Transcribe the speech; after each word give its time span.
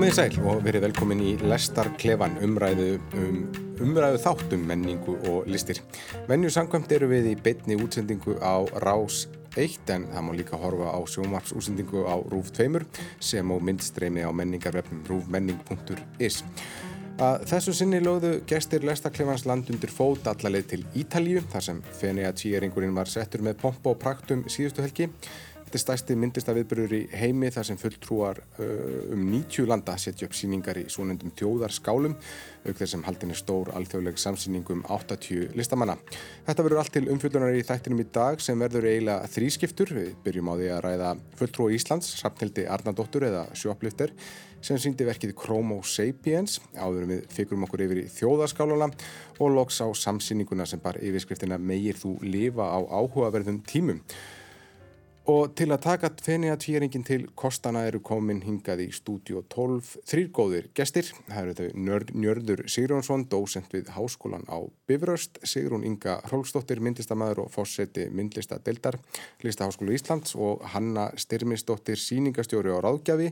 Komið 0.00 0.14
í 0.14 0.16
sæl 0.16 0.44
og 0.48 0.62
verið 0.64 0.84
velkomin 0.86 1.18
í 1.20 1.30
Lestarklefan 1.44 2.38
umræðu, 2.40 2.86
um, 3.20 3.42
umræðu 3.84 4.22
þáttum 4.22 4.62
menningu 4.70 5.18
og 5.28 5.50
listir. 5.52 5.82
Venju 6.24 6.48
sangkvæmt 6.54 6.94
eru 6.96 7.10
við 7.10 7.28
í 7.28 7.36
beitni 7.36 7.76
útsendingu 7.76 8.38
á 8.40 8.64
Rás 8.80 9.26
1 9.60 9.92
en 9.92 10.06
það 10.08 10.24
má 10.24 10.32
líka 10.38 10.56
horfa 10.56 10.94
á 10.96 11.00
sjómarpsútsendingu 11.04 12.06
á 12.08 12.16
Rúf 12.32 12.48
2 12.56 12.80
sem 13.20 13.44
á 13.44 13.56
myndstreimi 13.60 14.24
á 14.24 14.32
menningarvefnum 14.32 15.04
rúfmenning.is. 15.04 16.40
Að 17.20 17.42
þessu 17.50 17.76
sinni 17.76 18.00
lögðu 18.00 18.38
gestir 18.48 18.88
Lestarklefans 18.88 19.44
land 19.44 19.68
undir 19.68 19.92
fót 19.92 20.24
allarleið 20.32 20.70
til 20.72 20.86
Ítalju 20.96 21.44
þar 21.52 21.66
sem 21.66 21.84
Fenea 22.00 22.32
tíeringurinn 22.32 22.96
var 22.96 23.12
settur 23.12 23.44
með 23.44 23.60
pompa 23.60 23.92
og 23.92 24.00
praktum 24.00 24.48
síðustu 24.48 24.80
helgi. 24.80 25.10
Þetta 25.70 25.78
er 25.78 25.82
stæsti 25.84 26.14
myndlistaviðbyrður 26.18 26.92
í 26.96 26.98
heimi 27.14 27.46
þar 27.54 27.66
sem 27.68 27.76
fulltrúar 27.78 28.40
uh, 28.58 29.12
um 29.14 29.20
90 29.30 29.68
landa 29.70 29.94
setja 30.02 30.26
upp 30.26 30.32
síningar 30.34 30.80
í 30.80 30.88
svonendum 30.90 31.30
tjóðarskálum 31.38 32.16
auk 32.64 32.74
þess 32.74 32.96
sem 32.96 33.04
haldin 33.06 33.30
er 33.30 33.38
stór 33.38 33.70
alþjóðleg 33.78 34.18
samsýningum 34.18 34.80
80 34.90 35.54
listamanna. 35.54 35.94
Þetta 36.48 36.64
verður 36.66 36.82
allt 36.82 36.92
til 36.96 37.04
umfjöldunar 37.14 37.54
í 37.54 37.62
þættinum 37.68 38.02
í 38.02 38.06
dag 38.10 38.42
sem 38.42 38.58
verður 38.58 38.88
eiginlega 38.90 39.28
þrískiptur. 39.30 39.92
Við 39.94 40.08
byrjum 40.24 40.50
á 40.50 40.54
því 40.58 40.72
að 40.74 40.82
ræða 40.88 41.12
fulltrúi 41.38 41.78
Íslands, 41.78 42.10
Sapnildi 42.18 42.66
Arnardóttur 42.66 43.28
eða 43.30 43.44
Sjóplifter 43.54 44.10
sem 44.66 44.82
síndi 44.82 45.06
verkið 45.06 45.36
Chromo 45.38 45.78
Sapiens 45.86 46.58
áðurum 46.74 47.14
við 47.14 47.30
fikurum 47.32 47.68
okkur 47.68 47.86
yfir 47.86 48.02
í 48.02 48.10
þjóðarskáluna 48.10 48.90
og 49.38 49.54
loks 49.54 49.78
á 49.80 49.86
samsýninguna 49.86 50.66
sem 50.66 50.82
bar 50.82 50.98
yfirskriftina 50.98 51.62
Megir 51.62 52.02
þú 52.02 52.16
lifa 52.26 52.66
á 52.74 52.82
áhugaverðum 52.82 53.62
tímum. 53.70 54.02
Og 55.30 55.52
til 55.54 55.68
að 55.70 55.82
taka 55.84 56.08
fenni 56.24 56.48
að 56.50 56.62
tvíringin 56.64 57.04
til 57.06 57.20
kostana 57.38 57.84
eru 57.86 58.00
komin 58.02 58.40
hingað 58.42 58.80
í 58.82 58.86
stúdíu 58.94 59.42
12 59.52 59.90
þrýrgóðir 60.08 60.70
gestir. 60.74 61.10
Það 61.28 61.40
eru 61.42 61.54
þau 61.58 62.14
Njörður 62.24 62.62
Sigrónsson, 62.72 63.26
dósent 63.30 63.70
við 63.74 63.92
Háskólan 63.94 64.48
á 64.50 64.58
Bifröst, 64.90 65.38
Sigrún 65.46 65.84
Inga 65.86 66.16
Hrólsdóttir, 66.26 66.82
myndlistamæður 66.82 67.44
og 67.44 67.52
fórseti 67.54 68.08
myndlistadeildar, 68.10 68.98
Listaháskólu 69.44 69.94
Íslands 69.94 70.34
og 70.34 70.64
Hanna 70.72 71.10
Styrmisdóttir, 71.20 72.00
síningastjóri 72.00 72.74
á 72.74 72.82
Ráðgjafi 72.82 73.30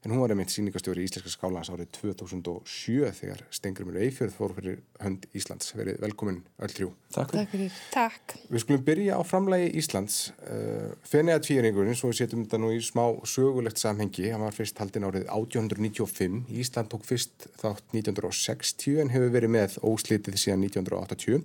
en 0.00 0.14
hún 0.14 0.20
var 0.22 0.32
einmitt 0.32 0.48
síningastjóri 0.48 1.02
í 1.02 1.08
Íslenska 1.08 1.28
skálans 1.34 1.68
árið 1.68 1.90
2007 1.98 3.10
þegar 3.18 3.42
Stengrimur 3.52 3.98
Eifjörð 4.00 4.32
fór 4.32 4.54
fyrir 4.56 4.78
hönd 5.02 5.26
Íslands. 5.36 5.74
Verið 5.76 5.98
velkomin 6.00 6.38
öll 6.64 6.72
þrjú. 6.72 6.88
Takk. 7.12 7.34
Takk 7.34 7.52
fyrir. 7.52 7.74
Takk. 7.92 8.34
Við 8.48 8.64
skulum 8.64 8.86
byrja 8.86 9.18
á 9.20 9.22
framlægi 9.28 9.66
Íslands. 9.82 10.20
Uh, 10.40 10.94
Fenni 11.04 11.34
að 11.34 11.44
tvíringurinn, 11.50 11.98
svo 11.98 12.14
við 12.14 12.22
setjum 12.22 12.46
þetta 12.46 12.62
nú 12.62 12.70
í 12.72 12.78
smá 12.84 13.02
sögulegt 13.28 13.82
samhengi, 13.82 14.30
hann 14.32 14.46
var 14.46 14.56
fyrst 14.56 14.80
haldinn 14.80 15.04
árið 15.04 15.28
1895. 15.28 16.40
Ísland 16.62 16.88
tók 16.94 17.04
fyrst 17.04 17.50
þátt 17.60 17.84
1960 17.92 19.04
en 19.04 19.12
hefur 19.12 19.36
verið 19.36 19.54
með 19.58 19.76
óslitið 19.84 20.40
síðan 20.40 20.64
1980. 20.70 21.44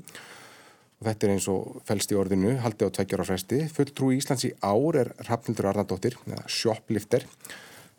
Og 0.95 1.09
þetta 1.09 1.27
er 1.27 1.35
eins 1.35 1.51
og 1.51 1.83
fælst 1.83 2.15
í 2.15 2.15
orðinu, 2.15 2.55
haldið 2.63 2.87
á 2.87 2.95
tveggjar 2.95 3.19
á 3.19 3.25
fresti. 3.27 3.61
Fulltrú 3.67 4.13
í 4.15 4.23
Íslands 4.23 4.47
í 4.47 4.55
ár 4.63 5.03
er 5.03 5.11
Rafnildur 5.27 5.73
Arnardóttir, 5.73 6.15
eða 6.23 6.47
Shoplifter 6.47 7.27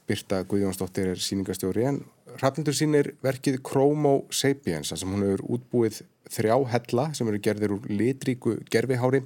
Birta 0.06 0.42
Guðjónsdóttir 0.46 1.12
er 1.12 1.22
síningastjóri 1.22 1.86
en 1.88 2.04
Rafnildur 2.36 2.74
sínir 2.76 3.14
verkið 3.24 3.58
Chromo 3.64 4.26
Sapiens 4.34 4.92
sem 4.92 5.10
hún 5.10 5.24
hefur 5.24 5.42
útbúið 5.56 6.02
þrjá 6.32 6.56
hella 6.72 7.06
sem 7.16 7.28
eru 7.30 7.40
gerðir 7.42 7.74
úr 7.76 7.88
litríku 7.88 8.56
gerfihári 8.72 9.22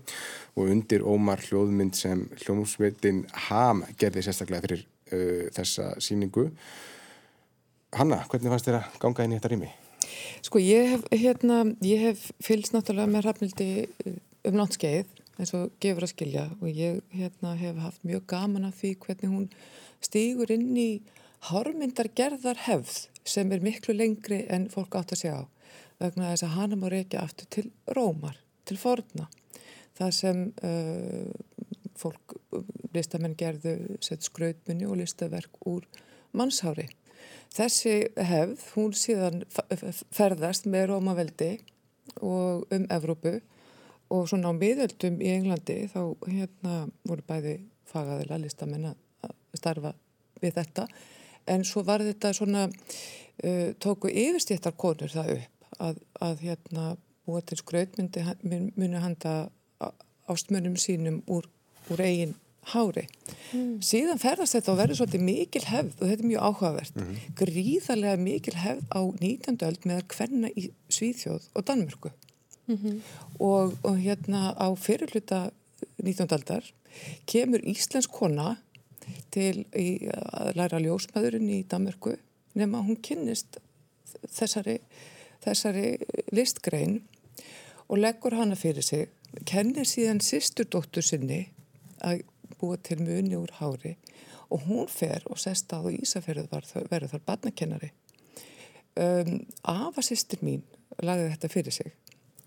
og 0.55 0.71
undir 0.71 1.05
ómar 1.07 1.43
hljóðmynd 1.43 1.99
sem 1.99 2.27
hljómsveitin 2.45 3.25
Ham 3.49 3.83
gerði 4.01 4.27
sérstaklega 4.27 4.67
fyrir 4.67 4.85
uh, 4.85 5.47
þessa 5.57 5.95
síningu. 6.03 6.51
Hanna, 7.97 8.21
hvernig 8.31 8.53
fannst 8.53 8.69
þér 8.69 8.81
að 8.83 8.99
ganga 9.03 9.27
inn 9.27 9.35
í 9.35 9.41
þetta 9.41 9.53
rými? 9.55 9.73
Sko 10.47 10.63
ég 10.63 10.95
hef, 10.95 11.07
hérna, 11.11 11.65
ég 11.85 12.05
hef 12.11 12.29
fylgst 12.45 12.77
náttúrulega 12.77 13.11
með 13.11 13.27
Rafnildi 13.27 13.71
uh, 13.89 14.21
um 14.47 14.61
náttúrskeið 14.61 15.19
eins 15.41 15.55
og 15.57 15.71
gefur 15.81 16.05
að 16.05 16.13
skilja 16.13 16.49
og 16.61 16.69
ég 16.69 17.01
hérna, 17.17 17.57
hef 17.57 17.79
haft 17.81 18.05
mjög 18.07 18.27
gaman 18.31 18.69
af 18.69 18.77
því 18.77 18.97
hvernig 19.03 19.33
hún 19.33 19.47
stýgur 20.05 20.53
inn 20.55 20.77
í 20.77 20.91
hármyndargerðar 21.51 22.65
hefð 22.67 23.07
sem 23.25 23.53
er 23.53 23.65
miklu 23.65 23.95
lengri 23.97 24.45
en 24.53 24.69
fólk 24.73 24.97
átt 24.99 25.15
að 25.15 25.23
segja 25.23 25.43
á 25.43 25.45
vegna 26.01 26.31
þess 26.33 26.47
að 26.47 26.57
hana 26.57 26.79
má 26.81 26.89
reykja 26.89 27.25
aftur 27.25 27.49
til 27.53 27.67
rómar, 27.97 28.39
til 28.65 28.79
forna 28.81 29.29
það 30.01 30.15
sem 30.17 30.41
uh, 30.65 31.33
fólk, 32.01 32.37
listamenn 32.95 33.37
gerðu 33.39 33.99
sett 34.05 34.25
skrautmunni 34.25 34.89
og 34.89 35.01
listaverk 35.03 35.61
úr 35.69 35.85
mannshári. 36.37 36.89
Þessi 37.51 37.95
hefð, 38.15 38.63
hún 38.77 38.95
síðan 38.97 39.43
ferðast 40.15 40.69
með 40.71 40.93
rómaveldi 40.93 41.51
og 42.23 42.71
um 42.73 42.87
Evrópu 42.91 43.41
og 44.11 44.29
svona 44.31 44.55
á 44.55 44.55
miðöldum 44.55 45.21
í 45.23 45.35
Englandi 45.35 45.83
þá 45.91 46.01
hérna 46.25 46.77
voru 47.07 47.27
bæði 47.27 47.57
fagaðila 47.91 48.39
listamenn 48.41 48.93
að 48.93 48.99
starfa 49.59 49.95
við 50.41 50.55
þetta 50.55 50.87
en 51.51 51.65
svo 51.65 51.83
var 51.87 52.05
þetta 52.05 52.33
svona 52.37 52.67
uh, 52.69 53.71
tóku 53.83 54.11
yfirstjættar 54.11 54.77
konur 54.77 55.13
það 55.13 55.33
upp 55.39 55.81
að, 55.81 56.03
að 56.21 56.45
hérna 56.45 56.97
búa 57.27 57.41
til 57.47 57.59
skraut 57.61 57.97
myndi, 57.99 58.25
muni 58.77 59.01
handa 59.01 59.51
ástmönum 60.31 60.77
sínum 60.79 61.21
úr, 61.31 61.47
úr 61.91 62.03
eigin 62.05 62.35
hári. 62.71 63.07
Mm. 63.55 63.79
Síðan 63.85 64.21
ferðast 64.21 64.57
þetta 64.57 64.73
og 64.73 64.81
verður 64.81 65.01
svolítið 65.01 65.23
mikil 65.27 65.63
hefð 65.67 65.95
og 65.97 66.11
þetta 66.11 66.25
er 66.25 66.31
mjög 66.31 66.43
áhugavert. 66.49 66.97
Mm 66.97 67.07
-hmm. 67.07 67.37
Gríðarlega 67.41 68.17
mikil 68.21 68.57
hefð 68.57 68.83
á 68.93 69.01
19. 69.21 69.59
öld 69.69 69.87
með 69.87 69.97
að 69.97 70.09
hverna 70.15 70.49
í 70.57 70.71
Svíþjóð 70.89 71.49
og 71.55 71.65
Danmörku. 71.65 72.11
Mm 72.67 72.77
-hmm. 72.77 73.01
og, 73.39 73.75
og 73.83 73.97
hérna 73.99 74.55
á 74.55 74.69
fyrirluta 74.77 75.51
19. 75.97 76.27
öldar 76.27 76.65
kemur 77.27 77.61
Íslensk 77.65 78.11
kona 78.11 78.57
til 79.35 79.65
að 79.75 80.55
læra 80.59 80.81
ljósmaðurinn 80.83 81.51
í 81.53 81.63
Danmarku 81.71 82.17
nema 82.59 82.83
hún 82.87 82.99
kynnist 83.03 83.61
þessari, 84.29 84.79
þessari 85.45 85.95
listgrein 86.35 87.01
og 87.89 88.01
leggur 88.01 88.37
hana 88.39 88.59
fyrir 88.59 88.85
sig 88.87 89.09
kennir 89.47 89.87
síðan 89.87 90.23
sýsturdóttur 90.25 91.07
sinni 91.07 91.45
að 92.03 92.25
búa 92.61 92.79
til 92.83 93.01
muni 93.03 93.37
úr 93.39 93.53
hári 93.61 93.97
og 94.51 94.67
hún 94.67 94.89
fer 94.91 95.23
og 95.31 95.39
sest 95.39 95.73
að 95.73 95.93
Ísafjörður 95.95 96.51
verður 96.91 97.13
þar 97.13 97.27
barnakennari. 97.27 97.93
Um, 98.99 99.45
afasýstir 99.63 100.43
mín 100.43 100.65
lagði 100.99 101.31
þetta 101.35 101.51
fyrir 101.53 101.77
sig 101.77 101.93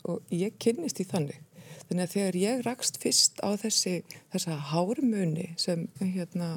og 0.03 0.34
ég 0.35 0.57
kynnist 0.59 1.00
í 1.00 1.07
þannig 1.07 1.40
Þannig 1.89 2.05
að 2.05 2.13
þegar 2.16 2.38
ég 2.39 2.63
rakst 2.66 2.99
fyrst 3.01 3.41
á 3.44 3.49
þessi, 3.59 3.99
þessa 4.33 4.57
hármuni 4.71 5.49
sem 5.61 5.88
hérna 5.99 6.55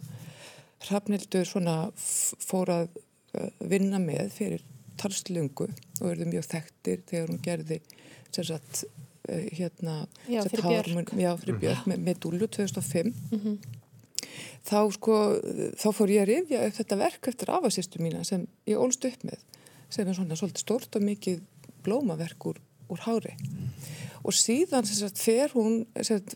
Hrafnildur 0.86 1.48
svona 1.48 1.76
fór 1.96 2.72
að 2.72 2.88
uh, 2.96 3.48
vinna 3.64 4.00
með 4.02 4.30
fyrir 4.36 4.64
talslungu 5.00 5.68
og 6.00 6.04
verði 6.04 6.28
mjög 6.30 6.46
þekktir 6.50 7.02
þegar 7.08 7.32
hún 7.32 7.42
gerði 7.44 7.80
sem 8.34 8.46
sagt 8.46 8.84
uh, 8.84 9.48
hérna 9.56 9.98
já, 10.28 10.42
fyrir 10.46 10.68
Björk, 10.68 11.12
já, 11.16 11.32
fyrir 11.40 11.60
Björk 11.64 11.82
mm. 11.82 11.92
með, 11.92 12.06
með 12.08 12.22
Dúlu 12.24 12.48
2005 12.48 13.10
mm 13.10 13.40
-hmm. 13.42 13.58
þá 14.68 14.78
sko 14.94 15.18
þá 15.80 15.88
fór 15.98 16.14
ég 16.14 16.24
að 16.24 16.30
rifja 16.32 16.64
upp 16.68 16.78
þetta 16.80 17.02
verk 17.02 17.28
eftir 17.32 17.52
afasýstu 17.56 18.02
mína 18.04 18.24
sem 18.24 18.46
ég 18.68 18.80
ólst 18.80 19.04
upp 19.08 19.24
með 19.24 19.42
sem 19.90 20.08
er 20.08 20.14
svona 20.14 20.36
svolítið 20.36 20.64
stort 20.64 20.96
og 20.96 21.02
mikið 21.06 21.42
blómaverk 21.86 22.48
úr, 22.50 22.58
úr 22.92 23.02
hári. 23.06 23.34
Og 24.26 24.34
síðan 24.34 24.86
sagt, 24.88 25.20
fer 25.22 25.52
hún 25.54 25.84
sagt, 26.02 26.34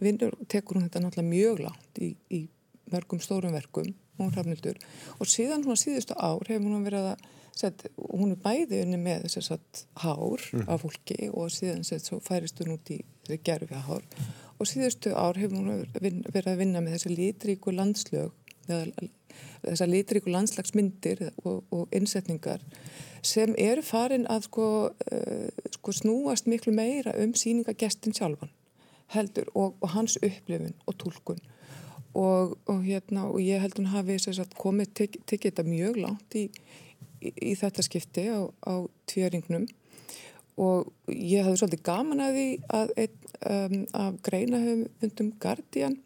vinnur, 0.00 0.34
tekur 0.50 0.78
hún 0.78 0.88
þetta 0.88 1.04
náttúrulega 1.04 1.30
mjög 1.30 1.60
langt 1.68 2.00
í, 2.02 2.14
í 2.34 2.46
mörgum 2.90 3.20
stórum 3.22 3.54
verkum 3.54 3.92
hún 4.20 4.32
hrafnildur 4.34 4.78
og 5.18 5.28
síðan 5.30 5.64
hún 5.64 5.78
síðustu 5.80 6.16
ár 6.18 6.42
hefur 6.48 6.74
hún 6.74 6.84
verið 6.84 7.12
að 7.12 7.28
set, 7.56 7.86
hún 7.96 8.34
er 8.34 8.42
bæði 8.42 8.82
unni 8.84 8.98
með 9.00 9.28
sagt, 9.32 9.84
hár 10.02 10.42
mm. 10.52 10.66
af 10.70 10.84
fólki 10.84 11.30
og 11.30 11.50
síðan 11.54 11.84
færist 12.24 12.60
hún 12.62 12.76
út 12.76 12.92
í 12.92 13.00
gerfi 13.46 13.80
hár 13.86 14.04
og 14.58 14.68
síðustu 14.68 15.14
ár 15.16 15.38
hefur 15.40 15.60
hún 15.60 15.86
verið 15.94 16.52
að 16.52 16.60
vinna 16.62 16.84
með 16.84 16.98
þessi 16.98 17.14
litríku 17.16 17.74
landslög 17.74 18.36
þessar 18.70 19.90
litríku 19.90 20.32
landslagsmyndir 20.32 21.30
og, 21.44 21.64
og 21.70 21.88
innsetningar 21.96 22.62
sem 23.26 23.52
eru 23.60 23.82
farin 23.84 24.26
að 24.32 24.46
sko, 24.48 24.66
uh, 25.12 25.66
sko 25.76 25.92
snúast 25.92 26.48
miklu 26.48 26.72
meira 26.72 27.14
um 27.20 27.34
síningagestin 27.36 28.16
sjálfan 28.16 28.52
heldur 29.14 29.50
og, 29.54 29.74
og 29.80 29.88
hans 29.94 30.16
upplifun 30.22 30.76
og 30.86 30.96
tólkun 31.02 31.40
og, 32.14 32.56
og 32.66 32.82
hérna 32.84 33.26
og 33.28 33.40
ég 33.42 33.62
heldur 33.62 33.86
hann 33.86 34.00
hafi 34.00 34.18
sagt, 34.22 34.56
komið 34.58 34.94
tekið 34.98 35.50
þetta 35.50 35.66
mjög 35.66 36.00
langt 36.04 36.38
í, 36.38 36.46
í, 37.20 37.32
í 37.50 37.54
þetta 37.58 37.84
skipti 37.86 38.26
á, 38.30 38.46
á 38.66 38.74
tvíaringnum 39.10 39.68
og 40.60 40.90
ég 41.08 41.44
hafði 41.46 41.62
svolítið 41.62 41.84
gaman 41.86 42.22
að 42.24 42.38
því 42.38 42.48
að, 42.76 42.94
um, 43.50 43.76
að 43.96 44.22
greina 44.26 44.62
höfum 44.62 44.86
undum 45.06 45.34
Guardian 45.42 45.98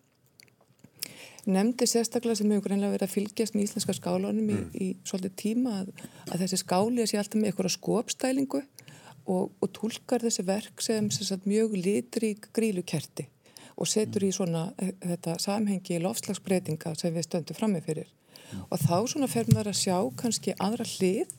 nefndi 1.50 1.86
sérstaklega 1.88 2.38
sem 2.38 2.50
hefur 2.52 2.68
greinlega 2.68 2.94
verið 2.94 3.06
að 3.08 3.14
fylgjast 3.14 3.56
með 3.56 3.66
íslenska 3.66 3.96
skálunum 3.96 4.44
mm. 4.44 4.64
í, 4.72 4.86
í 4.86 5.08
svolítið 5.08 5.36
tíma 5.42 5.76
að, 5.82 5.92
að 6.30 6.44
þessi 6.44 6.60
skáli 6.62 7.06
sé 7.08 7.20
alltaf 7.20 7.40
með 7.40 7.50
eitthvað 7.50 7.74
skopstælingu 7.76 8.62
og, 8.62 9.52
og 9.60 9.70
tólkar 9.76 10.24
þessi 10.24 10.44
verk 10.46 10.84
sem, 10.84 11.08
sem 11.14 11.28
sagt, 11.28 11.48
mjög 11.48 11.76
litrík 11.78 12.50
grílukerti 12.56 13.28
og 13.74 13.90
setur 13.90 14.26
í 14.26 14.32
svona 14.34 14.68
eh, 14.78 14.92
þetta 15.02 15.38
samhengi 15.42 16.00
lofslagsbreytinga 16.02 16.94
sem 16.98 17.14
við 17.14 17.26
stöndum 17.28 17.58
frammi 17.58 17.82
fyrir 17.84 18.06
mm. 18.06 18.66
og 18.68 18.84
þá 18.84 18.96
svona 19.10 19.30
fer 19.30 19.48
maður 19.52 19.72
að 19.72 19.80
sjá 19.80 19.96
kannski 20.20 20.54
aðra 20.62 20.86
hlið 20.96 21.32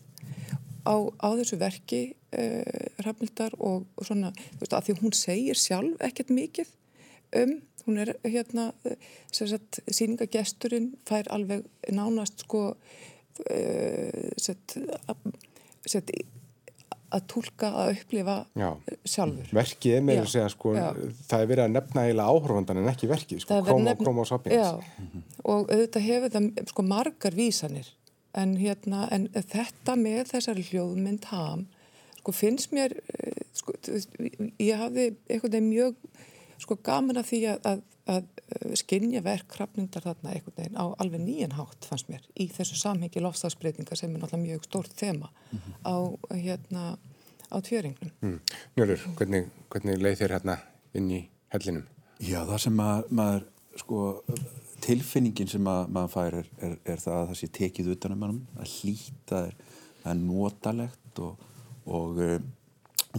á, 0.86 0.96
á 1.02 1.30
þessu 1.40 1.60
verki 1.60 2.02
uh, 2.38 2.90
Rafnildar 3.06 3.56
og, 3.58 3.86
og 3.98 4.08
svona, 4.08 4.32
þú 4.36 4.62
veist, 4.62 4.76
að 4.76 4.90
því 4.90 4.98
hún 5.02 5.16
segir 5.18 5.60
sjálf 5.60 6.04
ekkert 6.06 6.34
mikið 6.34 6.70
um, 7.42 7.56
hún 7.86 8.00
er 8.02 8.16
hérna, 8.24 8.70
sagt, 9.32 9.82
síningagesturinn 9.88 10.94
fær 11.08 11.30
alveg 11.34 11.66
nánast 11.94 12.46
sko 12.46 12.72
sett, 14.40 14.78
að, 15.12 15.26
sett, 15.84 16.12
að 17.12 17.26
tólka, 17.32 17.72
að 17.82 17.92
upplifa 17.98 18.38
Já. 18.56 18.70
sjálfur. 19.04 19.50
Verkið 19.58 19.98
er 19.98 20.06
með 20.08 20.22
að 20.22 20.30
segja 20.32 20.48
sko, 20.54 20.72
Já. 20.78 20.86
það 21.28 21.44
er 21.44 21.52
verið 21.52 21.66
að 21.66 21.74
nefna 21.74 22.06
eiginlega 22.06 22.32
áhörfandan 22.32 22.82
en 22.82 22.90
ekki 22.94 23.12
verkið, 23.12 23.44
sko, 23.44 23.60
króma 23.68 24.24
og 24.24 24.30
sápins. 24.30 24.56
Já, 24.56 24.72
mm 24.80 25.12
-hmm. 25.12 25.28
og 25.44 25.70
auðvitað 25.70 26.08
hefur 26.10 26.36
það 26.38 26.70
sko 26.72 26.88
margar 26.94 27.36
vísanir 27.36 27.92
en, 28.34 28.58
hérna, 28.60 29.08
en 29.12 29.28
þetta 29.34 29.96
með 30.00 30.32
þessari 30.34 30.66
hljóðmynd 30.70 31.28
ham 31.32 31.68
sko 32.26 32.34
finnst 32.34 32.74
mér 32.74 32.96
eh, 32.98 33.44
sko, 33.54 33.76
ég 34.58 34.80
hafði 34.80 35.12
veginn 35.30 35.70
mjög 35.70 36.00
sko 36.62 36.78
gaman 36.86 37.20
að 37.22 37.30
því 37.32 37.40
að, 37.52 37.68
að, 37.72 37.82
að 38.16 38.76
skinja 38.80 39.22
verk 39.26 39.48
krafnindar 39.56 40.06
þarna 40.06 40.36
einhvern 40.36 40.58
veginn 40.60 40.80
á 40.80 40.86
alveg 41.02 41.24
nýjan 41.24 41.58
hátt 41.58 41.88
fannst 41.90 42.10
mér 42.12 42.24
í 42.36 42.48
þessu 42.54 42.78
samhengi 42.80 43.24
lofstafsbreytinga 43.24 43.98
sem 43.98 44.14
er 44.14 44.22
náttúrulega 44.22 44.44
mjög 44.46 44.70
stórt 44.70 44.96
þema 45.00 45.32
mm 45.32 45.60
-hmm. 45.60 45.76
á 45.84 45.96
hérna 46.36 46.84
á 47.52 47.58
tvjöringnum. 47.62 48.12
Mm. 48.22 48.40
Njörður, 48.76 49.08
hvernig, 49.18 49.50
hvernig 49.70 50.02
leið 50.02 50.20
þér 50.22 50.36
hérna 50.38 50.58
inn 50.94 51.12
í 51.12 51.22
hellinum? 51.54 51.86
Já, 52.20 52.42
það 52.48 52.60
sem 52.66 52.80
að, 52.80 53.10
maður 53.10 53.48
sko 53.76 54.02
tilfinningin 54.86 55.50
sem 55.52 55.68
að, 55.68 55.90
maður 55.96 56.14
fær 56.14 56.38
er, 56.42 56.52
er, 56.64 56.78
er 56.84 57.02
það 57.02 57.18
að 57.20 57.28
það 57.32 57.40
sé 57.40 57.50
tekið 57.60 57.92
utanum 57.96 58.22
mannum, 58.24 58.44
að 58.60 58.76
hlýta 58.80 59.42
er, 59.50 59.56
það 60.04 60.12
er 60.12 60.22
notalegt 60.22 61.22
og, 61.26 61.50
og 61.86 62.22
um, 62.28 62.48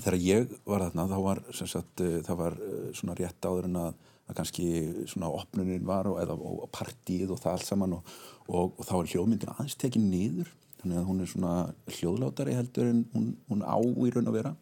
þegar 0.02 0.18
ég 0.22 0.52
var 0.68 0.86
þarna 0.86 1.08
þá 1.10 1.16
var, 1.24 1.42
sagt, 1.56 2.04
uh, 2.04 2.18
það 2.26 2.42
var 2.42 2.60
uh, 2.60 2.84
svona 2.96 3.16
rétt 3.18 3.48
áður 3.48 3.70
en 3.70 3.80
að, 3.84 4.04
að 4.26 4.38
kannski 4.40 4.68
svona 5.08 5.32
opnunin 5.32 5.88
var 5.88 6.10
og, 6.10 6.20
eða, 6.22 6.36
og 6.36 6.68
partíð 6.74 7.34
og 7.34 7.42
það 7.42 7.56
allt 7.56 7.70
saman 7.70 7.98
og, 7.98 8.14
og 8.46 8.84
þá 8.84 8.94
er 8.98 9.10
hljóðmyndin 9.14 9.52
aðeins 9.54 9.78
tekið 9.80 10.08
niður 10.10 10.54
þannig 10.86 11.00
að 11.00 11.08
hún 11.08 11.22
er 11.22 11.30
svona 11.30 11.54
hljóðlátari 11.96 12.54
heldur 12.56 12.90
en 12.90 13.02
hún, 13.14 13.32
hún 13.50 13.64
á 13.66 13.78
í 13.80 14.12
raun 14.14 14.30
að 14.30 14.38
vera. 14.38 14.54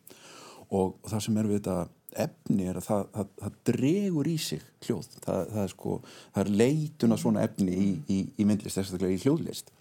Og 0.74 0.96
það 1.04 1.24
sem 1.26 1.38
er 1.38 1.48
við 1.50 1.60
þetta 1.60 1.76
efni 2.24 2.68
er 2.70 2.78
að 2.78 2.86
það, 2.86 3.04
það, 3.14 3.30
það 3.42 3.56
dregur 3.70 4.30
í 4.30 4.36
sig 4.40 4.64
hljóð. 4.86 5.08
Það, 5.24 5.40
það 5.52 5.62
er 5.64 5.72
sko, 5.74 5.96
það 6.34 6.44
er 6.44 6.52
leitun 6.62 7.14
af 7.14 7.22
svona 7.22 7.44
efni 7.44 7.76
í, 7.76 7.88
í, 8.08 8.18
í 8.38 8.46
myndlist, 8.48 8.78
sérstaklega 8.78 9.18
í 9.18 9.22
hljóðlist. 9.24 9.72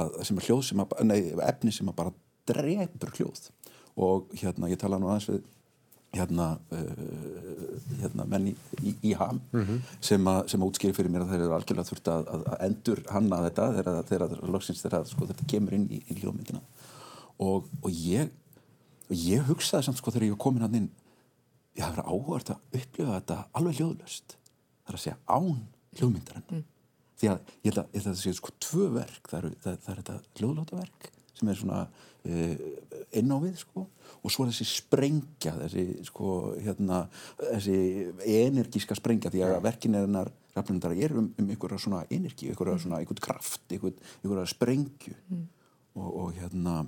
Að, 0.00 0.20
sem 0.26 0.40
er 0.40 0.48
hljóð 0.48 0.62
sem 0.70 0.84
að, 0.84 0.96
nei, 1.10 1.18
efni 1.44 1.74
sem 1.74 1.90
að 1.90 1.98
bara 2.00 2.14
drefur 2.48 3.16
hljóð 3.18 3.50
og 4.00 4.30
hérna, 4.40 4.70
ég 4.70 4.80
tala 4.80 4.98
nú 5.00 5.10
aðeins 5.10 5.28
við 5.30 5.40
hérna, 6.16 6.46
uh, 6.74 7.02
hérna 8.00 8.26
menn 8.26 8.50
í, 8.50 8.54
í, 8.82 8.94
í 9.10 9.12
ham 9.14 9.38
mm 9.52 9.60
-hmm. 9.66 9.80
sem 10.00 10.26
að 10.26 10.66
útskýri 10.66 10.94
fyrir 10.96 11.10
mér 11.10 11.22
að 11.22 11.34
þeir 11.34 11.44
eru 11.44 11.54
algjörlega 11.54 11.90
þurft 11.90 12.08
að, 12.10 12.30
að 12.34 12.64
endur 12.66 13.02
hanna 13.10 13.42
þetta 13.46 13.68
þegar, 13.76 14.02
þegar 14.08 14.50
loksins 14.56 14.82
þegar 14.82 15.06
sko, 15.06 15.26
þetta 15.30 15.46
kemur 15.52 15.74
inn 15.74 15.86
í, 15.90 16.02
í 16.10 16.18
hljóðmyndina 16.18 16.62
og, 17.38 17.68
og 17.82 17.90
ég 17.90 18.30
og 19.10 19.14
ég 19.16 19.46
hugsaði 19.46 19.86
samt 19.86 19.98
sko 19.98 20.10
þegar 20.10 20.30
ég 20.30 20.38
kom 20.38 20.58
inn 20.58 20.74
inn 20.80 20.90
ég 21.78 21.84
hafa 21.84 22.02
verið 22.02 22.10
áhugart 22.10 22.50
að 22.50 22.80
upplifa 22.80 23.16
þetta 23.20 23.38
alveg 23.52 23.78
hljóðlöst 23.78 24.36
það 24.36 24.92
er 24.92 24.98
að 24.98 25.04
segja 25.04 25.18
án 25.30 25.62
hljóðmyndarinn 25.98 26.46
mm. 26.50 26.66
því 27.20 27.30
að 27.30 27.38
ég 27.38 27.70
held 27.70 27.78
að, 27.78 27.86
ég 27.94 28.00
held 28.00 28.10
að 28.10 28.12
það 28.12 28.22
séu 28.24 28.38
sko 28.40 28.54
tvö 28.58 28.90
verk 28.98 29.30
það 29.30 29.40
er, 29.40 29.56
það, 29.62 29.80
það 29.84 29.92
er 29.94 30.02
þetta 30.02 30.40
hljóðlótaverk 30.40 31.10
sem 31.40 31.50
er 31.50 31.58
svona 31.58 31.80
uh, 31.86 32.68
inn 33.16 33.32
á 33.32 33.38
við 33.42 33.56
sko. 33.64 33.86
Og 34.20 34.32
svo 34.32 34.44
er 34.44 34.52
þessi 34.52 34.68
sprengja 34.68 35.54
þessi 35.62 35.86
sko 36.10 36.34
hérna 36.60 37.02
þessi 37.38 37.78
energiska 38.20 38.96
sprengja 38.98 39.32
því 39.32 39.46
að 39.46 39.58
verkin 39.64 39.96
er 39.96 40.06
hennar 40.06 40.32
rafnundar 40.54 40.94
er 40.98 41.14
um, 41.16 41.30
um 41.38 41.50
einhverja 41.50 41.80
svona 41.80 42.04
energi, 42.12 42.50
einhverja 42.50 42.80
svona 42.82 43.00
einhvern 43.00 43.22
kraft, 43.22 43.62
einhverja, 43.70 44.14
einhverja 44.20 44.48
sprengju. 44.50 45.16
Mm. 45.30 45.44
og, 45.98 46.08
og 46.22 46.32
hérna 46.36 46.82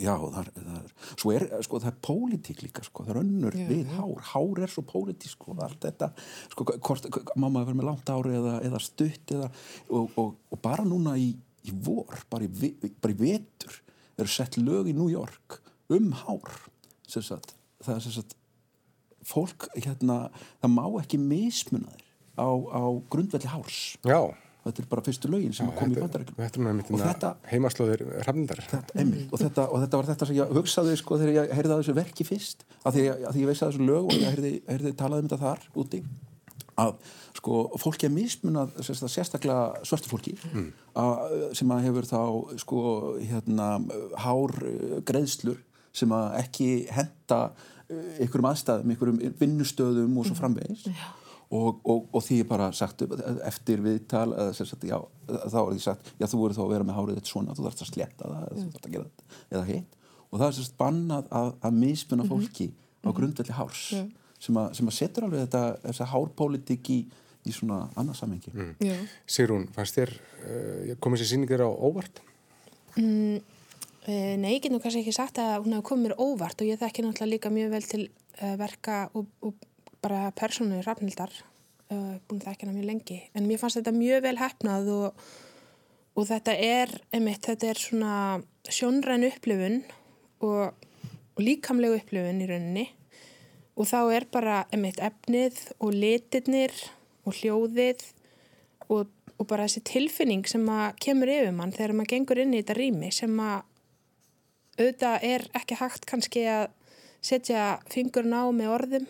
já, 0.00 0.14
það, 0.18 0.48
það 0.56 1.08
svo 1.20 1.32
er, 1.34 1.44
sko, 1.64 1.80
það 1.82 1.90
er 1.90 1.98
pólitík 2.04 2.62
líka, 2.64 2.84
sko, 2.86 3.04
það 3.06 3.14
er 3.14 3.20
önnur 3.22 3.56
já, 3.58 3.66
við 3.68 3.90
hár, 3.94 4.22
hár 4.32 4.62
er 4.66 4.72
svo 4.72 4.84
pólitík, 4.88 5.34
sko, 5.34 5.54
allt 5.62 5.86
þetta, 5.86 6.10
sko, 6.52 6.66
hvort, 6.74 7.08
má 7.34 7.46
maður 7.46 7.70
vera 7.70 7.78
með 7.80 7.88
langt 7.90 8.14
ári 8.14 8.36
eða, 8.38 8.54
eða 8.68 8.82
stutt 8.82 9.34
eða, 9.36 9.50
og, 9.88 10.18
og, 10.20 10.32
og 10.50 10.62
bara 10.64 10.86
núna 10.88 11.16
í, 11.20 11.30
í 11.64 11.74
vor, 11.84 12.22
bara 12.30 12.46
í, 12.46 12.70
bara 13.00 13.14
í 13.14 13.18
vetur, 13.18 13.80
eru 14.18 14.30
sett 14.30 14.58
lög 14.60 14.90
í 14.90 14.96
New 14.96 15.10
York 15.12 15.60
um 15.92 16.12
hár, 16.24 16.54
sagt, 17.08 17.54
það 17.84 17.98
er 17.98 18.06
sem 18.06 18.16
sagt, 18.16 18.38
fólk, 19.24 19.68
hérna, 19.76 20.28
það 20.62 20.74
má 20.74 20.86
ekki 21.00 21.20
mismuna 21.20 21.92
þér 21.92 22.04
á, 22.40 22.48
á 22.50 22.82
grundvelli 23.12 23.50
hárs. 23.50 23.82
Já. 24.04 24.20
Þetta 24.64 24.80
er 24.80 24.86
bara 24.88 25.02
fyrstu 25.04 25.28
lögin 25.28 25.52
sem 25.52 25.68
kom 25.76 25.90
í 25.92 25.96
bandarækjum 25.98 26.38
og 26.96 27.00
þetta 27.02 27.34
heimaslóðir 27.50 28.04
hrafnindar. 28.22 28.62
Og, 28.64 29.34
og 29.36 29.42
þetta 29.42 29.98
var 29.98 30.08
þetta 30.08 30.28
sem 30.30 30.38
ég 30.38 30.54
hugsaði 30.56 30.94
sko 30.96 31.18
þegar 31.20 31.34
ég 31.36 31.52
heyrði 31.58 31.74
að 31.74 31.82
þessu 31.82 31.96
verki 31.98 32.24
fyrst. 32.24 32.64
Að 32.80 32.96
því 32.96 33.02
að 33.12 33.40
ég 33.42 33.50
veist 33.50 33.66
að 33.66 33.74
þessu 33.74 33.88
lög 33.90 34.08
og 34.08 34.16
ég 34.16 34.32
heyrði, 34.32 34.52
heyrði 34.70 34.94
talað 35.02 35.20
um 35.20 35.28
þetta 35.28 35.40
þar 35.42 35.66
úti 35.84 36.00
að 36.80 36.94
sko 37.34 37.60
fólki 37.80 38.08
er 38.08 38.14
mismunað 38.14 38.74
sérstaklega 38.82 39.84
svörstu 39.86 40.10
fólki 40.10 40.34
mm. 40.52 40.70
að, 41.00 41.36
sem 41.58 41.74
að 41.74 41.84
hefur 41.88 42.08
þá 42.08 42.22
sko 42.62 42.80
hérna 43.20 43.68
hár 44.24 44.56
uh, 44.62 44.96
greiðslur 45.06 45.60
sem 45.94 46.14
að 46.14 46.38
ekki 46.42 46.70
henda 46.90 47.42
uh, 47.50 48.08
einhverjum 48.18 48.50
aðstæðum, 48.50 48.94
einhverjum 48.94 49.36
vinnustöðum 49.42 50.18
og 50.18 50.30
svo 50.30 50.38
framvegis 50.38 50.88
mm 50.90 51.20
og, 51.54 51.80
og, 51.84 52.08
og 52.14 52.24
því 52.24 52.38
bara 52.48 52.70
sagt 52.74 53.04
eftir 53.46 53.82
viðtal 53.84 54.32
sagt, 54.56 54.86
já, 54.88 54.96
þá 55.28 55.58
er 55.60 55.70
því 55.74 55.82
sagt 55.84 56.12
já 56.20 56.26
þú 56.30 56.40
voru 56.40 56.56
þá 56.56 56.62
að 56.64 56.72
vera 56.72 56.88
með 56.88 56.98
hárið 56.98 57.18
þetta 57.20 57.32
svona 57.32 57.56
þú 57.56 57.66
þarfst 57.66 57.84
að 57.84 57.90
sletta 57.90 58.30
það 58.30 58.46
eða, 58.48 58.64
mm. 58.64 58.72
að 58.74 58.96
það, 58.96 59.28
eða 59.50 59.64
hitt 59.68 59.98
og 60.24 60.40
það 60.40 60.46
er 60.48 60.56
sérst 60.58 60.76
bannað 60.80 61.30
að, 61.40 61.50
að 61.60 61.78
mismunna 61.78 62.24
mhm. 62.26 62.32
fólki 62.32 62.68
mm 62.68 62.74
-hmm. 62.74 63.04
á 63.04 63.08
mhm. 63.08 63.16
grundvelli 63.18 63.58
hárs 63.58 63.84
yeah. 63.92 64.08
Sem, 64.44 64.58
að, 64.60 64.70
sem 64.78 64.90
að 64.90 64.96
setur 64.98 65.26
alveg 65.26 65.44
þetta 65.46 65.62
þessa 65.86 66.08
hárpólitik 66.12 66.90
í, 66.92 67.00
í 67.44 67.54
svona 67.54 67.84
annarsamhengi 68.00 68.52
mm. 68.52 68.70
yeah. 68.84 69.02
Sigrún, 69.30 69.66
fannst 69.74 69.98
þér 69.98 70.14
uh, 70.14 70.94
komið 71.04 71.22
sér 71.22 71.32
síningar 71.32 71.64
á 71.64 71.70
óvart? 71.70 72.20
Mm, 72.98 73.40
uh, 73.40 74.34
nei, 74.40 74.50
ég 74.56 74.62
get 74.64 74.74
nú 74.74 74.82
kannski 74.82 75.04
ekki 75.04 75.16
sagt 75.16 75.40
að 75.42 75.64
hún 75.64 75.76
hefði 75.76 75.88
komið 75.90 76.08
mér 76.08 76.16
óvart 76.20 76.60
og 76.60 76.70
ég 76.70 76.82
þekki 76.82 77.06
náttúrulega 77.06 77.32
líka 77.32 77.54
mjög 77.54 77.74
vel 77.74 77.88
til 77.88 78.04
uh, 78.06 78.54
verka 78.60 79.00
og, 79.16 79.28
og 79.44 79.66
bara 80.04 80.28
persónu 80.36 80.82
rafnildar 80.84 81.32
uh, 81.90 82.16
búin 82.28 82.42
það 82.42 82.52
ekki 82.54 82.68
hana 82.68 82.76
mjög 82.76 82.90
lengi 82.90 83.20
en 83.34 83.48
mér 83.48 83.62
fannst 83.62 83.80
þetta 83.80 83.96
mjög 83.96 84.24
vel 84.26 84.36
hefnað 84.40 84.90
og, 84.94 85.28
og 86.14 86.28
þetta 86.28 86.56
er 86.60 86.92
einmitt, 87.14 87.46
þetta 87.46 87.70
er 87.72 87.80
svona 87.80 88.16
sjónræn 88.70 89.26
upplifun 89.28 89.80
og, 90.44 90.74
og 91.34 91.40
líkamlegu 91.42 91.98
upplifun 92.02 92.44
í 92.44 92.50
rauninni 92.50 92.86
og 93.74 93.88
þá 93.90 94.00
er 94.14 94.26
bara 94.32 94.60
einmitt 94.72 95.00
efnið 95.02 95.58
og 95.80 95.94
litirnir 95.94 96.74
og 97.24 97.34
hljóðið 97.40 98.04
og, 98.92 99.08
og 99.38 99.48
bara 99.50 99.66
þessi 99.66 99.82
tilfinning 99.90 100.46
sem 100.48 100.64
að 100.70 100.94
kemur 101.02 101.32
yfir 101.32 101.54
mann 101.56 101.74
þegar 101.74 101.96
maður 101.98 102.12
gengur 102.14 102.42
inn 102.44 102.54
í 102.54 102.62
þetta 102.62 102.78
rými 102.78 103.10
sem 103.14 103.34
að 103.42 103.62
auðvitað 104.78 105.28
er 105.30 105.46
ekki 105.54 105.78
hægt 105.78 106.08
kannski 106.10 106.46
að 106.50 106.64
setja 107.24 107.78
fingurna 107.90 108.44
á 108.44 108.48
með 108.54 108.72
orðum 108.74 109.06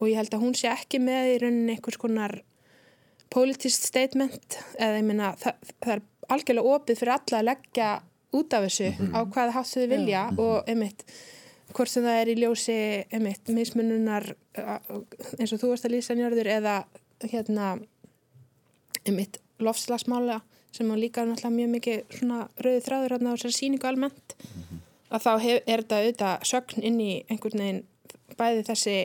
og 0.00 0.10
ég 0.10 0.20
held 0.20 0.34
að 0.36 0.44
hún 0.44 0.56
sé 0.56 0.68
ekki 0.70 1.00
með 1.02 1.32
í 1.34 1.38
rauninni 1.42 1.76
einhvers 1.76 2.00
konar 2.00 2.36
politist 3.32 3.88
statement 3.88 4.58
eða 4.78 5.00
ég 5.00 5.06
minna 5.06 5.32
það, 5.40 5.72
það 5.82 5.94
er 5.96 6.04
algjörlega 6.36 6.76
opið 6.76 7.00
fyrir 7.00 7.14
alla 7.16 7.40
að 7.40 7.48
leggja 7.50 7.88
út 8.36 8.54
af 8.56 8.66
þessu 8.66 8.90
mm 8.90 8.98
-hmm. 8.98 9.16
á 9.16 9.20
hvaða 9.32 9.56
hátt 9.56 9.72
þau 9.72 9.86
vilja 9.88 10.22
mm 10.22 10.36
-hmm. 10.36 10.42
og 10.44 10.68
einmitt 10.68 11.04
hvort 11.76 11.92
sem 11.92 12.04
það 12.06 12.20
er 12.20 12.30
í 12.32 12.36
ljósi 12.40 12.76
einmitt 13.12 13.50
mismununar 13.52 14.30
eins 14.56 15.52
og 15.52 15.60
þú 15.60 15.72
varst 15.72 15.88
að 15.88 15.96
lýsa 15.96 16.16
njörður 16.16 16.48
eða 16.56 16.76
hérna 17.28 17.76
einmitt 19.04 19.40
lofslagsmála 19.62 20.40
sem 20.76 20.88
á 20.92 20.96
líka 20.96 21.24
náttúrulega 21.24 21.56
mjög 21.56 21.70
mikið 21.74 22.16
rauði 22.64 22.82
þráður 22.84 23.16
á 23.16 23.18
þessari 23.24 23.56
síningu 23.56 23.88
almennt 23.88 24.36
-hmm. 24.36 24.82
að 25.10 25.24
þá 25.26 25.32
hef, 25.44 25.62
er 25.66 25.82
þetta 25.82 26.00
auðvitað 26.00 26.44
sögn 26.50 26.82
inn 26.82 27.00
í 27.00 27.12
einhvern 27.30 27.62
veginn 27.62 27.84
bæði 28.36 28.66
þessi 28.68 28.98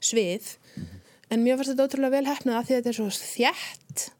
svið 0.00 0.46
-hmm. 0.56 0.88
en 1.30 1.44
mér 1.44 1.56
fannst 1.56 1.72
þetta 1.72 1.86
ótrúlega 1.86 2.16
vel 2.16 2.26
hefnað 2.26 2.58
að 2.58 2.66
því 2.66 2.74
að 2.74 2.78
þetta 2.78 2.92
er 2.92 2.98
svo 2.98 3.10
þjætt 3.36 4.10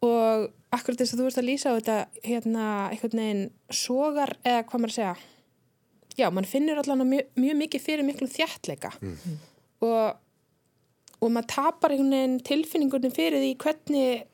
og 0.00 0.50
akkurat 0.70 1.00
þess 1.00 1.14
að 1.14 1.18
þú 1.18 1.26
veist 1.26 1.40
að 1.40 1.48
lýsa 1.50 1.70
á 1.70 1.78
þetta 1.78 1.98
hérna 2.24 2.64
einhvern 2.90 3.22
veginn 3.22 3.50
sogar 3.70 4.36
eða 4.44 4.64
hvað 4.66 4.80
maður 4.80 4.92
að 4.92 4.98
segja 4.98 5.16
já, 6.20 6.28
mann 6.34 6.48
finnur 6.48 6.80
allan 6.80 7.06
mjög, 7.08 7.30
mjög 7.40 7.58
mikið 7.64 7.84
fyrir 7.86 8.06
miklu 8.06 8.28
þjættleika 8.30 8.92
og, 9.86 10.20
og 11.20 11.32
maður 11.32 11.50
tapar 11.54 11.94
einhvern 11.94 12.16
veginn 12.16 12.38
tilfinningunni 12.46 13.12
fyrir 13.14 13.42
því 13.42 13.52
hvernig 13.64 14.26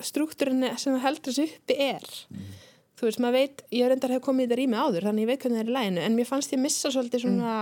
struktúrin 0.00 0.64
sem 0.80 0.96
það 0.96 1.04
heldur 1.04 1.34
þessu 1.34 1.46
uppi 1.50 1.76
er. 1.84 2.08
Þú 2.96 3.08
veist, 3.08 3.20
maður 3.22 3.36
veit, 3.36 3.62
ég 3.72 3.88
reyndar 3.88 4.12
hef 4.14 4.24
komið 4.24 4.44
í 4.44 4.48
þetta 4.48 4.58
rými 4.60 4.80
áður 4.80 5.06
þannig 5.08 5.24
ég 5.24 5.30
veit 5.30 5.44
hvernig 5.44 5.58
það 5.58 5.64
er 5.64 5.70
í 5.70 5.76
læginu, 5.76 6.02
en 6.04 6.16
mér 6.16 6.28
fannst 6.28 6.54
ég 6.54 6.60
missa 6.60 6.92
svolítið 6.92 7.24
svona 7.24 7.54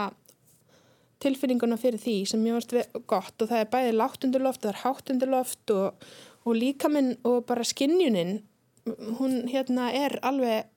tilfinninguna 1.22 1.78
fyrir 1.78 2.02
því 2.02 2.16
sem 2.30 2.42
mér 2.42 2.58
varst 2.58 2.74
gott. 3.10 3.34
Og 3.42 3.50
það 3.50 3.62
er 3.62 3.70
bæði 3.72 3.94
lágt 3.96 4.26
undir 4.26 4.44
loft, 4.44 4.62
það 4.62 4.72
er 4.72 4.80
hátt 4.84 5.12
undir 5.14 5.32
loft 5.32 5.74
og, 5.74 6.08
og 6.46 6.58
líkaminn 6.58 7.12
og 7.26 7.44
bara 7.48 7.66
skinjunin 7.66 8.38
hún 9.18 9.40
hérna 9.50 9.90
er 9.94 10.18
alveg 10.26 10.68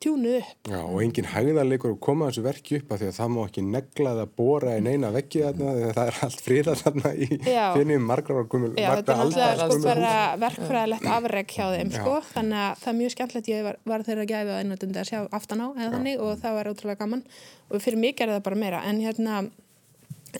tjúnu 0.00 0.36
upp. 0.38 0.68
Já, 0.70 0.78
og 0.80 0.98
engin 1.04 1.28
hægðarleikur 1.28 1.92
að 1.92 1.98
koma 2.06 2.28
þessu 2.30 2.44
verki 2.46 2.78
upp 2.80 2.92
af 2.94 3.00
því 3.02 3.08
að 3.10 3.16
það 3.18 3.32
má 3.34 3.40
ekki 3.42 3.64
negla 3.66 4.14
það 4.18 4.30
bóra 4.40 4.76
í 4.78 4.84
neina 4.86 5.10
veggi 5.12 5.42
þarna 5.44 5.74
því 5.76 5.84
að 5.88 5.92
það 5.98 6.10
er 6.12 6.20
allt 6.26 6.44
friðar 6.46 6.80
þarna 6.80 7.12
í 7.12 7.28
Já. 7.44 7.64
finnum 7.76 8.06
margar 8.08 8.40
og 8.40 8.48
kumul, 8.52 8.70
Já, 8.72 8.88
þetta 8.96 9.12
er 9.12 9.20
náttúrulega 9.20 9.68
sko 9.68 9.80
bara 9.84 10.14
verkfræðilegt 10.42 11.08
afreg 11.16 11.56
hjá 11.56 11.66
þeim 11.74 11.92
Já. 11.92 11.98
sko, 11.98 12.14
þannig 12.32 12.62
að 12.62 12.82
það 12.82 12.92
er 12.92 12.98
mjög 13.02 13.14
skemmtilegt 13.16 13.50
ég 13.52 13.66
var, 13.68 13.80
var 13.92 14.06
þeirra 14.08 14.28
að 14.42 14.54
einnötundi 14.58 15.02
að 15.02 15.10
sjá 15.10 15.20
aftan 15.28 15.64
á 15.64 15.68
eða 15.76 15.90
þannig 15.98 16.22
og 16.24 16.32
það 16.40 16.56
var 16.58 16.72
ótrúlega 16.72 17.02
gaman. 17.02 17.26
Og 17.68 17.84
fyrir 17.84 18.00
mig 18.00 18.20
er 18.20 18.32
það 18.32 18.46
bara 18.48 18.62
meira. 18.64 18.84
En 18.88 19.00
hérna 19.02 19.42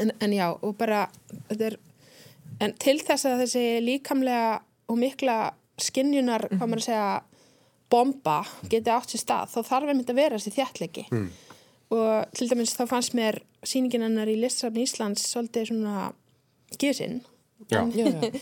en, 0.00 0.12
en 0.18 0.32
já, 0.32 0.46
og 0.52 0.76
bara 0.80 1.06
þetta 1.50 1.66
er, 1.70 1.76
en 2.64 2.74
til 2.80 2.98
þess 3.02 3.28
að 3.28 3.44
þessi 3.44 3.66
líkamlega 3.84 4.62
og 4.88 4.98
mikla 5.00 5.36
skinjunar, 5.80 6.48
hvað 6.52 6.68
maður 6.68 6.82
að 6.82 6.88
segja 6.88 7.12
bomba 7.92 8.38
geti 8.72 8.90
átt 8.94 9.12
sér 9.12 9.22
stað 9.26 9.52
þá 9.54 9.60
þarf 9.70 9.92
einmitt 9.92 10.12
að 10.12 10.20
vera 10.22 10.38
þessi 10.40 10.54
þjættleiki 10.58 11.04
Mm. 11.12 11.28
og 11.92 12.32
til 12.38 12.48
dæmis 12.50 12.72
þá 12.78 12.86
fannst 12.88 13.14
mér 13.18 13.42
sýningin 13.62 14.02
hennar 14.08 14.30
í 14.32 14.38
Listsafni 14.40 14.86
Íslands 14.86 15.26
svolítið 15.28 15.68
svona 15.70 16.08
gísinn 16.80 17.20
einmitt. 17.70 18.40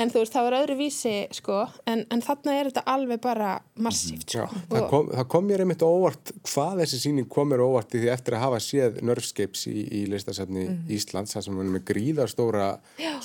En 0.00 0.08
þú 0.08 0.22
veist, 0.22 0.32
það 0.32 0.44
var 0.46 0.54
öðru 0.62 0.74
vísi, 0.78 1.10
sko, 1.36 1.56
en, 1.90 2.06
en 2.14 2.22
þarna 2.24 2.54
er 2.56 2.70
þetta 2.70 2.82
alveg 2.94 3.20
bara 3.20 3.50
massíft, 3.84 4.24
sko. 4.32 4.46
það 4.70 4.86
kom, 4.88 5.10
það 5.12 5.26
kom 5.34 5.44
mér 5.50 5.64
einmitt 5.66 5.84
óvart 5.84 6.32
hvað 6.48 6.80
þessi 6.80 7.00
síning 7.02 7.28
kom 7.28 7.50
mér 7.52 7.60
óvart 7.66 7.92
í 7.94 8.00
því 8.00 8.08
eftir 8.14 8.38
að 8.38 8.44
hafa 8.46 8.60
séð 8.64 9.02
Nörfskeips 9.04 9.66
í, 9.68 9.76
í 10.00 10.00
listasafni 10.08 10.64
Mhm. 10.70 10.88
Íslands, 10.96 11.34
það 11.36 11.44
sem 11.48 11.60
var 11.60 11.68
með 11.74 11.84
gríðarstóra 11.92 12.70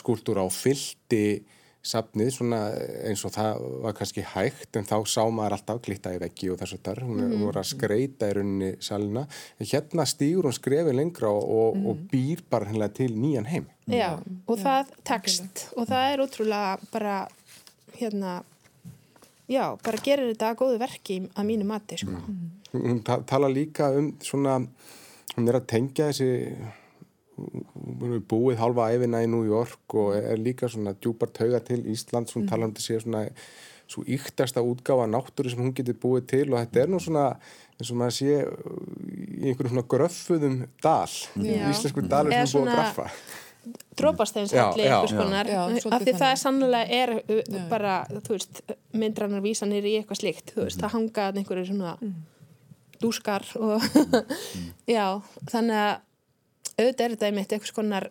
skúltúra 0.02 0.44
á 0.44 0.48
fyldi 0.52 1.24
safnið, 1.82 2.30
svona 2.36 2.58
eins 3.08 3.22
og 3.26 3.32
það 3.32 3.62
var 3.86 3.94
kannski 3.96 4.24
hægt, 4.34 4.76
en 4.76 4.84
þá 4.86 4.98
sá 5.08 5.22
maður 5.32 5.56
alltaf 5.56 5.80
klitta 5.86 6.12
í 6.14 6.20
veggi 6.20 6.50
og 6.52 6.58
þess 6.60 6.76
að 6.76 6.82
þar 6.90 7.00
hún, 7.08 7.22
hún 7.32 7.46
var 7.48 7.60
að 7.62 7.70
skreita 7.72 8.28
í 8.30 8.36
rauninni 8.36 8.72
salina, 8.84 9.24
en 9.60 9.70
hérna 9.72 10.06
stígur 10.06 10.50
hún 10.50 10.58
skrefi 10.58 10.94
lengra 10.98 11.32
og, 11.32 11.44
og, 11.50 11.80
og 11.86 11.96
Mhm. 11.96 12.10
býr 12.12 12.42
bara 12.50 12.66
hennilega 12.66 12.94
til 12.94 13.12
nýjan 13.16 13.48
heim. 13.48 13.66
Já, 13.88 14.20
og 14.48 14.58
það 14.60 14.92
tekst. 15.04 15.64
Og 15.78 15.88
það 15.88 16.14
er 16.14 16.24
útrúlega 16.26 16.92
bara, 16.92 17.28
hérna, 17.98 18.44
já, 19.50 19.64
bara 19.84 19.98
gerir 20.04 20.34
þetta 20.34 20.52
að 20.54 20.60
góðu 20.62 20.80
verki 20.80 21.22
að 21.34 21.46
mínu 21.48 21.66
mati, 21.66 21.98
sko. 21.98 22.20
hún 22.74 23.04
ta 23.04 23.18
tala 23.26 23.48
líka 23.50 23.88
um 23.98 24.12
svona 24.22 24.60
hún 25.36 25.48
er 25.50 25.56
að 25.58 25.66
tengja 25.66 26.10
þessi 26.12 26.28
hún 26.60 26.68
búið 28.30 28.60
halva 28.60 28.90
æfina 28.94 29.24
í 29.24 29.30
New 29.32 29.46
York 29.48 29.96
og 29.98 30.14
er 30.18 30.38
líka 30.42 30.70
svona 30.72 30.94
djúpar 30.98 31.32
tauga 31.36 31.60
til 31.66 31.82
Íslands, 31.92 32.36
hún 32.36 32.48
tala 32.50 32.68
um 32.68 32.74
þetta 32.74 32.86
sé 32.86 33.00
svona 33.04 33.26
svo 33.90 34.04
yktasta 34.06 34.62
útgáfa 34.62 35.08
náttúru 35.10 35.50
sem 35.50 35.62
hún 35.64 35.74
getur 35.74 35.98
búið 35.98 36.28
til 36.30 36.46
og 36.54 36.60
þetta 36.62 36.84
er 36.84 36.92
nú 36.94 37.00
svona 37.02 37.26
eins 37.80 37.90
og 37.94 37.98
maður 37.98 38.16
sé 38.20 38.34
í 38.38 39.50
einhverjum 39.50 39.72
svona 39.74 39.88
gröffuðum 39.94 40.58
dal. 40.84 41.10
Já. 41.40 41.70
íslensku 41.72 42.04
Eða 42.04 42.10
sem 42.10 42.28
er 42.28 42.34
búið 42.34 42.42
að 42.44 42.52
svona- 42.54 42.76
graffa. 42.76 43.08
Drópasteins 44.00 44.54
Já, 44.54 44.64
allir 44.72 44.86
já. 44.88 44.96
einhvers 44.96 45.14
konar, 45.14 45.46
Já, 45.48 45.62
af 45.94 46.02
því 46.02 46.14
það 46.16 46.32
er 46.32 46.40
sannlega 46.40 46.88
er 46.96 47.10
uh, 47.20 47.70
bara, 47.70 47.96
þú 48.10 48.30
veist, 48.38 48.62
myndrannar 48.96 49.42
vísanir 49.44 49.84
í 49.86 49.98
eitthvað 50.00 50.22
slíkt, 50.22 50.54
þú 50.56 50.64
veist, 50.64 50.80
það 50.80 50.94
hanga 50.96 51.26
þarna 51.28 51.42
einhverju 51.44 51.66
svona 51.68 51.98
dúskar 53.02 53.46
og 53.60 53.84
já, 54.98 55.06
þannig 55.52 55.76
að 55.82 55.98
auðvitað 56.80 57.06
er 57.06 57.16
þetta 57.16 57.30
einmitt 57.30 57.54
einhvers 57.56 57.76
konar 57.76 58.10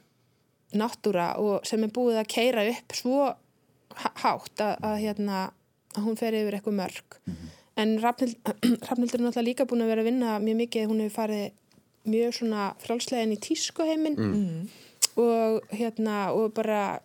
náttúra 0.77 1.29
og 1.41 1.65
sem 1.69 1.85
er 1.87 1.93
búið 1.97 2.19
að 2.23 2.29
keira 2.35 2.65
upp 2.75 2.97
svo 2.97 3.23
há- 3.97 4.17
hátt 4.25 4.61
að, 4.61 4.75
að 4.85 4.99
hérna 5.05 5.39
að 5.97 6.05
hún 6.05 6.19
fer 6.21 6.37
yfir 6.37 6.59
eitthvað 6.59 6.77
mörg. 6.83 7.17
En 7.79 7.95
Rafnild, 8.03 8.37
Rafnildur 8.85 9.19
er 9.21 9.25
náttúrulega 9.25 9.47
líka 9.49 9.67
búin 9.71 9.83
að 9.87 9.93
vera 9.95 10.05
að 10.05 10.11
vinna 10.11 10.37
mjög 10.45 10.59
mikið, 10.65 10.87
hún 10.91 11.01
hefur 11.05 11.17
farið 11.23 11.47
mjög 12.09 12.35
svona 12.39 12.67
frálslegin 12.85 13.33
í 13.35 13.41
tískuheimin 13.45 14.19
og 15.19 15.65
hérna 15.75 16.29
og 16.37 16.53
bara 16.57 17.01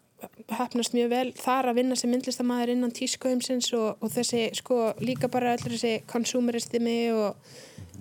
hefnast 0.53 0.93
mjög 0.96 1.10
vel 1.12 1.32
þar 1.36 1.67
að 1.72 1.75
vinna 1.82 1.96
sem 2.00 2.12
myndlistamæður 2.13 2.72
innan 2.75 2.93
tískuheimsins 2.96 3.72
og, 3.75 3.98
og 4.00 4.12
þessi 4.13 4.46
sko 4.55 4.77
líka 5.03 5.27
bara 5.32 5.55
allir 5.55 5.74
þessi 5.75 5.98
konsumeristimi 6.08 6.98
og, 7.12 7.36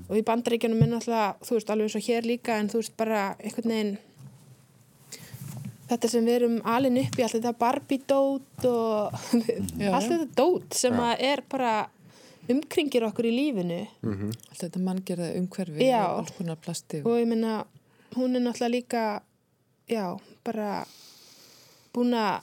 og 0.09 0.17
í 0.19 0.25
bandaríkjunum 0.27 0.85
er 0.85 0.91
náttúrulega, 0.95 1.35
þú 1.47 1.59
veist, 1.59 1.71
alveg 1.73 1.89
eins 1.89 1.99
og 1.99 2.07
hér 2.09 2.29
líka 2.29 2.59
en 2.59 2.71
þú 2.73 2.83
veist 2.83 2.97
bara 2.99 3.23
einhvern 3.39 3.75
veginn 3.75 3.95
þetta 5.93 6.11
sem 6.13 6.29
við 6.29 6.39
erum 6.39 6.61
alin 6.69 7.01
upp 7.03 7.19
í 7.19 7.25
allt 7.25 7.37
þetta 7.37 7.55
Barbie-dót 7.61 8.69
og 8.71 9.19
Já, 9.83 9.91
allt 9.93 10.09
þetta 10.09 10.31
dót 10.39 10.79
sem 10.79 10.97
að 10.97 11.27
er 11.29 11.45
bara 11.53 11.75
umkringir 12.53 13.05
okkur 13.07 13.29
í 13.29 13.35
lífinu. 13.37 13.83
Allt 14.03 14.65
þetta 14.65 14.81
manngerða 14.83 15.29
umhverfi 15.39 15.87
Já. 15.87 16.01
og 16.09 16.23
alls 16.23 16.33
konar 16.39 16.59
plasti 16.63 17.03
og 17.05 17.21
ég 17.21 17.29
meina 17.31 17.63
hún 18.17 18.37
er 18.37 18.45
náttúrulega 18.45 18.73
líka 18.73 19.05
já, 19.89 20.17
bara 20.45 20.85
búin 21.93 22.15
að 22.17 22.43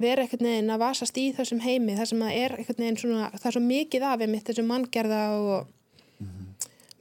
vera 0.00 0.24
einhvern 0.24 0.48
veginn 0.48 0.72
að 0.74 0.82
vasast 0.82 1.18
í 1.20 1.28
þessum 1.36 1.62
heimi 1.62 1.94
þar 1.98 2.10
sem 2.10 2.22
að 2.26 2.38
er 2.40 2.56
einhvern 2.58 2.82
veginn 2.82 3.00
svona 3.00 3.30
það 3.34 3.48
er 3.50 3.56
svo 3.56 3.64
mikið 3.64 4.06
af 4.08 4.24
einmitt 4.24 4.48
þessum 4.48 4.70
manngerða 4.70 5.20
og 5.38 5.73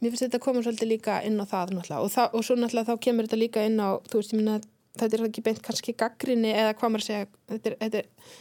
mér 0.03 0.11
finnst 0.11 0.25
þetta 0.25 0.39
að 0.39 0.45
koma 0.45 0.63
svolítið 0.65 0.91
líka 0.91 1.19
inn 1.27 1.39
á 1.39 1.45
það 1.47 1.75
náttúrulega. 1.77 2.01
Og, 2.03 2.11
það, 2.11 2.33
og 2.35 2.45
svo 2.45 2.57
náttúrulega 2.59 2.89
þá 2.89 3.03
kemur 3.07 3.27
þetta 3.27 3.39
líka 3.39 3.65
inn 3.67 3.79
á 3.79 3.89
þú 4.09 4.19
veist, 4.19 4.33
ég 4.33 4.41
meina, 4.41 4.57
þetta 4.99 5.17
er 5.17 5.27
ekki 5.29 5.45
beint 5.45 5.61
kannski 5.63 5.95
gaggrinni 5.99 6.51
eða 6.51 6.73
hvað 6.79 6.93
maður 6.93 7.07
segja. 7.07 7.29
Þetta 7.53 7.71
er, 7.71 7.77
þetta 7.85 8.01
er, 8.01 8.35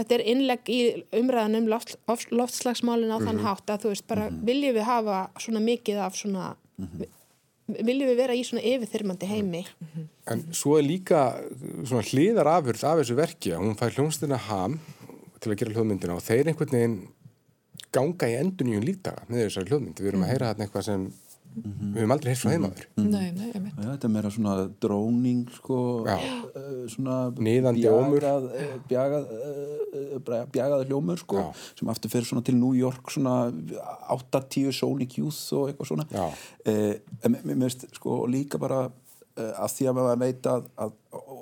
þetta 0.00 0.16
er 0.16 0.26
innlegg 0.32 0.72
í 0.72 0.80
umræðan 1.20 1.60
um 1.60 1.70
loft, 1.70 1.96
loftslagsmálin 2.34 3.14
á 3.14 3.18
þann 3.22 3.44
hátt 3.44 3.70
að 3.70 3.86
þú 3.86 3.94
veist, 3.94 4.08
bara 4.10 4.28
viljum 4.50 4.76
við 4.76 4.88
hafa 4.88 5.22
svona 5.38 5.64
mikið 5.64 6.04
af 6.08 6.18
svona 6.18 6.50
viljum 7.78 8.10
við 8.10 8.18
vera 8.18 8.34
í 8.34 8.42
svona 8.46 8.64
yfirþyrmandi 8.66 9.28
heimi? 9.30 9.62
En 10.30 10.42
svo 10.56 10.76
er 10.78 10.86
líka 10.86 11.22
svona 11.86 12.02
hliðar 12.08 12.50
afurð 12.56 12.84
af 12.86 13.00
þessu 13.00 13.16
verki 13.18 13.54
að 13.54 13.64
hún 13.64 13.78
fær 13.78 13.94
hljómsdina 13.96 14.38
ham 14.48 14.78
til 15.40 15.52
að 15.52 15.60
gera 15.60 15.74
hljóðmyndina 15.76 16.16
og 16.16 16.24
þeir 16.24 16.50
einhvern 16.50 16.76
veginn 16.76 16.98
ganga 17.94 18.28
í 18.30 18.38
endur 18.38 18.68
nýjum 18.68 18.86
lífdaga 18.86 19.26
með 19.28 19.46
þessari 19.46 19.72
hljóðmynd. 19.72 20.00
Við 20.00 20.12
erum 20.12 20.24
að 20.26 20.32
heyra 20.34 20.52
þarna 20.52 20.66
eitthvað 20.66 20.86
sem 20.86 21.10
við 21.50 21.96
höfum 21.98 22.12
aldrei 22.14 22.30
heyrt 22.30 22.40
frá 22.40 22.52
heimaður. 22.52 22.84
Nei, 23.02 23.30
nei, 23.34 23.48
einmitt. 23.50 23.74
Já, 23.74 23.86
þetta 23.88 24.06
er 24.06 24.12
meira 24.14 24.30
svona 24.30 24.52
dróning 24.84 25.40
sko, 25.56 25.78
svona 26.92 27.16
Niðandi 27.34 27.88
ómur. 27.90 28.22
bjagað, 28.22 28.46
eh, 28.54 28.76
bjagað, 28.92 29.26
eh, 29.34 30.46
bjagaði 30.54 30.86
hljómur 30.86 31.18
sko, 31.18 31.44
sem 31.78 31.90
aftur 31.90 32.12
fyrir 32.12 32.28
svona 32.30 32.44
til 32.46 32.54
New 32.54 32.72
York 32.78 33.10
svona 33.10 33.50
8-10 34.14 34.70
Sonic 34.72 35.18
Youth 35.18 35.42
og 35.58 35.72
eitthvað 35.72 35.90
svona 35.90 36.06
eh, 36.64 37.00
en 37.24 37.34
mér 37.34 37.42
mér 37.42 37.66
finnst 37.66 37.88
sko 37.98 38.26
líka 38.30 38.58
bara 38.62 38.84
eh, 39.40 39.50
að 39.64 39.74
því 39.76 39.88
að 39.90 39.98
maður 39.98 40.22
veit 40.22 40.48
að, 40.52 40.70
að 40.86 40.94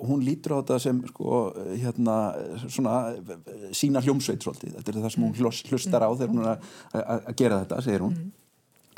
hún 0.09 0.25
lítur 0.25 0.55
á 0.55 0.59
þetta 0.63 0.81
sem 0.87 0.99
sko 1.11 1.39
hérna 1.75 2.17
svona 2.65 2.97
eh, 3.19 3.69
sína 3.77 4.03
hljómsveit 4.05 4.45
svolítið, 4.47 4.77
þetta 4.79 4.95
er 4.95 5.01
það 5.05 5.15
sem 5.17 5.25
hún 5.29 5.39
hlust- 5.43 5.73
hlustar 5.73 6.07
á 6.07 6.11
þegar 6.15 6.35
hún 6.35 6.45
er 6.45 6.53
að, 7.05 7.33
gera 7.43 7.63
þetta, 7.65 7.81
segir 7.85 8.07
hún. 8.07 8.19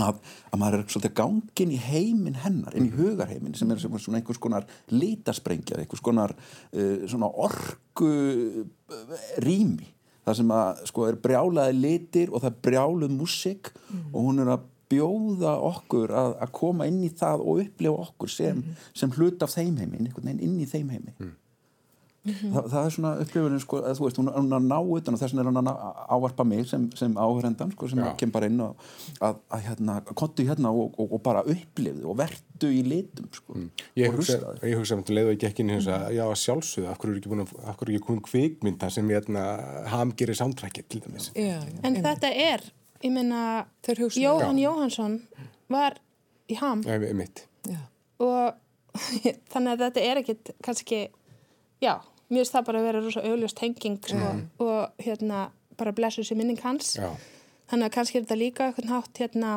Að, 0.00 0.16
að 0.48 0.60
maður 0.62 0.78
er 0.78 0.84
svolítið 0.88 1.12
gangin 1.18 1.72
í 1.76 1.78
heiminn 1.84 2.38
hennar, 2.40 2.72
inn 2.72 2.86
í 2.88 2.94
hugarheiminn 2.94 3.52
sem 3.58 3.68
er 3.74 3.82
sem 3.82 3.96
svona 4.00 4.16
einhvers 4.22 4.38
konar 4.40 4.64
litasprengja 4.88 5.76
einhvers 5.76 6.00
konar 6.00 6.32
uh, 6.32 7.02
svona 7.04 7.28
orku 7.28 8.08
uh, 8.08 9.18
rými. 9.44 9.90
Það 10.24 10.38
sem 10.38 10.54
að 10.56 10.80
sko 10.88 11.04
er 11.04 11.18
brjálaði 11.20 11.76
litir 11.76 12.32
og 12.32 12.40
það 12.40 12.48
er 12.54 12.58
brjáluð 12.70 13.12
músik 13.12 13.70
og 14.14 14.18
hún 14.24 14.40
er 14.40 14.54
að 14.54 14.64
bjóða 14.90 15.56
okkur 15.70 16.14
að, 16.16 16.32
að 16.44 16.54
koma 16.60 16.88
inn 16.90 17.02
í 17.06 17.12
það 17.14 17.44
og 17.44 17.62
upplifa 17.64 18.08
okkur 18.08 18.32
sem, 18.32 18.64
sem 18.96 19.12
hlut 19.18 19.42
af 19.46 19.54
þeim 19.54 19.78
veginn 19.78 20.10
inn 20.36 20.58
í 20.60 20.68
þeim 20.68 20.90
heimi. 20.96 21.32
Þa, 22.20 22.62
það 22.68 22.82
er 22.82 22.92
svona 22.92 23.10
upplifunin 23.22 23.60
sko, 23.62 23.78
að 23.80 23.94
þú 23.96 24.04
veist, 24.04 24.18
hún 24.20 24.26
er 24.28 24.34
hún 24.36 24.50
er 24.50 24.58
að 24.58 24.64
ná 24.68 24.76
utan 24.92 25.16
og 25.16 25.20
þess 25.22 25.32
vegna 25.32 25.40
er 25.40 25.48
hún 25.48 25.70
að 25.70 26.00
ávarpa 26.12 26.44
mig 26.44 26.66
sem, 26.68 26.82
sem 26.98 27.14
áhörendan 27.16 27.70
sko, 27.72 27.88
sem 27.88 28.02
kem 28.20 28.32
bara 28.34 28.50
inn 28.50 28.60
og 28.60 28.82
að, 29.24 29.38
að 29.48 29.62
hérna, 29.64 29.94
kontu 30.20 30.44
hérna 30.44 30.72
og, 30.76 30.98
og, 31.00 31.14
og 31.16 31.22
bara 31.24 31.40
upplifðu 31.48 32.10
og 32.12 32.18
verdu 32.20 32.72
í 32.76 32.82
litum 32.84 33.30
sko, 33.32 33.56
Ég 33.96 34.12
og 34.12 34.20
hugsa, 34.20 34.36
ég 34.60 34.76
hugsa 34.76 34.98
um 34.98 35.00
þetta 35.00 35.16
leið 35.16 35.30
og 35.30 35.38
ekki 35.38 35.48
ekki 35.48 35.64
inn 35.64 35.72
í 35.72 35.78
þess 35.78 35.94
að 35.96 36.04
já, 36.18 36.22
að 36.26 36.36
sjálfsögðu, 36.42 36.90
af 36.90 37.00
hverju 37.00 37.14
er 37.14 37.22
ekki 37.22 37.32
búin 37.32 37.44
að, 37.46 37.54
af 37.64 37.80
hverju 37.80 37.94
er 37.94 37.96
ekki 37.96 38.08
komin 38.10 38.22
kvikmynda 38.28 38.92
sem 38.92 39.14
ég 39.14 39.22
hérna 39.22 39.46
ham 39.94 40.12
gerir 40.20 40.40
soundtrackið 40.42 40.90
til 40.92 41.02
dæmis. 41.06 41.32
Já, 41.32 41.56
já, 41.56 41.80
En 41.88 41.96
þetta 42.04 42.34
er, 42.36 42.68
ég 43.02 43.12
meina, 43.14 43.66
Þeir 43.86 44.02
hugsa 44.04 44.20
Jóhann 44.20 44.58
Já. 44.60 44.66
Jóhannsson 44.68 45.18
var 45.70 45.98
í 46.50 46.56
ham. 46.60 46.82
Nei, 46.84 46.98
og 48.20 48.54
þannig 49.52 49.72
að 49.76 49.82
þetta 49.86 50.06
er 50.10 50.20
ekkit 50.20 50.50
kannski, 50.66 51.00
já, 51.80 51.94
mér 52.28 52.42
finnst 52.42 52.56
það 52.56 52.66
bara 52.66 52.80
að 52.80 52.88
vera 52.88 53.02
rosa 53.04 53.22
augljóst 53.26 53.58
tenging 53.60 54.00
sko, 54.02 54.32
og 54.66 55.04
hérna 55.04 55.44
bara 55.78 55.92
blessu 55.96 56.24
sér 56.26 56.36
minning 56.40 56.60
hans. 56.64 56.96
Já, 56.98 57.12
Þannig 57.70 57.86
að 57.86 57.94
kannski 57.94 58.18
er 58.18 58.24
þetta 58.24 58.36
líka 58.40 58.64
eitthvað 58.66 58.88
hátt 58.90 59.18
hérna, 59.22 59.50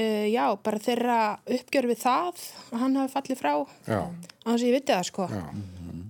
uh, 0.00 0.26
já, 0.32 0.44
bara 0.64 0.80
þeirra 0.80 1.18
uppgjör 1.58 1.88
við 1.90 1.98
það 2.00 2.30
að 2.72 2.78
hann 2.80 2.96
hafi 2.96 3.12
fallið 3.12 3.42
frá. 3.42 3.52
Já, 3.84 4.00
á 4.08 4.48
þess 4.48 4.62
að 4.62 4.68
ég 4.70 4.76
viti 4.78 4.94
það 4.94 5.08
sko. 5.10 5.28
já, 5.28 5.44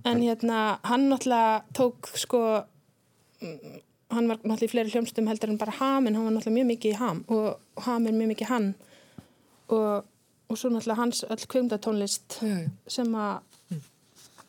En 0.05 0.21
hérna, 0.21 0.61
hann 0.85 1.07
náttúrulega 1.09 1.63
tók 1.73 2.11
sko, 2.21 2.39
mm, 3.41 3.75
hann 4.13 4.27
var 4.29 4.37
náttúrulega 4.43 4.67
í 4.67 4.71
fleiri 4.73 4.93
hljómsdum 4.93 5.29
heldur 5.31 5.49
en 5.53 5.61
bara 5.61 5.77
ham, 5.79 6.07
en 6.07 6.15
hann 6.17 6.27
var 6.27 6.35
náttúrulega 6.35 6.59
mjög 6.59 6.69
mikið 6.73 6.93
í 6.93 6.99
ham 7.01 7.23
og 7.33 7.83
ham 7.87 8.05
er 8.05 8.17
mjög 8.17 8.31
mikið 8.35 8.51
hann 8.51 8.69
og, 9.73 10.05
og 10.49 10.59
svo 10.61 10.69
náttúrulega 10.69 11.01
hans 11.01 11.25
öll 11.25 11.47
kvimdatónlist 11.49 12.39
já, 12.41 12.53
já. 12.61 12.69
sem 12.99 13.15
að 13.17 13.41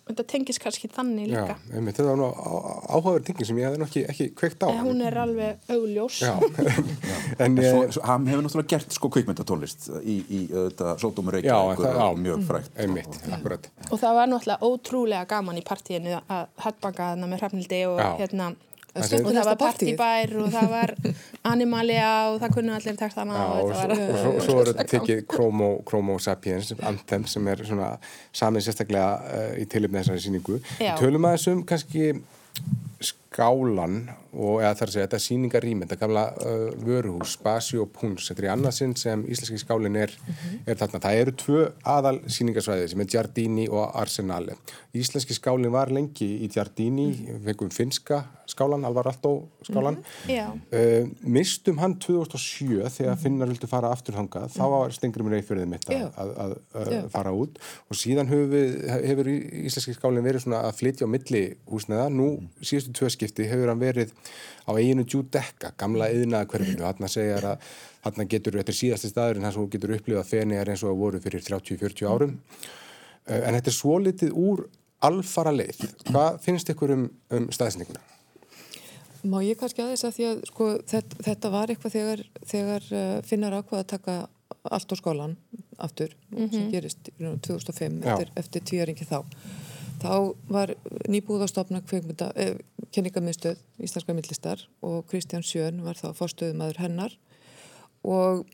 þetta 0.06 0.24
tengis 0.30 0.58
kannski 0.62 0.88
þannig 0.92 1.32
já, 1.32 1.40
líka. 1.40 1.54
einmitt. 1.74 1.96
Þetta 1.98 2.12
var 2.14 2.36
áhugaverð 2.94 3.24
tingin 3.26 3.48
sem 3.48 3.58
ég 3.58 3.66
hefði 3.66 3.80
nú 3.80 3.86
ekki, 3.88 4.02
ekki 4.12 4.26
kveikt 4.38 4.62
á. 4.62 4.68
En 4.70 4.84
hún 4.86 5.00
er 5.02 5.16
alveg 5.18 5.72
augljós. 5.74 6.20
Já, 6.22 6.36
en 7.42 7.58
svo, 7.58 8.04
hann 8.06 8.28
hefur 8.30 8.46
náttúrulega 8.46 8.70
gert 8.76 8.94
sko 8.94 9.10
kvikmyndatónlist 9.16 9.88
í, 10.04 10.20
í 10.22 10.42
þetta 10.52 10.94
Já, 11.42 11.58
það- 11.74 11.98
já. 11.98 12.06
mjög 12.22 12.46
frægt 12.46 12.78
einmitt, 12.84 13.18
akkurat. 13.34 13.66
Og 13.90 13.98
það 13.98 14.20
var 14.20 14.30
náttúrulega 14.30 14.70
ótrúlega 14.70 15.26
gaman 15.34 15.58
í 15.58 15.66
partíinu 15.66 16.20
að 16.22 16.46
headbanga 16.62 17.10
þarna 17.10 17.32
með 17.32 17.42
hrafnildi 17.42 17.82
og 17.90 17.98
Já. 17.98 18.08
hérna 18.22 18.52
Það 18.96 19.10
Það 19.12 19.26
og 19.26 19.36
það 19.36 19.48
var 19.48 19.58
partibær 19.60 20.34
og 20.42 20.48
það 20.54 20.70
var 20.72 20.94
animalia 21.52 22.10
og 22.30 22.38
það 22.42 22.54
kunnu 22.56 22.74
allir 22.76 22.98
textana 23.00 23.36
Já, 23.36 23.44
og 23.46 23.72
og, 23.72 23.92
og, 23.96 24.16
svo, 24.22 24.32
og 24.32 24.40
svo 24.46 24.56
er 24.60 24.70
þetta 24.72 24.86
tekið 24.94 25.22
Chromo, 25.32 25.70
Chromo 25.88 26.18
Sapiens, 26.22 26.72
Anthem 26.80 27.26
sem 27.30 27.52
er 27.52 27.64
svona 27.68 27.90
samin 28.34 28.64
sérstaklega 28.64 29.10
uh, 29.20 29.52
í 29.60 29.66
tilipni 29.70 30.00
þessari 30.00 30.24
síningu. 30.24 30.60
Tölum 31.00 31.28
aðeins 31.28 31.46
um 31.52 31.62
kannski 31.68 32.14
skálan 33.26 34.06
og 34.36 34.60
eða 34.60 34.74
þar 34.76 34.90
að 34.90 34.94
segja 34.94 35.06
þetta 35.06 35.20
síningarými, 35.24 35.86
þetta 35.86 35.98
gamla 36.02 36.24
uh, 36.44 36.64
vöruhús, 36.84 37.36
Spasi 37.38 37.78
og 37.80 37.88
Puns, 37.94 38.28
þetta 38.28 38.42
er 38.42 38.48
í 38.48 38.52
annarsinn 38.52 38.92
sem 38.98 39.22
íslenski 39.32 39.60
skálin 39.62 39.96
er, 39.96 40.12
er 40.66 40.76
þarna. 40.76 41.00
Það 41.06 41.20
eru 41.22 41.34
tvö 41.40 41.62
aðal 41.96 42.16
síningarsvæði 42.28 42.90
sem 42.92 43.04
er 43.04 43.10
Giardini 43.14 43.66
og 43.72 43.96
Arsenale. 43.96 44.58
Íslenski 44.96 45.36
skálin 45.36 45.72
var 45.72 45.92
lengi 45.92 46.28
í 46.44 46.50
Giardini, 46.52 47.08
við 47.30 47.48
fengum 47.48 47.72
finska 47.72 48.26
skálan, 48.46 48.84
Alvar 48.86 49.08
Altó 49.10 49.32
skálan. 49.64 49.98
Já. 50.28 50.50
Uh, 50.68 51.08
mistum 51.24 51.80
hann 51.80 51.96
2007 52.02 52.84
þegar 52.92 53.16
Finnar 53.20 53.50
vildu 53.50 53.68
fara 53.70 53.90
aftur 53.94 54.18
hangað 54.20 54.52
þá 54.54 54.62
var 54.74 54.94
Stengrimur 54.94 55.34
Eyfjörðið 55.38 55.72
mitt 55.72 55.88
að, 55.90 56.20
að, 56.20 56.54
að, 56.76 56.94
fara 57.14 57.32
út. 57.34 57.56
Og 57.88 57.98
síðan 57.98 58.30
hefur, 58.30 58.52
við, 58.52 58.76
hefur 59.08 59.32
íslenski 59.32 59.96
skálinn 59.96 60.28
verið 60.28 60.44
svona 60.44 60.62
að 60.68 60.76
flytja 60.82 61.08
á 61.08 61.14
milli 61.16 61.42
húsneða 61.72 62.06
nú 62.12 62.28
síðustu 62.60 62.94
tvö 63.00 63.10
skipti 63.16 63.25
hefur 63.34 63.72
hann 63.72 63.82
verið 63.82 64.14
á 64.66 64.70
eiginu 64.74 65.04
Giudecca, 65.06 65.72
gamla 65.78 66.08
yðnaða 66.14 66.48
hverfinu, 66.52 66.86
hann 66.86 67.12
segja 67.12 67.38
að 67.42 67.68
hann 68.06 68.30
getur, 68.30 68.58
þetta 68.60 68.72
er 68.72 68.80
síðasti 68.80 69.10
staður 69.10 69.40
en 69.40 69.46
hann 69.48 69.54
svo 69.56 69.66
getur 69.70 69.94
upplifað 69.96 70.28
fenniðar 70.30 70.72
eins 70.72 70.84
og 70.86 70.92
að 70.92 71.00
voru 71.02 71.22
fyrir 71.22 71.44
30-40 71.46 72.10
árum 72.10 72.36
uh, 72.36 73.40
en 73.40 73.56
þetta 73.58 73.72
er 73.72 73.78
svo 73.78 73.96
litið 74.02 74.36
úr 74.36 74.66
alfara 75.06 75.52
leið, 75.54 75.82
hvað 76.08 76.38
finnst 76.44 76.70
ykkur 76.72 76.94
um, 76.94 77.08
um 77.34 77.50
staðsendinguna? 77.52 78.02
Má 79.26 79.40
ég 79.42 79.58
kannski 79.58 79.82
aðeins 79.82 80.06
að 80.06 80.16
því 80.16 80.26
að 80.30 80.40
sko, 80.52 80.70
þetta, 80.86 81.20
þetta 81.26 81.50
var 81.50 81.72
eitthvað 81.72 81.94
þegar, 81.96 82.24
þegar 82.46 82.88
uh, 82.92 83.04
finnar 83.26 83.58
ákvað 83.58 83.82
að 83.82 83.92
taka 83.96 84.16
allt 84.70 84.92
á 84.92 84.96
skólan 84.98 85.36
aftur 85.82 86.12
sem 86.30 86.68
gerist 86.72 87.10
í 87.10 87.24
raun 87.24 87.40
2005 87.42 87.98
Já. 88.02 88.12
eftir, 88.12 88.30
eftir 88.42 88.64
tvíaringi 88.70 89.06
þá. 89.08 89.18
Þá 90.06 90.52
var 90.54 90.72
nýbúðastofna 91.10 91.82
kveikmynda, 91.86 92.30
eh, 92.36 92.56
kenningamiðstöð 92.94 93.58
Íslenska 93.82 94.14
myndlistar 94.14 94.62
og 94.86 95.06
Kristján 95.10 95.44
Sjön 95.46 95.82
var 95.84 95.98
þá 95.98 96.12
fórstöðumæður 96.16 96.80
hennar 96.84 97.16
og 98.06 98.44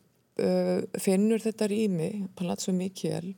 uh, 0.41 0.81
finnur 0.99 1.43
þetta 1.45 1.69
rými, 1.69 2.11
Palazzo 2.39 2.73
Mikiel 2.73 3.35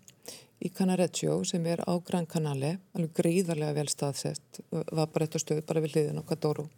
í 0.65 0.71
Canareccio 0.73 1.41
sem 1.49 1.65
er 1.67 1.83
á 1.85 1.93
Gran 2.07 2.29
Canale, 2.31 2.79
alveg 2.97 3.17
gríðarlega 3.19 3.75
vel 3.77 3.89
staðsett, 3.91 4.63
var 4.71 5.11
bara 5.13 5.27
eitt 5.27 5.37
á 5.37 5.41
stöð, 5.43 5.65
bara 5.67 5.83
við 5.85 5.97
hliðin 5.99 6.23
á 6.23 6.29
Cadoro. 6.29 6.69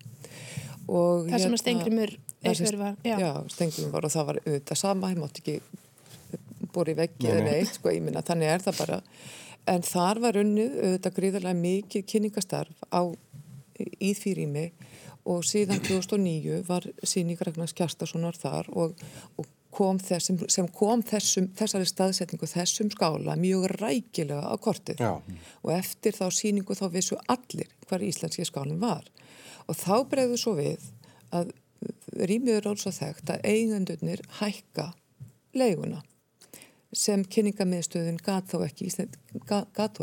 Og 0.86 1.26
Það 1.28 1.42
sem 1.42 1.54
að 1.54 1.62
það 1.66 1.84
sem- 1.84 2.16
Eyfjörð 2.46 2.78
var, 2.78 2.96
já. 3.02 3.16
Já, 3.18 3.30
Steingrimur 3.50 3.92
var 3.92 4.04
og 4.06 4.12
það 4.12 4.26
var 4.26 4.38
auðvitað 4.44 4.78
sama, 4.78 5.10
ég 5.10 5.18
mátti 5.18 5.42
ekki 5.42 5.60
búið 6.72 6.92
í 6.92 6.96
veggi 7.00 7.30
eða 7.30 7.42
nei. 7.42 7.50
neitt, 7.50 7.72
sko, 7.74 7.90
ég 7.90 8.02
minna, 8.04 8.22
þannig 8.22 8.52
er 8.52 8.64
það 8.66 8.78
bara. 8.78 8.98
En 9.66 9.82
þar 9.82 10.20
var 10.22 10.38
unnið 10.38 10.76
auðvitað 10.78 11.16
gríðarlega 11.18 11.58
mikið 11.58 12.06
kynningastarf 12.12 12.86
á, 12.94 13.02
í 13.76 14.12
því 14.16 14.34
rými 14.38 14.66
og 15.26 15.42
síðan 15.46 15.82
2009 15.82 16.62
var 16.68 16.86
síningaregnars 17.02 17.74
Kjartasonar 17.76 18.38
þar 18.38 18.70
og, 18.78 18.94
og 19.36 19.48
kom 19.76 19.98
þessum, 20.00 20.38
sem 20.52 20.68
kom 20.72 21.02
þessum, 21.04 21.50
þessari 21.58 21.88
staðsetningu, 21.90 22.48
þessum 22.48 22.92
skála 22.94 23.36
mjög 23.40 23.66
rækilega 23.74 24.46
á 24.48 24.54
kortið. 24.62 25.02
Já. 25.02 25.18
og 25.62 25.72
eftir 25.74 26.16
þá 26.16 26.26
síningu 26.32 26.78
þá 26.78 26.86
vissu 26.94 27.18
allir 27.32 27.68
hvar 27.88 28.04
íslenski 28.06 28.46
skálinn 28.46 28.80
var. 28.80 29.04
Og 29.66 29.76
þá 29.76 30.06
bregðu 30.08 30.38
svo 30.40 30.56
við 30.60 30.86
að 31.34 31.50
rýmið 32.16 32.60
er 32.60 32.68
alls 32.70 32.86
að 32.88 33.00
þekkt 33.02 33.32
að 33.34 33.48
eigendurnir 33.50 34.22
hækka 34.38 34.92
leiguna 35.56 36.02
sem 36.96 37.22
kynningamiðstöðun 37.32 38.18
gat 38.24 38.48
þá 38.50 38.56
ekki, 38.64 38.88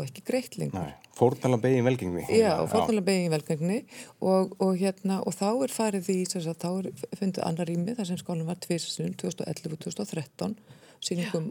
ekki 0.04 0.24
greitt 0.26 0.58
lengur. 0.60 0.86
Nei, 0.86 1.10
fórnala 1.18 1.58
begin 1.62 1.86
velgengni. 1.86 2.24
Já, 2.30 2.52
og 2.60 2.70
fórnalega 2.70 3.08
begin 3.08 3.34
velgengni 3.34 3.80
og, 4.20 4.54
og, 4.60 4.72
hérna, 4.78 5.20
og 5.26 5.34
þá 5.34 5.48
er 5.66 5.74
farið 5.74 6.08
því, 6.08 6.18
sagt, 6.32 6.62
þá 6.62 6.70
er 6.70 7.18
fundið 7.18 7.46
annar 7.48 7.70
rými 7.70 7.96
þar 7.98 8.10
sem 8.12 8.20
skólinn 8.20 8.48
var 8.48 8.60
tvisasunum 8.62 9.16
2011 9.20 9.74
og 9.74 9.86
2013 9.88 10.58
síningum 11.04 11.50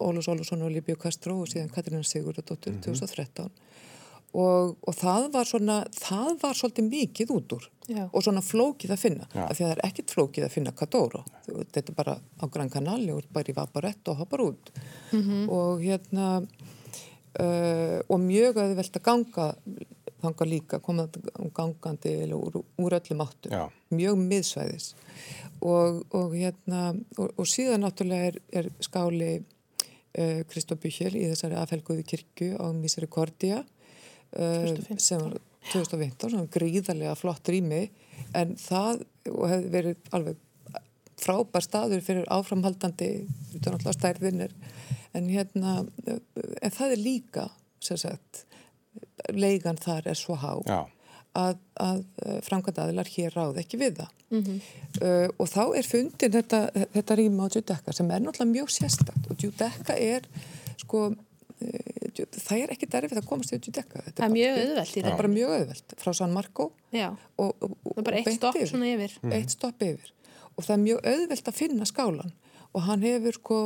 Ólus 0.00 0.28
Ólusson 0.32 0.62
og 0.64 0.72
Líbjó 0.72 0.96
Kastró 0.96 1.36
og 1.42 1.50
síðan 1.50 1.70
Katrína 1.72 2.00
Sigurðardóttur 2.06 2.78
2013 2.80 3.50
og, 4.30 4.76
og 4.86 4.94
það 4.94 5.28
var 5.34 5.48
svona 5.48 5.76
það 5.96 6.32
var 6.42 6.58
svolítið 6.58 6.90
mikið 6.90 7.36
út 7.36 7.54
úr. 7.58 7.68
Já. 7.90 8.04
og 8.06 8.22
svona 8.22 8.42
flókið 8.44 8.92
að 8.94 9.00
finna. 9.02 9.24
Já. 9.34 9.44
af 9.48 9.56
því 9.58 9.64
að 9.64 9.70
það 9.70 9.72
er 9.72 9.86
ekkit 9.88 10.12
flókið 10.14 10.44
að 10.46 10.52
finna 10.54 10.72
Kadóra 10.78 11.24
þetta 11.48 11.90
er 11.90 11.96
bara 11.96 12.14
á 12.14 12.44
Gran 12.46 12.70
Canali 12.70 13.10
og 13.10 13.26
bara 13.34 13.50
í 13.50 13.56
Vaparett 13.56 14.10
og 14.12 14.20
hoppar 14.20 14.44
út. 14.44 14.70
Og 15.50 15.82
hérna 15.82 16.28
uh, 16.40 17.98
og 18.06 18.20
mjög 18.22 18.60
auðvelt 18.62 19.00
að 19.00 19.06
ganga 19.06 19.48
þanga 20.20 20.46
líka, 20.46 20.78
koma 20.84 21.06
gangandi 21.56 22.12
úr, 22.36 22.60
úr 22.60 22.96
öllum 22.98 23.22
áttum. 23.24 23.54
Já. 23.54 23.70
mjög 23.90 24.18
miðsvæðis. 24.20 24.92
Og, 25.64 26.02
og 26.14 26.34
hérna 26.36 26.90
og, 27.18 27.32
og 27.36 27.48
síðan 27.48 27.84
náttúrulega 27.84 28.30
er, 28.30 28.40
er 28.52 28.70
skáli 28.84 29.32
uh, 29.40 30.40
Kristó 30.50 30.76
Bíkjel 30.78 31.14
í 31.16 31.26
þessari 31.32 31.58
afhelguðu 31.58 32.04
kirkju 32.06 32.54
á 32.60 32.70
Misericordia 32.76 33.62
uh, 33.64 33.79
2015. 34.36 35.00
sem 35.02 35.24
var 35.24 35.38
2015 35.70 36.30
sem 36.30 36.38
var 36.40 36.52
gríðarlega 36.54 37.16
flott 37.18 37.50
rými. 37.52 37.82
En 38.36 38.54
það 38.60 39.04
og 39.30 39.44
hefði 39.50 39.72
verið 39.74 40.14
alveg 40.16 40.46
frábær 41.20 41.64
staður 41.64 42.04
fyrir 42.04 42.28
áframhaldandi 42.32 43.10
þetta 43.52 43.60
er 43.60 43.74
náttúrulega 43.74 43.96
stærðinir 43.98 44.54
en 45.16 45.26
hérna 45.28 45.74
en 46.08 46.74
það 46.74 46.94
er 46.94 47.02
líka 47.02 47.48
sem 47.82 47.98
sagt 48.00 48.44
leigan 49.36 49.78
þar 49.80 50.10
er 50.10 50.18
svo 50.18 50.36
há 50.40 50.52
Já. 50.64 50.80
að, 51.38 51.60
að 51.80 52.04
framkvæmdaðilar 52.46 53.10
hér 53.14 53.36
ráð 53.36 53.60
ekki 53.62 53.80
við 53.80 54.00
það. 54.00 54.16
Uh, 54.30 55.26
og 55.42 55.48
þá 55.50 55.62
er 55.78 55.86
fundin 55.86 56.34
þetta, 56.34 56.60
þetta 56.94 57.16
rýma 57.18 57.46
á 57.46 57.52
Judecca 57.52 57.94
sem 57.94 58.10
er 58.10 58.22
náttúrulega 58.24 58.54
mjög 58.54 58.72
sérstakt. 58.74 59.28
Og 59.30 59.44
Judecca 59.44 59.96
er 59.98 60.26
sko 60.80 61.10
það 61.60 62.62
er 62.62 62.72
ekki 62.74 62.88
derfið 62.90 63.20
að 63.20 63.28
komast 63.28 63.54
í 63.54 63.58
Judecca 63.58 64.02
Það 64.08 64.24
er 64.26 64.34
mjög 64.34 64.60
auðvelt 64.60 64.94
það 64.94 65.10
er 65.10 65.18
bara 65.20 65.32
mjög 65.32 65.54
auðvelt. 65.56 65.96
Frá 66.00 66.12
San 66.16 66.34
Marco 66.34 66.70
og, 66.70 67.50
og, 67.64 67.74
það 67.84 68.04
bara 68.06 68.20
og 68.20 68.20
eitt 68.20 68.38
stopp 68.38 68.58
yfir. 68.58 68.70
svona 68.70 68.92
yfir. 68.94 69.16
eitt 69.36 69.54
stopp 69.54 69.84
yfir. 69.86 70.12
Og 70.56 70.66
það 70.66 70.76
er 70.76 70.82
mjög 70.84 71.10
auðvelt 71.12 71.50
að 71.50 71.58
finna 71.60 71.88
skálan 71.88 72.32
og 72.70 72.84
hann 72.86 73.02
hefur 73.02 73.34
sko 73.34 73.58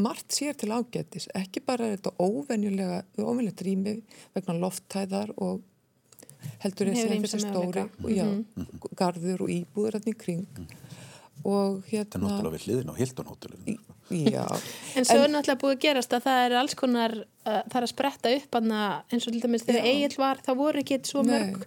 margt 0.00 0.32
sér 0.32 0.56
til 0.56 0.72
ágættis 0.72 1.28
ekki 1.36 1.60
bara 1.66 1.90
er 1.90 1.98
þetta 1.98 2.14
óvenjulega 2.24 3.02
óvenjulegt 3.20 3.64
rými 3.66 3.98
vegna 4.32 4.56
lofttæðar 4.62 5.34
og 5.36 5.60
heldur 6.64 6.90
eins 6.90 7.04
og 7.04 7.12
þessi 7.12 7.42
stóri 7.44 7.84
og 7.84 8.10
já, 8.10 8.24
mm 8.24 8.44
-hmm. 8.56 8.94
garður 8.96 9.44
og 9.44 9.48
íbúður 9.50 9.98
hérna 9.98 10.10
í 10.10 10.18
kring. 10.18 10.46
Og 11.44 11.82
hérna 11.90 12.04
þetta 12.04 12.18
er 12.18 12.22
náttúrulega 12.22 12.56
við 12.56 12.64
hliðin 12.66 12.90
á 12.90 12.94
Hildon 12.98 13.26
hótelinu 13.26 13.76
já 13.76 13.80
en 14.96 15.08
svo 15.08 15.20
er 15.22 15.32
náttúrulega 15.32 15.60
búið 15.62 15.76
að 15.76 15.82
gerast 15.86 16.16
að 16.16 16.26
það 16.26 16.44
er 16.44 16.58
alls 16.60 16.76
konar 16.78 17.16
uh, 17.22 17.62
það 17.70 17.78
er 17.80 17.86
að 17.88 17.92
spretta 17.94 18.36
upp 18.36 18.60
eins 18.60 19.26
og 19.26 19.32
til 19.32 19.42
dæmis 19.42 19.66
þegar 19.66 19.90
Egil 19.92 20.14
var 20.20 20.44
það 20.44 20.62
voru 20.62 20.84
ekki 20.84 21.00
svo 21.08 21.24
mörg 21.26 21.66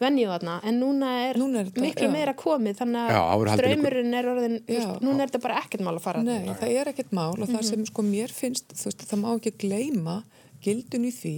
venju 0.00 0.28
þarna 0.28 0.56
en 0.68 0.80
núna 0.80 1.10
er, 1.24 1.38
núna 1.40 1.62
er 1.62 1.68
þetta, 1.70 1.84
miklu 1.84 2.08
já. 2.08 2.12
meira 2.12 2.34
komið 2.36 2.80
þannig 2.82 3.12
að 3.16 3.44
ströymurinn 3.54 4.16
er 4.18 4.26
orðin 4.32 4.56
veist, 4.66 4.98
núna 5.00 5.24
er 5.24 5.30
þetta 5.30 5.44
bara 5.46 5.60
ekkert 5.62 5.84
mál 5.86 5.94
að 5.94 6.02
fara 6.04 6.24
Nei, 6.24 6.34
það, 6.44 6.58
það 6.62 6.80
er 6.80 6.90
ekkert 6.92 7.14
mál 7.16 7.30
og 7.30 7.38
mm 7.38 7.44
-hmm. 7.44 7.54
það 7.54 7.62
mhm. 7.62 7.70
sem 7.70 7.86
sko 7.90 8.04
mér 8.04 8.34
finnst 8.36 8.74
veist, 8.76 9.06
það 9.08 9.22
má 9.22 9.30
ekki 9.32 9.54
gleima 9.64 10.16
gildun 10.64 11.08
í 11.08 11.12
því 11.16 11.36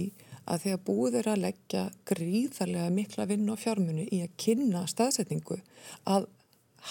að 0.49 0.65
þegar 0.65 0.83
búið 0.87 1.15
er 1.19 1.29
að 1.29 1.43
leggja 1.45 1.83
gríðarlega 2.09 2.89
mikla 2.89 3.25
vinn 3.29 3.49
og 3.53 3.59
fjármunni 3.61 4.07
í 4.11 4.21
að 4.25 4.35
kynna 4.41 4.85
staðsetningu 4.89 5.59
að 6.09 6.27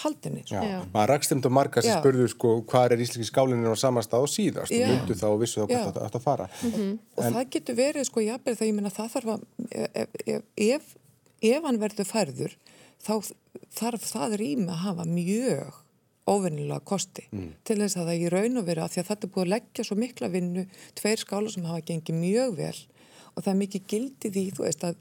haldinni. 0.03 0.43
Já. 0.47 0.61
maður 0.93 1.09
rakstimt 1.13 1.45
og 1.49 1.55
marga 1.55 1.81
sem 1.81 1.99
spurðu 1.99 2.29
sko 2.31 2.55
hvað 2.69 2.95
er 2.95 3.03
íslenski 3.05 3.27
skálinni 3.29 3.69
á 3.69 3.75
sama 3.79 4.03
stað 4.05 4.27
og 4.27 4.31
síðast 4.31 4.73
og 4.73 4.93
myndu 4.93 5.17
þá 5.17 5.27
og 5.31 5.39
vissu 5.43 5.61
þá 5.61 5.67
hvað 5.67 5.85
þetta 5.89 6.07
ætti 6.07 6.19
að 6.19 6.25
fara. 6.25 6.49
Mm 6.61 6.71
-hmm. 6.71 6.95
en, 6.95 7.25
og 7.25 7.37
það 7.37 7.51
getur 7.57 7.75
verið 7.75 8.09
sko 8.09 8.25
jafnveg 8.25 8.57
þegar 8.57 8.71
ég 8.71 8.77
minna 8.77 8.93
það 8.93 9.13
þarf 9.15 9.35
að 9.35 9.41
ef, 9.69 10.09
ef, 10.25 10.41
ef 10.55 10.95
ef 11.41 11.65
hann 11.65 11.79
verður 11.81 12.07
færður 12.07 12.55
þá 12.99 13.13
þarf 13.75 14.07
það 14.07 14.35
rými 14.41 14.67
að 14.71 14.83
hafa 14.83 15.05
mjög 15.07 15.77
óvennilega 16.29 16.85
kosti 16.85 17.25
mm. 17.31 17.51
til 17.65 17.79
þess 17.79 17.97
að 17.97 18.09
það 18.11 18.23
í 18.23 18.31
raun 18.33 18.61
og 18.61 18.67
veru 18.67 18.83
að 18.83 18.93
því 18.93 19.01
að 19.01 19.09
þetta 19.09 19.27
er 19.27 19.33
búið 19.33 19.45
að 19.45 19.53
leggja 19.55 19.85
svo 19.87 19.97
mikla 19.97 20.31
vinnu 20.33 20.65
tveir 20.99 21.23
skála 21.23 21.53
sem 21.53 21.69
hafa 21.69 21.85
gengið 21.87 22.19
mjög 22.19 22.57
vel 22.59 22.75
og 23.33 23.39
það 23.45 23.51
er 23.53 23.59
mikið 23.63 23.87
gildið 23.93 24.39
í 24.41 24.45
þú 24.53 24.65
veist 24.67 24.85
að 24.85 24.99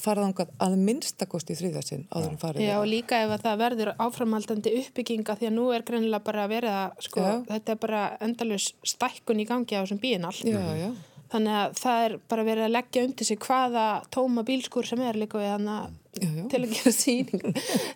faraðangað 0.00 0.52
að 0.64 0.76
minnstakosti 0.80 1.56
þrýðasinn 1.58 2.04
áður 2.10 2.28
en 2.30 2.38
farið. 2.40 2.64
Já 2.66 2.74
og 2.76 2.86
líka 2.90 3.20
ef 3.24 3.34
það 3.44 3.58
verður 3.62 3.90
áframhaldandi 4.04 4.74
uppbygginga 4.80 5.36
því 5.40 5.48
að 5.48 5.56
nú 5.56 5.66
er 5.74 5.84
greinilega 5.86 6.26
bara 6.26 6.44
að 6.44 6.54
vera 6.54 6.76
sko, 7.04 7.26
þetta 7.48 7.74
er 7.74 7.82
bara 7.82 8.04
endalus 8.24 8.70
stækkun 8.86 9.42
í 9.44 9.48
gangi 9.48 9.78
á 9.78 9.82
þessum 9.82 10.00
bíin 10.02 10.26
allt. 10.28 10.46
Já, 10.48 10.60
já. 10.78 10.88
Þannig 11.34 11.56
að 11.58 11.78
það 11.80 12.06
er 12.06 12.16
bara 12.30 12.46
verið 12.46 12.66
að 12.66 12.74
leggja 12.76 13.04
undir 13.08 13.28
sig 13.28 13.40
hvaða 13.42 13.86
tóma 14.14 14.44
bílskur 14.46 14.86
sem 14.86 15.00
er 15.02 15.18
líka 15.18 15.40
við 15.40 15.54
hann 15.54 15.70
til 16.52 16.60
að 16.60 16.74
gera 16.76 16.92
síning. 16.94 17.48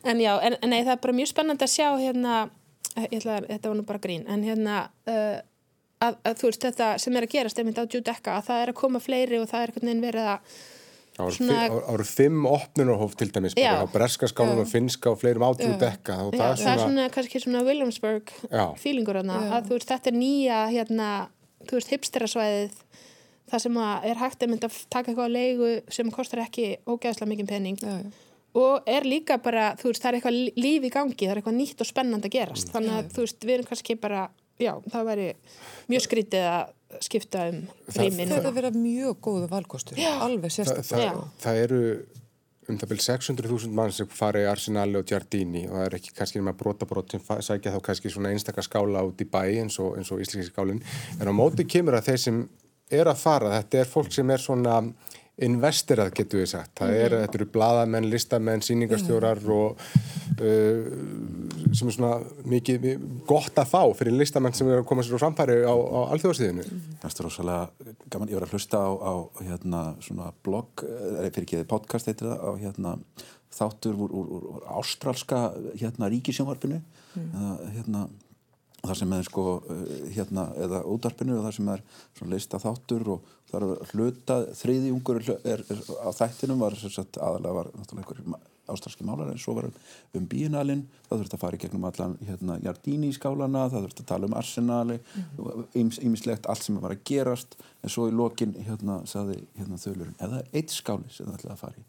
En 0.03 0.23
já, 0.23 0.33
en, 0.43 0.57
en 0.59 0.73
nei, 0.73 0.81
það 0.81 0.95
er 0.97 1.05
bara 1.05 1.19
mjög 1.21 1.31
spennand 1.31 1.63
að 1.63 1.75
sjá 1.75 1.87
hérna, 2.01 2.39
ætla, 2.97 3.43
þetta 3.47 3.71
var 3.71 3.79
nú 3.79 3.85
bara 3.87 4.03
grín, 4.03 4.25
en 4.27 4.43
hérna 4.47 4.81
uh, 5.11 5.39
að, 6.03 6.19
að 6.27 6.41
þú 6.41 6.51
veist 6.51 6.67
þetta 6.67 6.89
sem 7.03 7.19
er 7.19 7.27
að 7.27 7.35
gerast 7.37 7.61
einmitt 7.61 7.79
á 7.79 7.87
Judekka, 7.87 8.39
að 8.39 8.49
það 8.49 8.65
er 8.65 8.73
að 8.73 8.79
koma 8.81 9.03
fleiri 9.03 9.39
og 9.39 9.47
það 9.51 9.61
er 9.61 9.73
einhvern 9.73 9.91
veginn 9.91 10.05
verið 10.09 10.33
að 10.35 10.59
Það 11.19 11.73
eru 11.95 12.07
fimm 12.07 12.45
opnunarhóf 12.47 13.17
til 13.19 13.33
dæmis, 13.35 13.57
bara 13.59 13.83
á 13.83 13.91
breska 13.91 14.29
skálum 14.31 14.63
og 14.63 14.69
finska 14.71 15.11
og 15.11 15.19
fleirum 15.19 15.49
átjú 15.49 15.73
dekka. 15.81 16.15
Já, 16.15 16.29
það, 16.31 16.45
er 16.45 16.61
svona, 16.61 16.63
það 16.63 16.75
er 16.75 16.83
svona 16.85 17.07
kannski 17.17 17.43
svona 17.43 17.63
Williamsburg 17.67 18.35
fílingur 18.79 19.19
að 19.25 19.67
þú 19.67 19.75
veist, 19.75 19.91
þetta 19.91 20.13
er 20.13 20.19
nýja 20.19 20.61
hérna, 20.71 21.09
þú 21.65 21.81
veist, 21.81 21.95
hipsterasvæðið 21.97 22.79
það 23.49 23.65
sem 23.65 23.79
er 23.83 24.23
hægt 24.23 24.45
að 24.45 24.53
mynda 24.53 24.71
að 24.71 24.81
taka 24.93 25.13
eitthvað 25.13 25.31
á 25.31 25.37
leigu 25.37 25.71
sem 25.95 26.11
kostar 26.15 26.45
ekki 26.45 26.67
ógæðslega 26.89 27.31
mikið 27.33 27.51
penning 27.51 27.79
já, 27.81 27.95
já. 28.03 28.11
og 28.61 28.91
er 28.91 29.07
líka 29.09 29.39
bara, 29.43 29.71
þú 29.81 29.93
veist, 29.93 30.05
það 30.05 30.11
er 30.11 30.19
eitthvað 30.19 30.65
líf 30.65 30.89
í 30.89 30.93
gangi, 30.95 31.21
það 31.23 31.33
er 31.33 31.41
eitthvað 31.41 31.59
nýtt 31.59 31.85
og 31.85 31.89
spennand 31.89 32.29
að 32.29 32.35
gerast 32.37 32.69
mm. 32.69 32.75
þannig 32.77 32.97
að, 32.97 33.13
þú 33.15 33.25
veist, 33.25 33.47
við 33.47 33.55
erum 33.57 33.71
kannski 33.71 33.99
bara 34.01 34.25
já, 34.61 34.73
það 34.93 35.09
væri 35.13 35.29
mjög 35.89 36.05
skrítið 36.09 36.51
að 36.53 36.75
skipta 37.05 37.49
um 37.51 37.65
rýmin. 37.95 38.31
Það 38.31 38.39
er 38.39 38.49
að 38.49 38.61
vera 38.61 38.71
mjög 38.75 39.19
góðu 39.25 39.51
valkostur, 39.51 40.01
alveg 40.01 40.55
sérstaklega 40.55 41.13
það, 41.13 41.19
það, 41.19 41.43
það 41.45 41.61
eru 41.65 41.83
um 42.69 42.77
það 42.77 42.91
byrj 42.93 43.05
600.000 43.07 43.77
mann 43.77 43.93
sem 43.97 44.09
fari 44.13 44.43
í 44.45 44.49
Arsenali 44.49 44.99
og 45.01 45.07
Giardini 45.09 45.65
og 45.69 45.77
það 45.79 45.87
er 45.87 45.99
ekki 45.99 46.15
kannski 46.19 46.43
með 46.45 46.59
brotabrót 46.61 47.15
sem 47.15 47.23
sækja 47.25 47.73
þá 47.75 47.79
kannski 47.87 48.13
svona 48.13 48.33
einstakar 48.35 48.67
skála 48.67 49.05
út 49.09 49.25
í 49.25 49.29
bæ 49.29 49.41
eins 49.63 49.79
og, 49.81 49.97
og 49.97 50.25
íslenski 50.25 50.51
skálinn. 50.53 50.83
En 51.17 51.31
á 51.31 51.33
móti 51.33 51.65
kemur 51.69 51.97
að 51.97 52.11
þeir 52.11 52.23
sem 52.27 52.43
er 52.93 53.09
að 53.09 53.23
fara, 53.23 53.55
þetta 53.59 53.81
er 53.81 53.89
fólk 53.89 54.13
sem 54.13 54.31
er 54.33 54.43
svona 54.43 54.81
investerað 55.47 56.11
getur 56.19 56.43
við 56.43 56.51
sagt 56.51 56.81
það 56.81 56.95
er, 56.97 57.13
mm. 57.15 57.23
þetta 57.25 57.39
eru 57.39 57.47
bladamenn, 57.55 58.09
listamenn, 58.11 58.65
síningarstjórar 58.67 59.41
mm. 59.45 59.53
og 59.55 59.83
uh, 60.43 61.73
sem 61.79 61.91
er 61.91 61.95
svona 61.95 62.13
mikið 62.51 62.89
gott 63.29 63.61
að 63.61 63.71
fá 63.71 63.83
fyrir 63.99 64.19
listamenn 64.19 64.57
sem 64.57 64.71
er 64.71 64.83
að 64.83 64.87
koma 64.91 65.07
sér 65.07 65.19
á 65.19 65.23
framfæri 65.23 65.59
á, 65.63 65.75
á 65.75 66.01
alþjóðsíðinu 66.17 66.67
mm. 66.67 66.85
Það 67.03 67.11
er 67.11 67.29
rosalega 67.29 67.91
gaman, 68.11 68.33
ég 68.33 68.41
var 68.41 68.49
að 68.49 68.55
hlusta 68.57 68.83
á, 68.83 68.91
á 68.99 69.15
hérna 69.47 69.83
svona 70.05 70.31
blogg 70.47 70.87
eða 70.89 71.33
fyrir 71.33 71.47
ekki 71.47 71.67
podcast 71.71 72.11
eitthvað 72.11 72.39
á 72.43 72.51
hérna 72.59 72.97
þáttur 73.59 73.99
úr, 73.99 74.15
úr, 74.15 74.33
úr 74.39 74.71
ástrálska 74.79 75.45
hérna 75.79 76.11
ríkisjónvarpinu 76.13 76.81
mm. 76.81 77.37
hérna 77.79 78.09
þar 78.85 79.01
sem 79.01 79.15
er 79.17 79.27
sko 79.27 79.45
eh, 79.73 79.95
hérna 80.15 80.49
eða 80.59 80.85
útarpinu 80.89 81.39
og 81.39 81.47
þar 81.47 81.57
sem 81.57 81.71
er 81.73 81.83
svona 82.17 82.35
leista 82.35 82.61
þáttur 82.63 83.13
og 83.15 83.35
þar 83.49 83.67
er 83.67 83.91
hluta 83.93 84.39
þriðjungur 84.61 85.21
er, 85.25 85.41
er, 85.57 85.83
á 86.05 86.11
þættinum 86.15 86.63
var 86.63 86.77
sagt, 86.79 87.19
aðalega 87.19 87.59
var 87.59 87.71
náttúrulega 87.75 88.05
einhverjum 88.05 88.39
ástralski 88.69 89.05
málar 89.05 89.31
en 89.33 89.41
svo 89.41 89.55
var 89.57 89.69
um 90.17 90.27
bíinalinn 90.29 90.85
það 91.09 91.23
þurfti 91.23 91.37
að 91.37 91.43
fara 91.45 91.59
í 91.59 91.63
gegnum 91.63 91.87
allan 91.89 92.17
hérna 92.29 92.59
Jardíni 92.65 93.13
skálana, 93.17 93.67
það 93.73 93.87
þurfti 93.87 94.05
að 94.05 94.11
tala 94.13 94.29
um 94.29 94.37
arsenali 94.37 94.99
ýmislegt 95.75 96.03
mm 96.05 96.15
-hmm. 96.15 96.49
allt 96.53 96.65
sem 96.67 96.81
var 96.81 96.97
að 96.97 97.05
gerast 97.11 97.57
en 97.83 97.95
svo 97.95 98.09
í 98.09 98.17
lokin 98.17 98.55
hérna 98.67 99.01
saði 99.07 99.39
hérna 99.57 99.81
þölurinn, 99.81 100.19
eða 100.21 100.43
eitt 100.53 100.71
skáli 100.71 101.09
sem 101.09 101.27
það 101.27 101.39
ætlaði 101.39 101.55
að 101.55 101.63
fara 101.65 101.79
í? 101.79 101.87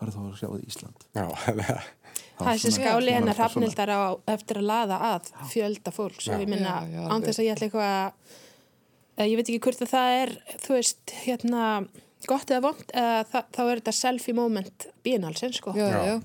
Var 0.00 0.08
það 0.08 0.14
þá 0.14 0.30
að 0.30 0.38
sjá 0.38 0.48
það 0.48 0.60
í 0.60 0.66
Ísland. 0.66 0.98
Já, 1.14 1.26
Það 2.40 2.52
er 2.52 2.58
þessi 2.58 2.72
skáli 2.72 3.12
hennar 3.12 3.36
rafnildar 3.36 3.90
á 3.92 4.00
eftir 4.32 4.60
að 4.60 4.68
laða 4.70 4.98
að 5.10 5.26
fjölda 5.50 5.92
fólk 5.92 6.22
svo 6.24 6.38
ég 6.40 6.48
minna 6.48 6.78
án 7.12 7.22
þess 7.26 7.40
að 7.42 7.44
ég 7.44 7.52
ætla 7.52 7.66
eitthvað 7.68 7.90
að 7.98 8.12
ég 9.28 9.36
veit 9.38 9.48
ekki 9.48 9.62
hvort 9.66 9.82
að 9.84 9.92
það 9.92 10.18
er 10.20 10.34
þú 10.64 10.76
veist, 10.76 11.14
hérna 11.24 11.64
gott 12.28 12.50
eða 12.52 12.64
vond, 12.68 12.92
eða 12.92 13.44
þá 13.54 13.62
er 13.64 13.80
þetta 13.80 13.96
selfie 13.96 14.36
moment 14.36 14.88
bínalsinn 15.04 15.54
sko. 15.56 15.74
Já, 15.76 15.88
já, 16.06 16.16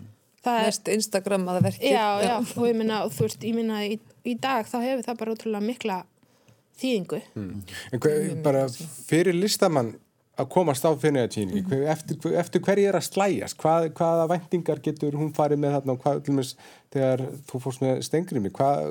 mest 0.46 0.90
Instagram 0.92 1.48
að 1.50 1.60
það 1.60 1.68
verkir 1.70 1.96
Já, 1.96 2.08
já, 2.24 2.36
og 2.42 2.68
ég 2.70 2.80
minna, 2.80 3.04
þú 3.12 3.28
veist, 3.28 3.46
ég 3.48 3.58
minna 3.58 3.84
í, 3.88 4.00
í 4.28 4.36
dag 4.42 4.68
þá 4.70 4.78
hefur 4.84 5.06
það 5.08 5.22
bara 5.22 5.36
útrúlega 5.36 5.70
mikla 5.70 6.00
þýðingu. 6.82 7.22
Mm. 7.40 7.62
En 7.92 8.04
hver, 8.04 8.26
bara 8.46 8.66
fyrir 9.08 9.38
listamann 9.38 9.96
að 10.36 10.50
komast 10.52 10.84
á 10.84 10.92
finniðatíningi 11.00 11.62
mm 11.64 11.70
-hmm. 11.72 11.92
eftir, 11.92 12.34
eftir 12.36 12.62
hverju 12.62 12.90
er 12.90 12.98
að 13.00 13.06
slæjast 13.08 13.58
Hvað, 13.58 13.90
hvaða 13.96 14.28
vendingar 14.34 14.80
getur 14.84 15.16
hún 15.16 15.32
farið 15.34 15.62
með 15.64 15.76
þarna? 15.78 15.94
Og 15.94 16.02
hvað, 16.04 16.24
til 16.24 16.34
og 16.34 16.36
meins, 16.36 16.56
þegar 16.92 17.24
þú 17.48 17.62
fórst 17.64 17.82
með 17.82 18.02
stengrimi 18.04 18.50
hvað, 18.50 18.90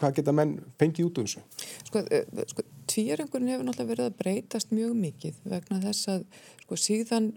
hvað 0.00 0.16
geta 0.18 0.34
menn 0.36 0.56
fengið 0.80 1.08
út 1.08 1.20
úr 1.20 1.28
þessu? 1.28 1.42
Sko, 1.88 2.02
eh, 2.10 2.44
sko 2.50 2.64
tvíringurinn 2.90 3.52
hefur 3.52 3.66
náttúrulega 3.68 3.92
verið 3.92 4.08
að 4.08 4.18
breytast 4.18 4.72
mjög 4.74 4.94
mikið 4.98 5.40
vegna 5.52 5.80
þess 5.84 6.08
að 6.14 6.24
sko 6.64 6.78
síðan 6.80 7.30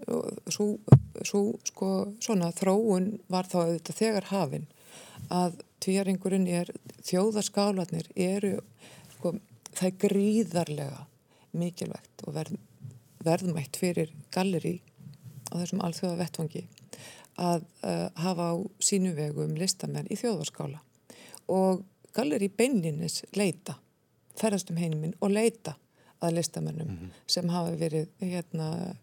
svo, 0.50 0.68
svo 1.22 1.44
sko 1.68 1.90
svona 2.24 2.52
þróun 2.56 3.12
var 3.34 3.50
þá 3.52 3.58
auðvitað 3.64 4.00
þegar 4.00 4.30
hafinn 4.32 4.68
að 5.34 5.60
tvíringurinn 5.84 6.48
er 6.50 6.72
þjóðaskálanir 7.06 8.10
eru 8.16 8.56
sko 9.18 9.36
það 9.74 9.90
er 9.90 10.00
gríðarlega 10.08 11.04
mikilvægt 11.54 12.26
og 12.26 12.38
verð 12.38 12.62
verðmætt 13.24 13.78
fyrir 13.80 14.10
galleri 14.36 14.82
á 15.54 15.62
þessum 15.62 15.84
alþjóða 15.86 16.20
vettfangi 16.20 16.66
að 17.40 17.64
uh, 17.86 18.10
hafa 18.20 18.50
á 18.52 18.56
sínu 18.84 19.14
vegum 19.16 19.56
listamenn 19.58 20.10
í 20.12 20.18
þjóðvarskála 20.20 20.82
og 21.54 21.86
galleri 22.14 22.50
beinlinis 22.50 23.24
leita, 23.36 23.78
ferðast 24.40 24.72
um 24.74 24.78
heiminn 24.78 25.16
og 25.22 25.34
leita 25.34 25.76
að 26.24 26.38
listamennum 26.38 26.88
mm 26.88 26.98
-hmm. 26.98 27.10
sem 27.28 27.50
hafa 27.50 27.76
verið 27.78 28.08
hérna 28.22 28.96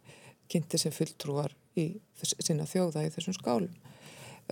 kynnti 0.48 0.78
sem 0.78 0.92
fulltrúar 0.92 1.54
í 1.76 2.00
sína 2.24 2.66
þjóða 2.66 3.06
í 3.06 3.10
þessum 3.14 3.36
skálum 3.36 3.74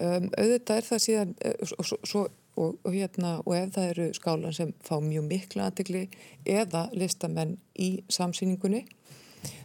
um, 0.00 0.28
auðvitað 0.38 0.76
er 0.76 0.86
það 0.90 1.04
síðan 1.06 1.34
uh, 1.44 1.54
og, 1.78 1.86
svo, 1.86 2.28
og, 2.56 2.78
og 2.84 2.92
hérna 2.92 3.32
og 3.44 3.56
ef 3.56 3.72
það 3.76 3.90
eru 3.92 4.08
skálan 4.14 4.54
sem 4.54 4.74
fá 4.84 5.00
mjög 5.00 5.24
mikla 5.32 5.68
aðtegli 5.68 6.08
eða 6.44 6.88
listamenn 6.92 7.58
í 7.78 7.90
samsýningunni 8.08 8.84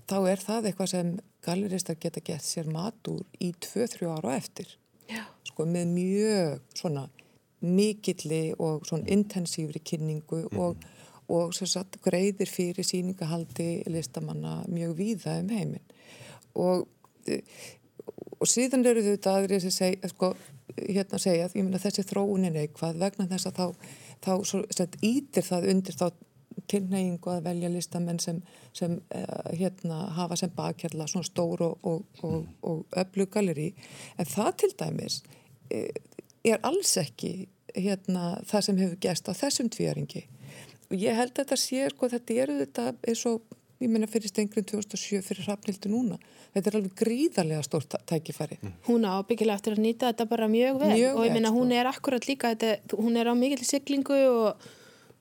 þá 0.09 0.17
er 0.31 0.39
það 0.39 0.69
eitthvað 0.69 0.93
sem 0.93 1.19
galleristar 1.45 1.99
geta 1.99 2.23
gett 2.23 2.45
sér 2.45 2.69
matur 2.71 3.25
í 3.39 3.53
2-3 3.65 4.09
ára 4.17 4.37
eftir 4.37 4.77
Já. 5.09 5.25
sko 5.43 5.65
með 5.65 5.93
mjög 5.97 6.61
svona 6.79 7.07
mikilli 7.63 8.53
og 8.59 8.87
svona 8.87 9.07
intensífri 9.11 9.81
kynningu 9.83 10.43
mm. 10.51 10.59
og, 10.59 10.83
og 11.33 11.53
sagt, 11.55 11.99
greiðir 12.03 12.51
fyrir 12.51 12.85
síningahaldi 12.87 13.83
listamanna 13.91 14.61
mjög 14.67 14.97
víða 14.99 15.39
um 15.41 15.49
heiminn. 15.53 15.93
Og, 16.55 16.87
og 18.39 18.49
síðan 18.49 18.85
eru 18.85 19.01
þau 19.01 19.13
þetta 19.13 19.37
aðrið 19.39 19.65
sem 19.65 19.75
segja, 19.77 20.11
sko, 20.11 20.33
hérna 20.83 21.19
segja, 21.21 21.49
minna 21.55 21.81
þessi 21.81 22.05
þróunin 22.09 22.59
eitthvað 22.59 22.99
vegna 23.01 23.29
þess 23.31 23.49
að 23.49 23.61
þá 23.61 23.93
þá 24.23 24.31
svo, 24.47 24.61
sett, 24.73 24.97
ítir 25.03 25.45
það 25.45 25.69
undir 25.73 25.97
þá 25.97 26.07
tilneyingu 26.69 27.31
að 27.33 27.47
velja 27.47 27.69
listamenn 27.73 28.19
sem, 28.21 28.39
sem 28.77 28.95
uh, 29.15 29.51
hérna 29.57 30.03
hafa 30.17 30.37
sem 30.39 30.51
bakkjalla 30.53 31.07
svona 31.09 31.27
stór 31.27 31.63
og, 31.65 31.87
og, 31.89 32.03
og, 32.23 32.45
og 32.69 32.99
öllu 33.03 33.27
galeri 33.33 33.71
en 34.21 34.29
það 34.29 34.51
til 34.61 34.71
dæmis 34.79 35.19
uh, 35.73 35.89
er 36.45 36.61
alls 36.67 36.93
ekki 37.01 37.33
hérna 37.75 38.37
það 38.49 38.65
sem 38.67 38.79
hefur 38.83 39.01
gæst 39.07 39.29
á 39.29 39.33
þessum 39.37 39.71
tvíaringi 39.73 40.23
og 40.89 40.95
ég 40.99 41.17
held 41.17 41.33
að 41.33 41.43
þetta 41.43 41.59
sé 41.59 41.89
sko 41.93 42.09
þetta 42.11 42.39
eru 42.45 42.59
þetta 42.61 42.87
eins 43.07 43.25
og 43.29 43.59
ég 43.83 43.91
menna 43.91 44.07
fyrir 44.07 44.31
stengrin 44.31 44.67
2007 44.69 45.19
fyrir 45.25 45.43
Hrafnildu 45.43 45.89
núna. 45.91 46.15
Þetta 46.53 46.69
er 46.69 46.75
alveg 46.77 46.93
gríðarlega 47.01 47.63
stórt 47.65 47.95
tækifæri. 48.07 48.55
Mm. 48.61 48.75
Hún 48.85 49.03
á 49.03 49.19
byggilega 49.27 49.59
eftir 49.59 49.75
að 49.75 49.81
nýta 49.83 50.11
þetta 50.13 50.27
bara 50.29 50.47
mjög 50.47 50.77
vel. 50.79 50.93
Mjög 50.93 51.17
og 51.17 51.25
ég 51.27 51.35
menna 51.35 51.51
hún 51.51 51.73
sko. 51.73 51.79
er 51.81 51.89
akkurat 51.89 52.27
líka 52.29 52.53
þetta, 52.53 52.99
hún 53.01 53.17
er 53.19 53.27
á 53.27 53.33
mikil 53.35 53.65
siglingu 53.67 54.21
og 54.29 54.63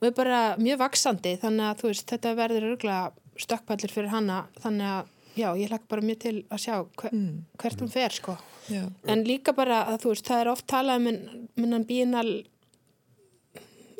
og 0.02 0.08
er 0.08 0.14
bara 0.18 0.38
mjög 0.58 0.80
vaksandi 0.80 1.36
þannig 1.38 1.68
að 1.68 1.82
veist, 1.86 2.08
þetta 2.10 2.34
verður 2.34 2.64
örgulega 2.72 3.12
stökkpallir 3.38 3.92
fyrir 3.94 4.10
hanna 4.10 4.40
þannig 4.58 4.88
að 4.90 5.10
já, 5.36 5.48
ég 5.56 5.70
hlakka 5.70 5.88
bara 5.90 6.04
mjög 6.04 6.18
til 6.24 6.34
að 6.52 6.62
sjá 6.64 6.74
hver, 7.00 7.12
mm. 7.12 7.36
hvert 7.62 7.84
hún 7.84 7.92
fer 7.92 8.16
sko 8.16 8.36
já. 8.68 8.84
en 9.08 9.24
líka 9.26 9.54
bara 9.56 9.82
að 9.92 10.02
þú 10.04 10.12
veist, 10.14 10.28
það 10.28 10.42
er 10.42 10.52
oft 10.52 10.66
talað 10.70 11.00
um 11.00 11.22
minnan 11.60 11.86
bínal 11.88 12.28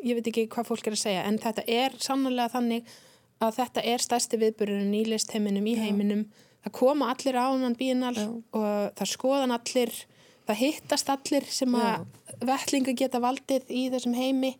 ég 0.03 0.17
veit 0.17 0.29
ekki 0.29 0.47
hvað 0.51 0.69
fólk 0.69 0.87
er 0.87 0.97
að 0.97 1.03
segja 1.03 1.25
en 1.27 1.41
þetta 1.41 1.65
er 1.67 1.97
sannlega 2.03 2.53
þannig 2.53 2.95
að 3.43 3.59
þetta 3.59 3.83
er 3.93 4.03
stærsti 4.03 4.39
viðburðurinn 4.39 4.95
í 4.95 5.03
listheiminum 5.09 5.67
í 5.67 5.75
heiminum, 5.79 6.23
það 6.63 6.75
koma 6.77 7.09
allir 7.11 7.39
á 7.39 7.47
hann 7.49 7.77
bínal 7.79 8.15
og 8.15 8.93
það 8.99 9.09
skoðan 9.11 9.55
allir, 9.55 9.91
það 10.47 10.61
hittast 10.61 11.11
allir 11.11 11.47
sem 11.51 11.75
að 11.75 12.05
vellinga 12.43 12.95
geta 12.99 13.21
valdið 13.23 13.67
í 13.73 13.87
þessum 13.93 14.15
heimi 14.17 14.53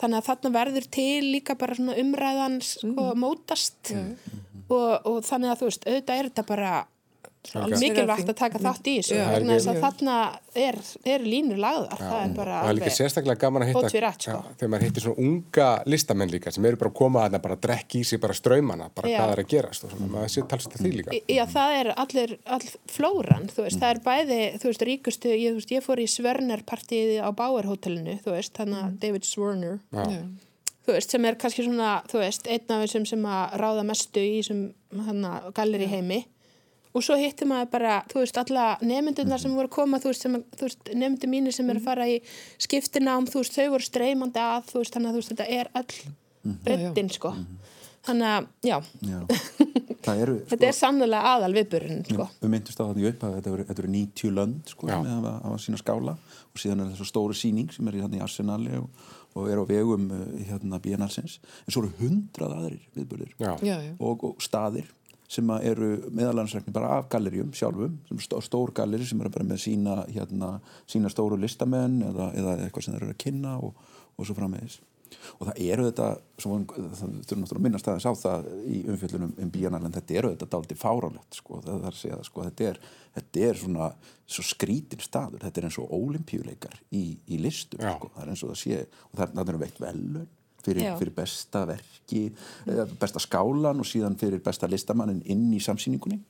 þannig 0.00 0.20
að 0.20 0.28
þarna 0.28 0.52
verður 0.54 0.86
til 0.96 1.24
líka 1.34 1.56
bara 1.60 1.76
svona 1.76 1.96
umræðans 2.00 2.76
mm. 2.84 3.00
mótast 3.20 3.92
mm. 3.94 4.46
Og, 4.70 5.10
og 5.10 5.20
þannig 5.26 5.52
að 5.52 5.60
þú 5.60 5.70
veist, 5.70 5.86
auðvitað 5.90 6.16
er 6.16 6.30
þetta 6.30 6.46
bara 6.48 6.72
mikilvægt 7.40 8.28
að 8.28 8.36
taka 8.36 8.60
þátt 8.60 8.88
í 8.90 8.94
þessu. 9.00 9.16
Þannig 9.16 9.68
að 9.72 9.78
þarna 9.80 10.16
er, 10.60 10.76
er 11.08 11.22
línur 11.24 11.60
lagðar, 11.60 11.96
já, 11.96 12.04
það 12.04 12.24
er 12.24 12.34
bara 12.36 12.58
það 12.58 12.70
er 12.70 12.76
líka 12.76 12.92
sérstaklega 12.94 13.40
gaman 13.40 13.64
að 13.64 13.70
hitta 13.70 13.90
sko. 13.90 14.34
já, 14.34 14.36
þegar 14.60 14.72
maður 14.74 14.84
hittir 14.86 15.04
svona 15.06 15.24
unga 15.24 15.68
listamenn 15.88 16.34
líka 16.34 16.52
sem 16.52 16.68
eru 16.68 16.80
bara 16.82 16.92
að 16.92 16.98
koma 17.00 17.22
að 17.24 17.36
það 17.36 17.44
bara 17.46 17.56
að 17.56 17.62
drekki 17.64 18.02
í 18.02 18.08
sig 18.10 18.20
bara 18.20 18.36
ströymana, 18.36 18.90
bara 18.94 19.12
já. 19.12 19.16
hvað 19.22 19.32
er 19.34 19.42
að 19.42 19.48
gerast 19.54 19.86
og 19.86 19.94
svona, 19.94 20.10
maður 20.12 20.34
sé 20.34 20.44
talsast 20.52 20.76
að 20.76 20.84
því 20.84 20.92
líka. 20.98 21.16
Já, 21.32 21.42
það 21.54 21.78
er 21.78 21.92
allir, 22.04 22.36
all 22.58 22.68
flóran 22.98 23.48
þú 23.54 23.64
veist, 23.64 23.78
mm. 23.78 23.86
það 23.86 23.96
er 23.96 24.02
bæði, 24.10 24.40
þú 24.60 24.70
veist, 24.70 24.86
ríkustu 24.90 25.32
ég, 25.32 25.56
veist, 25.56 25.74
ég 25.78 25.88
fór 25.88 26.04
í 26.04 26.08
Svörnerpartíði 26.12 27.18
á 27.24 27.28
Bauerhotellinu, 27.32 28.20
þú 28.20 28.36
veist, 28.36 28.52
þannig 28.60 28.84
að 28.84 28.86
mm. 28.90 29.02
David 29.06 29.28
Swerner 29.32 29.80
þú 30.86 30.96
veist, 30.96 31.12
sem 31.12 31.24
er 31.28 31.38
kannski 31.40 31.64
svona, 31.66 31.94
þú 32.10 32.22
veist, 32.22 32.50
einn 32.50 32.74
af 32.74 32.84
þessum 32.84 33.06
sem 33.08 33.24
að 33.28 33.56
ráða 33.60 33.86
mestu 33.88 34.22
í 34.22 34.36
þessum 34.40 34.68
galleri 35.56 35.88
heimi. 35.90 36.20
Og 36.90 37.04
svo 37.06 37.14
hittir 37.14 37.46
maður 37.46 37.68
bara, 37.70 37.98
þú 38.10 38.24
veist, 38.24 38.38
alla 38.40 38.64
nefndunar 38.82 39.38
sem 39.38 39.52
voru 39.54 39.70
að 39.70 39.76
koma, 39.76 40.00
þú 40.02 40.10
veist, 40.10 40.26
veist 40.58 40.90
nefndu 40.98 41.28
mínir 41.30 41.54
sem 41.54 41.68
eru 41.70 41.78
að 41.78 41.86
fara 41.86 42.08
í 42.10 42.16
skiptinám 42.58 43.28
þú 43.30 43.44
veist, 43.44 43.58
þau 43.58 43.76
voru 43.76 43.86
streymandi 43.86 44.42
að 44.42 44.72
þú 44.72 44.80
veist, 44.80 44.96
þannig 44.96 45.10
að 45.10 45.14
þú 45.14 45.20
veist, 45.20 45.34
þetta 45.34 45.46
er 45.60 45.70
all 45.78 46.56
breytin, 46.64 47.12
sko. 47.14 47.32
Þannig 48.08 48.32
að, 48.32 48.50
já, 48.66 48.76
já. 49.06 49.20
Eru, 50.10 50.38
sko, 50.40 50.48
þetta 50.50 50.66
er 50.66 50.74
sannlega 50.74 51.18
aðal 51.28 51.52
viðburinn, 51.54 52.02
sko. 52.08 52.26
Við 52.40 52.52
myndumst 52.56 52.80
á 52.80 52.84
það 52.88 52.98
í 52.98 53.08
upp 53.10 53.24
að 53.28 53.34
þetta 53.36 53.74
eru 53.76 53.90
90 53.92 54.34
lönd, 54.34 54.72
sko, 54.72 54.88
með 54.88 55.10
að, 55.12 55.26
að 55.46 55.56
sína 55.62 55.78
skála. 55.78 56.14
Og 56.50 56.62
síðan 56.62 56.82
er 56.82 56.88
þessu 56.94 57.06
stóru 57.06 57.36
síning 57.36 57.68
sem 57.70 57.86
er 57.86 58.00
í, 58.00 58.02
í 58.16 58.22
Arsenali 58.24 58.80
og, 58.80 58.88
og 59.34 59.50
er 59.50 59.60
á 59.60 59.64
vegum 59.66 60.08
eh, 60.14 60.46
hérna 60.50 60.80
Biennalsins, 60.82 61.38
en 61.64 61.74
svo 61.74 61.84
eru 61.84 61.92
hundrað 62.00 62.56
aðrir 62.56 62.88
viðburðir 62.96 63.36
og, 63.98 64.24
og 64.26 64.42
staðir 64.44 64.90
sem 65.30 65.50
eru 65.60 65.92
meðalansrækni 66.10 66.74
bara 66.74 66.96
af 66.98 67.08
gallerjum 67.12 67.52
sjálfum, 67.54 68.00
stór 68.42 68.72
galleri 68.74 69.06
sem 69.06 69.20
eru 69.22 69.30
bara 69.30 69.46
með 69.46 69.62
sína, 69.62 70.00
hérna, 70.10 70.56
sína 70.90 71.12
stóru 71.12 71.38
listamenn 71.38 72.00
eða, 72.08 72.32
eða 72.34 72.56
eitthvað 72.64 72.86
sem 72.86 72.96
þeir 72.96 73.04
eru 73.04 73.14
að 73.14 73.20
kynna 73.22 73.58
og, 73.62 73.84
og 74.16 74.26
svo 74.26 74.34
framvegis 74.38 74.80
og 75.38 75.50
það 75.50 75.60
eru 75.66 75.86
þetta, 75.88 76.08
það 76.40 76.54
þurfum 76.54 77.12
náttúrulega 77.20 77.58
að 77.58 77.66
minnast 77.66 77.90
aðeins 77.90 78.08
á 78.08 78.12
það 78.20 78.48
í 78.64 78.80
umfjöldunum 78.92 79.36
um 79.44 79.52
bíanarlega, 79.54 79.94
þetta 79.98 80.18
eru 80.20 80.32
þetta 80.34 80.50
daldi 80.54 80.78
fáránlegt 80.80 81.40
sko, 81.40 81.60
það 81.66 81.78
er 81.78 81.92
að 81.92 82.00
segja 82.00 82.20
sko, 82.26 82.48
þetta 82.48 82.68
er, 82.70 82.82
þetta 83.18 83.46
er 83.48 83.62
svona 83.62 83.92
svo 84.30 84.46
skrítin 84.46 85.04
staður, 85.04 85.44
þetta 85.44 85.62
er 85.62 85.70
eins 85.70 85.80
og 85.82 85.94
ólimpíuleikar 85.96 86.76
í, 86.94 87.04
í 87.26 87.40
listum 87.42 87.82
sko, 87.82 88.12
það 88.16 88.26
er 88.26 88.34
eins 88.34 88.44
og 88.44 88.52
það 88.54 88.60
sé, 88.64 88.84
og 89.10 89.22
það 89.22 89.54
er 89.54 89.62
veitt 89.64 89.82
velun 89.82 90.28
fyrir, 90.64 90.90
fyrir 91.00 91.14
besta 91.16 91.64
verki 91.68 92.26
besta 93.00 93.22
skálan 93.22 93.80
og 93.80 93.88
síðan 93.88 94.18
fyrir 94.20 94.42
besta 94.44 94.68
listamannin 94.70 95.22
inn 95.32 95.48
í 95.56 95.60
samsýningunni 95.62 96.20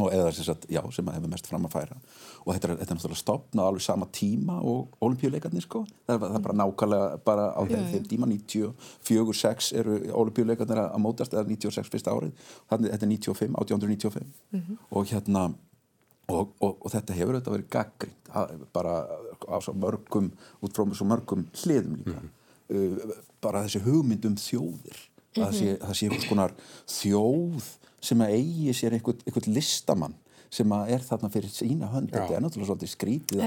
og 0.00 0.12
eða 0.12 0.30
að, 0.30 0.66
já, 0.72 0.80
sem 0.94 1.08
að 1.08 1.16
hefur 1.18 1.32
mest 1.32 1.48
fram 1.50 1.66
að 1.68 1.74
færa. 1.74 1.96
Og 2.42 2.54
þetta 2.54 2.68
er, 2.68 2.76
þetta 2.80 2.94
er 2.94 2.98
náttúrulega 2.98 3.20
stopnað 3.20 3.68
alveg 3.68 3.84
sama 3.84 4.08
tíma 4.18 4.58
og 4.64 4.96
olimpíuleikarnir 5.04 5.64
sko. 5.66 5.82
Það 6.06 6.14
er, 6.14 6.22
það 6.22 6.38
er 6.38 6.46
bara 6.46 6.58
nákvæmlega 6.60 7.18
bara 7.26 7.48
á 7.52 7.60
þeim 7.68 8.06
tíma. 8.08 8.30
94-6 8.32 9.72
eru 9.82 9.98
olimpíuleikarnir 10.22 10.80
að 10.86 11.02
mótast 11.04 11.36
eða 11.36 11.44
96 11.50 11.92
fyrsta 11.92 12.16
árið. 12.16 12.32
Þannig 12.72 12.94
þetta 12.96 13.06
er 13.08 13.12
95, 13.12 13.58
1895 13.66 14.24
mm 14.24 14.60
-hmm. 14.60 14.82
og 14.90 15.12
hérna 15.12 15.44
og, 16.32 16.54
og, 16.60 16.76
og 16.80 16.90
þetta 16.90 17.18
hefur 17.18 17.34
auðvitað 17.34 17.56
verið 17.58 17.72
gaggrind 17.76 18.68
bara 18.72 18.94
á 19.44 19.56
svo 19.60 19.74
mörgum 19.74 20.30
út 20.62 20.72
frá 20.72 20.86
svo 20.94 21.06
mörgum 21.06 21.44
hliðum 21.52 21.98
líka. 22.00 22.16
Mm 22.16 22.22
-hmm 22.22 22.38
uh, 22.72 23.16
bara 23.42 23.64
þessi 23.66 23.82
hugmyndum 23.86 24.36
þjóðir. 24.40 24.98
mm 24.98 25.02
-hmm. 25.02 25.11
Að 25.36 25.46
það 25.46 25.54
sé, 25.58 25.68
mhm. 25.68 25.84
það 25.86 25.98
sé 25.98 26.08
einhvers 26.08 26.28
konar 26.30 26.56
þjóð 26.96 27.70
sem 28.02 28.24
að 28.24 28.34
eigi 28.36 28.76
sér 28.76 28.98
einhvern, 28.98 29.24
einhvern 29.26 29.56
listamann 29.56 30.18
sem 30.52 30.72
að 30.76 30.90
er 30.92 31.04
þarna 31.06 31.30
fyrir 31.32 31.52
sína 31.52 31.88
hönd 31.88 32.10
Já. 32.10 32.18
þetta 32.18 32.36
er 32.36 32.42
náttúrulega 32.44 32.68
svolítið 32.68 32.90
skrítið 32.92 33.44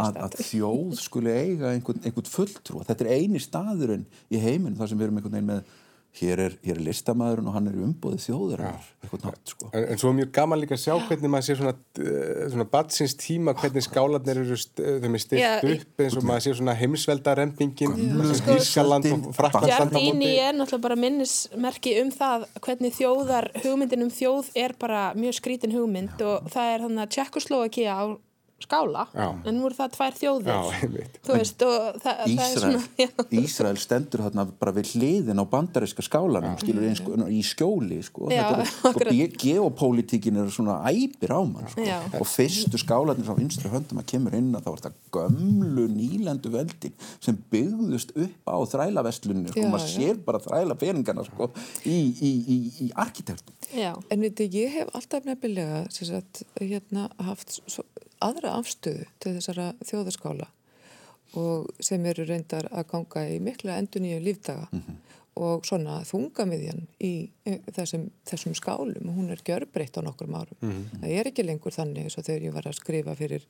að, 0.00 0.20
að 0.24 0.36
þjóð 0.40 0.94
skuli 1.02 1.34
eiga 1.34 1.72
einhvern, 1.74 2.00
einhvern 2.00 2.30
fulltrú 2.32 2.84
þetta 2.86 3.04
er 3.04 3.18
eini 3.18 3.42
staðurinn 3.44 4.06
í 4.32 4.40
heiminn 4.40 4.78
þar 4.78 4.88
sem 4.88 5.00
við 5.00 5.08
erum 5.08 5.20
einhvern 5.20 5.36
veginn 5.36 5.50
með 5.50 5.74
hér 6.16 6.42
er, 6.46 6.54
hér 6.64 6.78
er 6.78 6.84
listamæðurinn 6.86 7.48
og 7.50 7.56
hann 7.56 7.68
er 7.70 7.76
umbóðið 7.86 8.22
þjóður 8.24 8.62
nátt, 8.66 9.52
sko. 9.52 9.68
en, 9.72 9.86
en 9.92 10.00
svo 10.00 10.10
er 10.10 10.16
mjög 10.20 10.30
gaman 10.38 10.60
líka 10.62 10.76
að 10.76 10.82
sjá 10.82 10.94
hvernig 11.08 11.32
maður 11.32 11.46
sé 11.46 11.56
svona, 11.60 11.74
uh, 11.76 12.42
svona 12.52 12.66
batsins 12.72 13.16
tíma 13.20 13.54
hvernig 13.58 13.84
skálanir 13.86 14.40
eru 14.42 14.56
er 14.56 14.62
stilt 15.22 15.68
upp 15.72 16.04
eins 16.04 16.18
og 16.18 16.26
maður 16.26 16.44
sé 16.46 16.54
svona 16.58 16.76
heimsveldarempingin 16.80 17.96
Ísjaland 18.56 19.10
og 19.12 19.30
Frakland 19.36 19.96
Íni 20.00 20.32
er 20.40 20.56
náttúrulega 20.56 20.84
bara 20.88 21.00
minnismerki 21.00 21.96
um 22.02 22.12
það 22.14 22.48
hvernig 22.64 22.96
þjóðar 22.96 23.50
hugmyndin 23.62 24.06
um 24.06 24.12
þjóð 24.12 24.52
er 24.56 24.76
bara 24.80 25.10
mjög 25.18 25.40
skrítin 25.40 25.76
hugmynd 25.76 26.24
og 26.24 26.48
það 26.52 26.72
er 26.72 26.86
þannig 26.86 27.04
að 27.04 27.12
Tjekkoslovakia 27.16 27.98
á 28.00 28.04
skála, 28.56 29.04
já. 29.12 29.26
en 29.44 29.58
nú 29.58 29.66
er 29.68 29.74
það 29.76 29.90
tvær 29.92 30.14
þjóðir. 30.16 30.48
Já, 30.48 30.60
veist, 31.28 31.64
það, 32.00 32.20
Ísrael, 32.32 32.78
það 33.18 33.34
Ísrael 33.36 33.80
stendur 33.80 34.22
þarna 34.24 34.46
bara 34.56 34.72
við 34.78 34.94
hliðin 34.94 35.42
á 35.42 35.44
bandaríska 35.50 36.04
skálanum 36.06 36.56
skilur 36.62 36.86
eins 36.88 37.02
sko, 37.02 37.18
í 37.28 37.42
skjóli 37.44 37.98
sko. 38.06 38.30
já, 38.32 38.46
er, 38.56 38.70
og 38.88 39.36
geopolítikin 39.42 40.40
er 40.40 40.48
svona 40.54 40.78
æpir 40.88 41.34
á 41.36 41.40
mann 41.44 41.68
sko. 41.68 41.84
og 42.16 42.30
fyrstu 42.30 42.80
skálanir 42.80 43.28
á 43.28 43.36
vinstri 43.36 43.72
höndum 43.72 44.00
að 44.00 44.08
kemur 44.14 44.38
inn 44.38 44.48
að 44.56 44.64
það 44.64 44.76
var 44.76 44.84
þetta 44.86 45.12
gömlu 45.18 45.86
nýlendu 45.92 46.54
veldin 46.56 46.96
sem 47.20 47.36
byggðust 47.52 48.16
upp 48.16 48.48
á 48.48 48.56
þrælavestlunni 48.72 49.52
og 49.52 49.58
sko. 49.58 49.66
maður 49.74 49.92
sér 49.92 50.24
bara 50.24 50.40
þræla 50.40 50.78
peningarna 50.80 51.26
sko, 51.28 51.50
í, 51.84 51.98
í, 52.16 52.32
í, 52.40 52.58
í 52.86 52.90
arkitektum. 52.96 53.52
En 53.76 54.24
veitu, 54.24 54.48
ég 54.48 54.72
hef 54.80 54.96
alltaf 54.96 55.28
nefnilega 55.28 55.84
sagt, 55.92 56.46
hérna, 56.56 57.10
haft 57.20 57.58
svo 57.66 57.84
aðra 58.46 58.60
afstöðu 58.60 59.06
til 59.20 59.34
þessara 59.36 59.72
þjóðaskála 59.84 60.46
og 61.36 61.82
sem 61.82 62.04
eru 62.06 62.24
reyndar 62.26 62.68
að 62.70 62.86
ganga 62.92 63.24
í 63.28 63.40
mikla 63.42 63.78
endur 63.80 64.04
nýju 64.04 64.20
lífdaga 64.22 64.68
mm 64.70 64.82
-hmm. 64.82 64.96
og 65.42 65.66
svona 65.66 66.02
þungamiðjan 66.04 66.86
í 67.00 67.30
þessum, 67.74 68.10
þessum 68.24 68.54
skálum 68.54 69.10
hún 69.16 69.30
er 69.30 69.42
gjörbreytt 69.44 69.98
á 69.98 70.00
nokkrum 70.02 70.34
árum 70.34 70.56
mm 70.60 70.70
-hmm. 70.70 71.00
það 71.00 71.10
er 71.10 71.26
ekki 71.26 71.42
lengur 71.42 71.72
þannig 71.72 72.04
eins 72.04 72.18
og 72.18 72.24
þegar 72.24 72.42
ég 72.42 72.54
var 72.54 72.66
að 72.66 72.78
skrifa 72.78 73.14
fyrir 73.14 73.46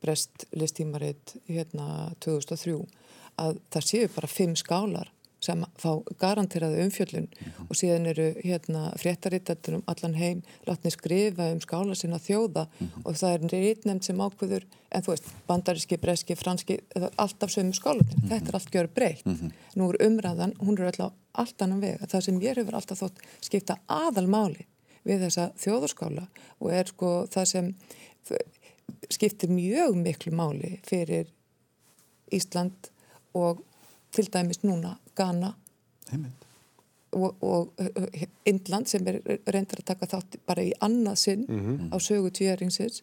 brest 0.00 0.46
listímaritt 0.52 1.36
hérna 1.48 2.12
2003 2.20 2.86
að 3.36 3.58
það 3.70 3.82
séu 3.82 4.08
bara 4.14 4.28
fimm 4.28 4.56
skálar 4.56 5.10
sem 5.44 5.64
fá 5.80 5.90
garanteraðu 6.20 6.82
umfjöllun 6.84 7.28
-hmm. 7.28 7.68
og 7.68 7.76
síðan 7.76 8.08
eru 8.12 8.28
hérna 8.44 8.82
fréttarittartur 9.00 9.78
um 9.78 9.84
allan 9.86 10.14
heim 10.14 10.42
látni 10.66 10.90
skrifa 10.90 11.50
um 11.52 11.60
skála 11.60 11.94
sinna 11.94 12.18
þjóða 12.18 12.66
-hmm. 12.66 13.04
og 13.04 13.14
það 13.14 13.34
er 13.34 13.40
rítnefnd 13.52 14.04
sem 14.04 14.20
ákvöður 14.26 14.64
en 14.90 15.02
þú 15.02 15.10
veist, 15.10 15.24
bandaríski, 15.48 15.96
breski, 15.96 16.34
franski 16.34 16.78
alltaf 17.16 17.50
sömu 17.50 17.72
skálutin, 17.72 18.18
mm 18.18 18.22
-hmm. 18.22 18.30
þetta 18.30 18.48
er 18.48 18.54
allt 18.54 18.74
gjör 18.74 18.88
breytt 18.94 19.26
mhm. 19.26 19.50
nú 19.76 19.90
er 19.90 20.06
umræðan, 20.06 20.52
hún 20.58 20.78
er 20.78 20.86
alltaf 20.86 21.12
allt 21.32 21.62
annan 21.62 21.80
veg, 21.80 21.98
það 22.00 22.20
sem 22.20 22.40
ég 22.40 22.56
hefur 22.56 22.74
alltaf 22.74 23.00
þótt 23.00 23.18
skipta 23.40 23.78
aðalmáli 23.88 24.66
við 25.04 25.20
þessa 25.24 25.52
þjóðarskála 25.56 26.26
og 26.60 26.72
er 26.72 26.86
sko 26.86 27.26
það 27.26 27.44
sem 27.44 27.74
skiptir 29.10 29.52
mjög 29.52 29.96
miklu 29.96 30.32
máli 30.32 30.78
fyrir 30.86 31.28
Ísland 32.32 32.90
og 33.34 33.62
til 34.14 34.28
dæmis 34.32 34.62
núna 34.64 34.96
Ghana. 35.16 35.54
Heimind. 36.10 36.44
og, 37.14 37.36
og 37.42 37.72
Indland 38.44 38.86
sem 38.90 39.06
er 39.06 39.20
reyndar 39.24 39.80
að 39.80 39.86
taka 39.92 40.08
þátt 40.10 40.38
bara 40.46 40.64
í 40.66 40.72
annað 40.84 41.20
sinn 41.22 41.44
á 41.94 41.96
sögu 42.02 42.32
tvíæringsins. 42.34 43.02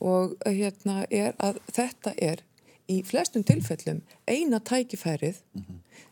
Og 0.00 0.36
hérna 0.44 1.06
er 1.10 1.34
að 1.38 1.60
þetta 1.72 2.14
er 2.20 2.42
í 2.88 3.02
flestum 3.02 3.44
tilfellum 3.44 4.02
eina 4.28 4.60
tækifærið 4.60 5.40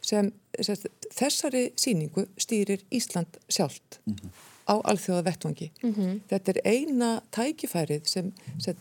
sem, 0.03 0.33
sem 0.61 0.77
þessari 1.15 1.69
síningu 1.77 2.27
stýrir 2.37 2.83
Ísland 2.91 3.39
sjálft 3.49 4.01
á 4.67 4.75
alþjóða 4.81 5.27
vettvangi. 5.29 5.71
Þetta 6.31 6.55
er 6.55 6.61
eina 6.65 7.11
tækifærið 7.31 8.09
sem, 8.09 8.33
sem 8.59 8.77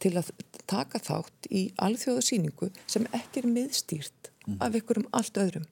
til 0.00 0.16
að 0.16 0.32
taka 0.66 0.98
þátt 0.98 1.48
í 1.50 1.68
alþjóða 1.76 2.22
síningu 2.22 2.70
sem 2.86 3.06
ekki 3.12 3.42
er 3.42 3.52
miðstýrt 3.52 4.32
af 4.60 4.76
ykkurum 4.80 5.08
allt 5.12 5.40
öðrum. 5.40 5.66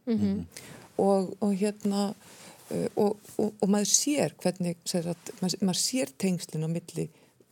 Og, 0.97 1.37
og 1.45 1.53
hérna 1.61 2.09
uh, 2.71 2.89
og, 2.97 3.19
og, 3.37 3.53
og 3.61 3.69
maður 3.69 3.91
sér 3.93 4.35
hvernig 4.43 4.79
að, 4.97 5.13
maður, 5.41 5.59
maður 5.61 5.81
sér 5.81 6.13
tengslinn 6.19 6.65
á 6.65 6.71
milli 6.73 7.09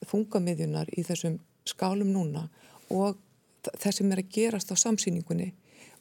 þungamiðjunar 0.09 0.89
í 0.97 1.05
þessum 1.05 1.39
skálum 1.69 2.13
núna 2.13 2.49
og 2.93 3.21
það 3.65 3.93
sem 3.99 4.13
er 4.13 4.21
að 4.21 4.33
gerast 4.33 4.73
á 4.73 4.77
samsýningunni 4.77 5.53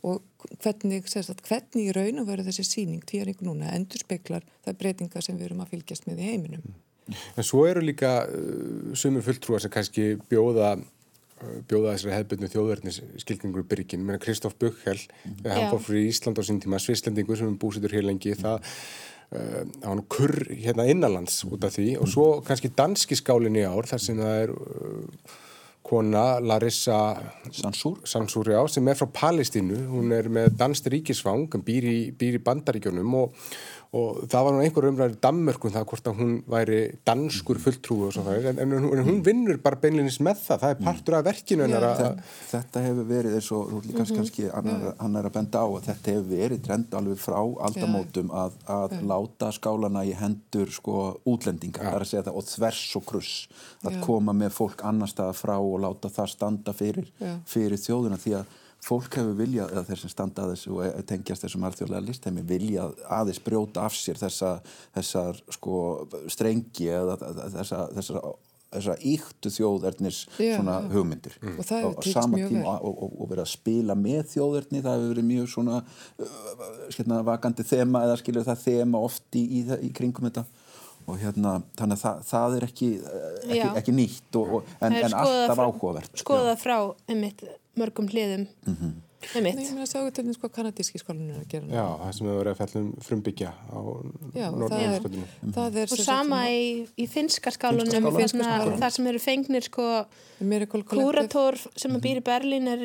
og 0.04 0.24
hvernig, 0.60 1.06
að, 1.16 1.44
hvernig 1.48 1.86
í 1.86 1.94
raun 1.96 2.20
og 2.24 2.28
veru 2.28 2.44
þessi 2.44 2.66
síning 2.68 3.04
týring 3.08 3.40
núna 3.46 3.72
endur 3.76 4.04
speklar 4.04 4.44
það 4.66 4.80
breytinga 4.82 5.22
sem 5.24 5.38
við 5.40 5.52
erum 5.52 5.64
að 5.64 5.76
fylgjast 5.76 6.10
með 6.10 6.20
í 6.20 6.32
heiminum. 6.32 6.74
En 7.36 7.44
svo 7.44 7.66
eru 7.68 7.84
líka 7.84 8.24
uh, 8.28 8.92
sumur 8.96 9.24
fulltrúar 9.26 9.64
sem 9.64 9.72
kannski 9.72 10.14
bjóða 10.32 10.76
bjóða 11.70 11.96
þessari 11.96 12.16
hefðbyrnu 12.18 12.52
þjóðverðnis 12.54 13.00
skilningur 13.24 13.66
byrgin, 13.70 14.10
er 14.10 14.22
Kristóf 14.24 14.58
Bökkel 14.62 15.00
þegar 15.00 15.58
hann 15.58 15.72
fór 15.74 15.86
fyrir 15.88 16.10
Ísland 16.10 16.40
á 16.40 16.44
sín 16.48 16.62
tíma 16.64 16.82
svislendingur 16.82 17.40
sem 17.40 17.52
er 17.52 17.60
búsitur 17.62 17.96
hér 17.96 18.08
lengi 18.08 18.36
það 18.40 18.60
uh, 18.64 19.64
hann 19.86 20.04
kurr 20.12 20.38
hérna 20.52 20.88
innanlands 20.92 21.42
út 21.50 21.66
af 21.66 21.76
því. 21.78 21.94
Og 22.02 22.12
svo 22.12 22.28
kannski 22.46 22.74
danski 22.76 23.18
skálinn 23.20 23.60
í 23.60 23.66
ár 23.68 23.90
þar 23.90 24.06
sem 24.06 24.22
það 24.22 24.44
er 24.46 24.54
uh, 24.56 25.40
kona 25.84 26.40
Larissa 26.40 26.98
Sansúr, 27.52 28.00
Sansúr 28.08 28.54
já, 28.56 28.62
sem 28.72 28.88
er 28.88 28.98
frá 28.98 29.10
Palestínu. 29.20 29.82
Hún 29.92 30.16
er 30.16 30.30
með 30.32 30.54
danst 30.60 30.88
ríkisfang 30.90 31.52
býr 31.66 31.90
í, 31.90 31.98
býr 32.18 32.40
í 32.40 32.44
bandaríkjónum 32.44 33.18
og, 33.20 33.36
og 33.94 34.24
það 34.26 34.46
var 34.48 34.56
nú 34.56 34.62
einhver 34.66 34.86
umræður 34.90 35.16
Dammörkun 35.22 35.74
það 35.76 35.84
hvort 35.92 36.08
að 36.10 36.16
hún 36.18 36.32
væri 36.50 36.78
danskur 37.06 37.60
fulltrúi 37.62 38.08
og 38.08 38.14
svo 38.16 38.24
það 38.26 38.48
en, 38.50 38.62
en, 38.64 38.72
en 38.90 39.04
hún 39.06 39.20
vinnur 39.26 39.60
bara 39.62 39.78
beinlinnins 39.84 40.18
með 40.26 40.40
það, 40.48 40.64
það 40.64 40.74
er 40.74 40.80
partur 40.88 41.18
af 41.20 41.26
verkinu 41.28 41.68
hennar 41.68 41.86
að 41.92 42.00
Þa- 42.00 42.24
þetta 42.54 42.84
hefur 42.88 43.08
verið 43.12 43.36
eins 43.38 43.50
og 43.54 43.68
þú 43.70 43.82
líka 43.86 44.08
kannski 44.10 44.48
annar, 44.50 44.88
hann 45.04 45.20
er 45.22 45.30
að 45.30 45.36
benda 45.38 45.62
á 45.62 45.68
að 45.70 45.86
þetta 45.92 46.16
hefur 46.16 46.26
verið 46.34 46.64
trend 46.66 46.98
alveg 47.02 47.22
frá 47.22 47.38
aldamótum 47.70 48.34
að, 48.44 48.58
að 48.80 48.98
láta 49.14 49.52
skálana 49.60 50.04
í 50.10 50.16
hendur 50.24 50.74
sko 50.74 50.98
útlendinga, 51.30 51.86
það 51.86 52.00
er 52.00 52.08
að 52.08 52.12
segja 52.16 52.26
það 52.32 52.42
og 52.42 52.50
þvers 52.50 52.82
og 52.98 53.08
kruss, 53.14 53.36
að 53.86 54.00
Já. 54.00 54.02
koma 54.10 54.34
með 54.42 54.58
fólk 54.58 54.82
annar 54.90 55.14
staða 55.14 55.38
frá 55.38 55.56
og 55.62 55.78
láta 55.86 56.10
það 56.18 56.34
standa 56.34 56.74
fyrir, 56.74 57.14
fyrir 57.46 57.78
þjóðuna 57.86 58.18
því 58.26 58.38
að 58.42 58.60
fólk 58.84 59.20
hefur 59.20 59.36
viljað, 59.40 59.74
eða 59.74 59.86
þeir 59.90 60.02
sem 60.04 60.12
standa 60.12 60.46
að 60.46 60.56
þessu 60.56 60.74
og 60.76 60.86
e- 60.88 61.04
tengjast 61.10 61.46
þessum 61.46 61.68
alþjóðlega 61.68 62.08
listheimi 62.08 62.46
viljað 62.48 62.98
aðeins 63.20 63.44
brjóta 63.44 63.86
af 63.88 63.96
sér 63.98 64.20
þessa, 64.20 64.56
þessar 64.96 65.44
sko 65.58 65.78
strengi 66.32 66.90
eða 66.92 67.20
þessa, 67.20 67.86
þessar 67.96 68.26
þessar 68.74 69.04
íktu 69.06 69.52
þjóðernis 69.54 70.24
Já, 70.42 70.56
svona 70.58 70.80
hugmyndir. 70.92 71.36
Og 71.54 71.62
það 71.68 71.84
hefur 71.84 72.10
sama 72.10 72.40
mjög 72.40 72.56
vel. 72.56 72.66
og, 72.74 72.90
og, 72.90 73.16
og 73.22 73.32
verið 73.32 73.46
að 73.46 73.52
spila 73.54 73.98
með 74.00 74.22
þjóðerni 74.34 74.84
það 74.84 74.98
hefur 74.98 75.14
verið 75.14 75.28
mjög 75.30 75.50
svona 75.54 75.80
uh, 75.84 76.36
skilna, 76.96 77.22
vakandi 77.28 77.68
þema 77.70 78.04
eða 78.08 78.20
skilur 78.22 78.48
það 78.48 78.64
þema 78.66 79.04
oft 79.10 79.40
í, 79.40 79.44
í, 79.60 79.64
í 79.90 79.92
kringum 79.96 80.30
þetta. 80.30 80.46
Og 81.04 81.20
hérna 81.20 81.58
þannig 81.76 81.98
að 81.98 82.04
það, 82.06 82.22
það 82.30 82.58
er 82.58 82.66
ekki, 82.70 82.92
uh, 83.04 83.26
ekki, 83.44 83.72
ekki 83.82 83.98
nýtt 83.98 84.40
og, 84.40 84.56
en, 84.80 84.96
en 85.02 85.18
alltaf 85.20 85.64
áhugavert. 85.68 86.24
skoða 86.24 86.56
frá 86.60 86.78
einmitt 87.12 87.44
mörgum 87.80 88.08
hliðum. 88.12 88.48
Mhm. 88.68 88.94
Nei, 89.24 89.40
einmitt 89.40 89.60
ég 89.64 89.72
meina 89.72 89.86
að 89.86 89.92
sjá 89.94 90.12
til 90.12 90.24
þess 90.28 90.40
hvað 90.42 90.52
kanadíski 90.58 91.00
skálinn 91.00 91.30
er 91.32 91.38
að 91.40 91.48
gera. 91.48 91.68
já, 91.72 91.84
það 92.02 92.10
sem 92.18 92.28
hefur 92.28 92.40
verið 92.44 92.52
að 92.52 92.58
fellum 92.62 92.88
frumbyggja 93.06 93.52
á 93.72 93.78
og 93.80 94.00
það 94.68 94.82
er, 94.84 95.06
það 95.56 95.78
er 95.80 95.94
og 95.96 96.02
sama 96.04 96.40
í, 96.52 96.66
í 97.00 97.06
finska 97.08 97.54
skálunum 97.56 98.10
þar 98.82 98.92
sem 98.92 99.08
eru 99.08 99.20
fengnir 99.24 99.64
sko 99.64 99.86
kúrator 100.92 101.56
sem 101.80 101.96
býr 102.04 102.20
í 102.20 102.26
Berlín 102.28 102.68
er 102.68 102.84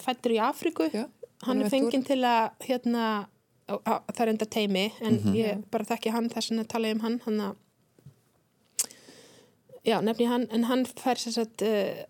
fættur 0.00 0.32
í 0.32 0.40
Afríku. 0.40 0.88
Já, 0.96 1.04
hann 1.44 1.60
er 1.60 1.68
fenginn 1.68 2.06
til 2.08 2.22
að 2.24 2.56
hérna, 2.64 3.26
á, 3.68 3.74
það 4.08 4.24
er 4.24 4.32
enda 4.32 4.46
teimi 4.48 4.86
en 5.02 5.18
Mhm. 5.20 5.34
ég 5.36 5.64
bara 5.70 5.84
þekki 5.84 6.10
hann 6.16 6.30
þess 6.30 6.50
vegna 6.50 6.64
tala 6.66 6.90
um 6.96 7.00
hann 7.00 7.20
hann 7.26 7.38
að 7.50 7.54
já, 9.84 10.00
nefni 10.02 10.26
hann 10.26 10.48
en 10.50 10.64
hann 10.64 10.84
fær 10.86 11.20
sér 11.20 11.32
satt 11.36 11.62
uh, 11.62 12.04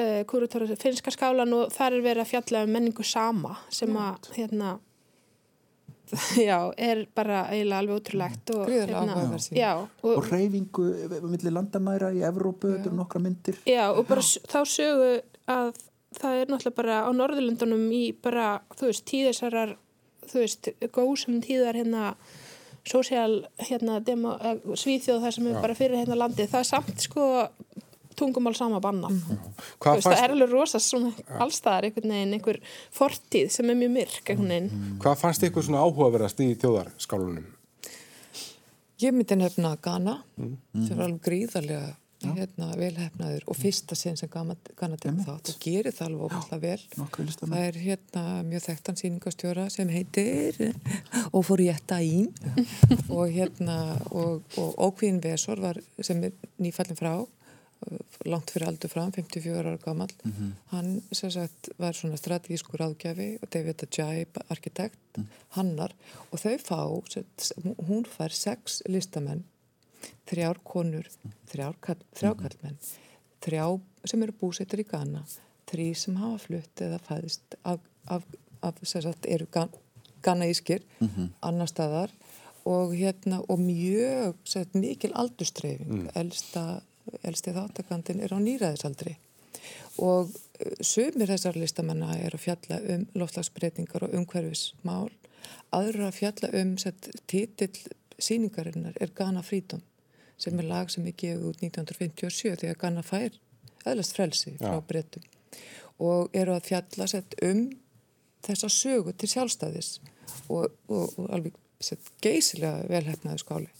uh, 0.00 0.22
kúrator 0.28 0.66
finska 0.80 1.12
skálan 1.14 1.54
og 1.56 1.72
þar 1.74 1.98
er 1.98 2.04
verið 2.04 2.24
að 2.24 2.32
fjalla 2.34 2.64
um 2.66 2.76
menningu 2.76 3.06
sama 3.06 3.56
sem 3.72 3.96
að 3.96 4.30
hérna 4.36 4.76
já, 6.48 6.58
er 6.78 7.02
bara 7.14 7.46
eiginlega 7.50 7.80
alveg 7.82 7.98
ótrúlegt 7.98 8.52
og, 8.54 8.68
hérna, 8.70 9.16
já, 9.50 9.72
og 10.02 10.12
og, 10.12 10.28
reyfingu 10.30 10.84
millir 11.26 11.54
landamæra 11.54 12.12
í 12.14 12.22
Evrópu, 12.26 12.70
þetta 12.76 12.90
eru 12.92 12.98
nokkra 13.00 13.22
myndir. 13.24 13.58
Já, 13.66 13.88
og 13.90 14.06
bara 14.06 14.22
þá 14.22 14.60
sögu 14.70 15.08
að 15.50 15.72
það 16.16 16.40
er 16.40 16.52
náttúrulega 16.52 16.78
bara 16.78 17.00
á 17.02 17.10
Norðurlundunum 17.10 17.88
í 17.92 18.04
bara, 18.22 18.60
þú 18.78 18.90
veist, 18.90 19.06
tíðisarar, 19.10 19.74
þú 20.30 20.42
veist, 20.44 20.70
góðsum 20.94 21.40
tíðar 21.44 21.80
hérna, 21.80 22.12
sósíal, 22.86 23.42
hérna, 23.66 23.98
demo, 24.06 24.36
eh, 24.38 24.62
svíþjóð 24.78 25.26
þar 25.26 25.36
sem 25.36 25.50
er 25.50 25.60
bara 25.64 25.78
fyrir 25.78 26.04
hérna 26.04 26.20
landið, 26.22 26.52
það 26.54 26.62
er 26.62 26.70
samt 26.70 27.02
sko 27.02 27.26
tungumál 28.18 28.56
sama 28.58 28.80
banna. 28.84 29.10
Hvað 29.10 29.18
veist, 29.20 30.06
það 30.06 30.06
fannst, 30.06 30.22
er 30.22 30.34
alveg 30.36 30.54
rosa 30.54 30.80
svona 30.82 31.12
allstaðar 31.44 31.88
einhvern 31.88 32.14
veginn, 32.16 32.38
einhver 32.38 32.60
fortíð 32.96 33.52
sem 33.54 33.72
er 33.72 33.78
mjög 33.82 33.92
myrk 33.98 34.32
einhvern 34.32 34.54
veginn. 34.54 34.96
hvað 35.02 35.20
fannst 35.20 35.46
ykkur 35.48 35.68
svona 35.68 35.84
áhugaverðast 35.84 36.42
í 36.44 36.48
þjóðarskálunum? 36.62 37.52
Ég 39.02 39.12
myndi 39.12 39.36
nefna 39.36 39.76
Ghana. 39.84 40.18
Mm. 40.40 40.58
sem 40.86 40.96
er 40.96 41.04
alveg 41.04 41.22
gríðarlega 41.26 41.94
hérna, 42.24 42.70
velhefnaður 42.78 43.44
og 43.50 43.58
fyrsta 43.58 43.96
sinn 43.98 44.16
sem 44.18 44.30
Ghana 44.32 44.56
Ghana 44.78 44.96
tekur 45.00 45.24
þátt 45.26 45.50
og 45.52 45.58
gerir 45.60 45.94
það 45.94 46.06
alveg 46.06 46.24
óbúinlega 46.24 46.60
vel. 46.62 47.28
Það 47.36 47.56
er 47.60 47.78
hérna 47.82 48.24
mjög 48.48 48.64
þekktan 48.66 49.00
sýningastjóra 49.00 49.66
sem 49.72 49.92
heitir 49.92 50.60
Oforietta 51.36 52.00
Ín 52.00 52.30
og 53.12 53.28
hérna 53.34 53.78
og, 54.10 54.46
og 54.56 54.78
Ókvíðin 54.88 55.22
Vesor 55.24 55.60
var 55.62 55.80
sem 56.00 56.24
er 56.26 56.36
nýfallin 56.62 56.98
frá 56.98 57.14
langt 58.26 58.50
fyrir 58.50 58.66
aldur 58.68 58.90
fram, 58.90 59.12
54 59.12 59.58
ára 59.60 59.76
gammal 59.82 60.10
hann 60.72 61.02
sem 61.12 61.30
sagt 61.30 61.68
var 61.78 61.94
svona 61.94 62.16
strategískur 62.16 62.82
áðgjafi 62.82 63.38
og 63.42 63.50
David 63.52 63.84
Ajay 63.86 64.26
arkitekt, 64.48 65.20
hannar. 65.56 65.92
Og 66.32 66.40
þau 66.40 66.56
fá, 66.58 66.80
sagt, 67.12 67.52
hún 67.88 68.04
fær 68.04 68.32
sex 68.32 68.82
listamenn 68.88 69.44
þrjár 70.26 70.60
konur, 70.66 71.08
þrjár 71.50 71.76
kall, 71.80 72.02
þrjákallmenn, 72.18 72.78
þrjá 73.44 73.66
sem 74.06 74.22
eru 74.22 74.34
búsettur 74.40 74.82
í 74.82 74.86
Ghana, 74.88 75.22
þrý 75.70 75.90
sem 75.98 76.18
hafa 76.20 76.40
flutt 76.46 76.82
eða 76.82 77.00
fæðist 77.06 77.58
af, 77.66 77.82
af, 78.06 78.26
af 78.62 78.80
sem 78.82 79.04
sagt, 79.06 79.26
eru 79.26 79.46
Ghanaískir, 80.22 80.82
mm 80.98 81.08
-hmm. 81.08 81.28
annar 81.40 81.70
staðar. 81.70 82.10
Og 82.66 82.94
hérna, 82.98 83.44
og 83.48 83.60
mjög 83.60 84.34
mikil 84.74 85.12
aldurstreifing 85.14 86.10
elsta, 86.14 86.82
elsti 87.22 87.54
þáttakandin 87.56 88.22
er 88.24 88.34
á 88.34 88.38
nýræðisaldri 88.40 89.16
og 90.02 90.32
uh, 90.32 90.72
sumir 90.84 91.30
þessar 91.32 91.58
listamenna 91.58 92.16
er 92.18 92.36
að 92.36 92.44
fjalla 92.46 92.80
um 92.94 93.06
loftlagsbreytingar 93.16 94.06
og 94.06 94.16
umhverfismál. 94.18 95.10
Aðra 95.74 96.10
að 96.10 96.18
fjalla 96.20 96.50
um 96.60 96.74
set, 96.80 97.10
titill 97.30 97.86
síningarinnar 98.18 98.96
er 99.00 99.12
Ghana 99.16 99.42
Freedom 99.44 99.82
sem 100.40 100.58
er 100.60 100.68
lag 100.68 100.90
sem 100.92 101.06
er 101.08 101.16
gefið 101.16 101.48
út 101.50 101.62
1957 101.64 102.60
þegar 102.62 102.80
Ghana 102.80 103.04
fær 103.06 103.36
eðlast 103.86 104.16
frelsi 104.16 104.56
frá 104.58 104.76
Já. 104.76 104.84
breytum 104.88 105.24
og 106.02 106.34
eru 106.36 106.56
að 106.56 106.66
fjalla 106.68 107.06
set, 107.08 107.36
um 107.44 107.70
þessa 108.44 108.68
sögu 108.72 109.14
til 109.16 109.30
sjálfstæðis 109.32 109.94
og, 110.52 110.74
og, 110.92 111.14
og 111.16 111.30
alveg 111.32 111.54
set, 111.80 112.10
geysilega 112.24 112.84
velhefnaði 112.90 113.40
skáli. 113.40 113.70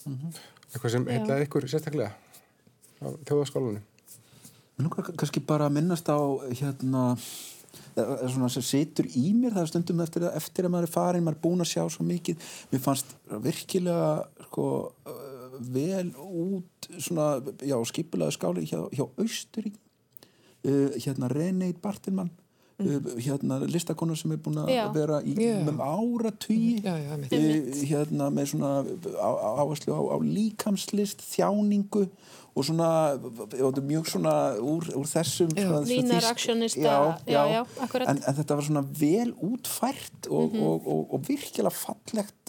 Eitthvað 0.73 0.95
sem 0.95 1.11
heitlaði 1.11 1.49
ykkur 1.49 1.69
sérstaklega 1.69 2.15
á 3.03 3.07
þjóðarskálunum? 3.29 3.85
Nú 4.77 4.93
kannski 4.93 5.41
bara 5.41 5.71
að 5.71 5.79
minnast 5.79 6.09
á 6.13 6.21
hérna 6.53 7.15
eða 7.97 8.29
svona 8.29 8.51
sem 8.53 8.65
situr 8.65 9.09
í 9.17 9.31
mér 9.37 9.55
það 9.57 9.71
stundum 9.71 10.03
eftir, 10.05 10.27
eftir 10.37 10.67
að 10.67 10.75
maður 10.75 10.89
er 10.89 10.93
farin 10.93 11.25
maður 11.25 11.39
er 11.39 11.45
búin 11.47 11.65
að 11.65 11.71
sjá 11.71 11.83
svo 11.93 12.05
mikið 12.05 12.49
mér 12.73 12.83
fannst 12.85 13.15
virkilega 13.45 14.11
sko, 14.51 14.67
vel 15.73 16.11
út 16.21 16.89
svona, 16.99 17.41
já, 17.65 17.77
skipulaði 17.89 18.37
skáli 18.37 18.67
hjá, 18.69 18.83
hjá 18.93 19.05
Austurí 19.07 19.73
uh, 19.73 20.91
hérna 21.01 21.31
René 21.33 21.73
Bartilmann. 21.83 22.31
Hérna 22.79 23.59
listakonar 23.65 24.17
sem 24.21 24.33
er 24.33 24.37
búin 24.45 24.59
að 24.61 24.93
vera 24.93 25.21
í 25.25 25.33
Já. 25.41 25.63
með 25.65 25.79
ára 25.81 26.31
tví 26.45 26.83
Já, 26.85 26.93
já, 27.01 27.13
einmitt. 27.15 27.79
hérna 27.89 28.29
með 28.31 28.51
svona 28.53 28.73
á- 29.17 29.41
áherslu 29.65 29.95
á, 29.97 30.01
á 30.13 30.17
líkamslist 30.21 31.23
þjáningu 31.25 32.09
og 32.57 32.65
svona 32.65 33.17
mjög 33.81 34.07
svona 34.13 34.35
úr, 34.61 34.85
úr 34.97 35.09
þessum 35.09 35.51
Já. 35.57 35.65
svona, 35.65 35.81
þessu 35.81 35.89
Línar, 35.97 36.21
þýsk- 36.21 36.31
aksjónista, 36.37 36.81
já, 36.81 37.19
já, 37.27 37.33
já, 37.33 37.47
já, 37.53 37.67
akkurat. 37.81 38.09
en, 38.09 38.21
en 38.27 38.35
þetta 38.35 38.55
var 38.57 38.65
svona 38.65 38.85
vel 39.01 39.33
útfært 39.41 40.29
og, 40.31 40.53
Mhm. 40.53 40.63
og, 40.63 40.87
og, 40.87 41.15
og 41.15 41.21
virkilega 41.29 41.73
fallegt 41.73 42.46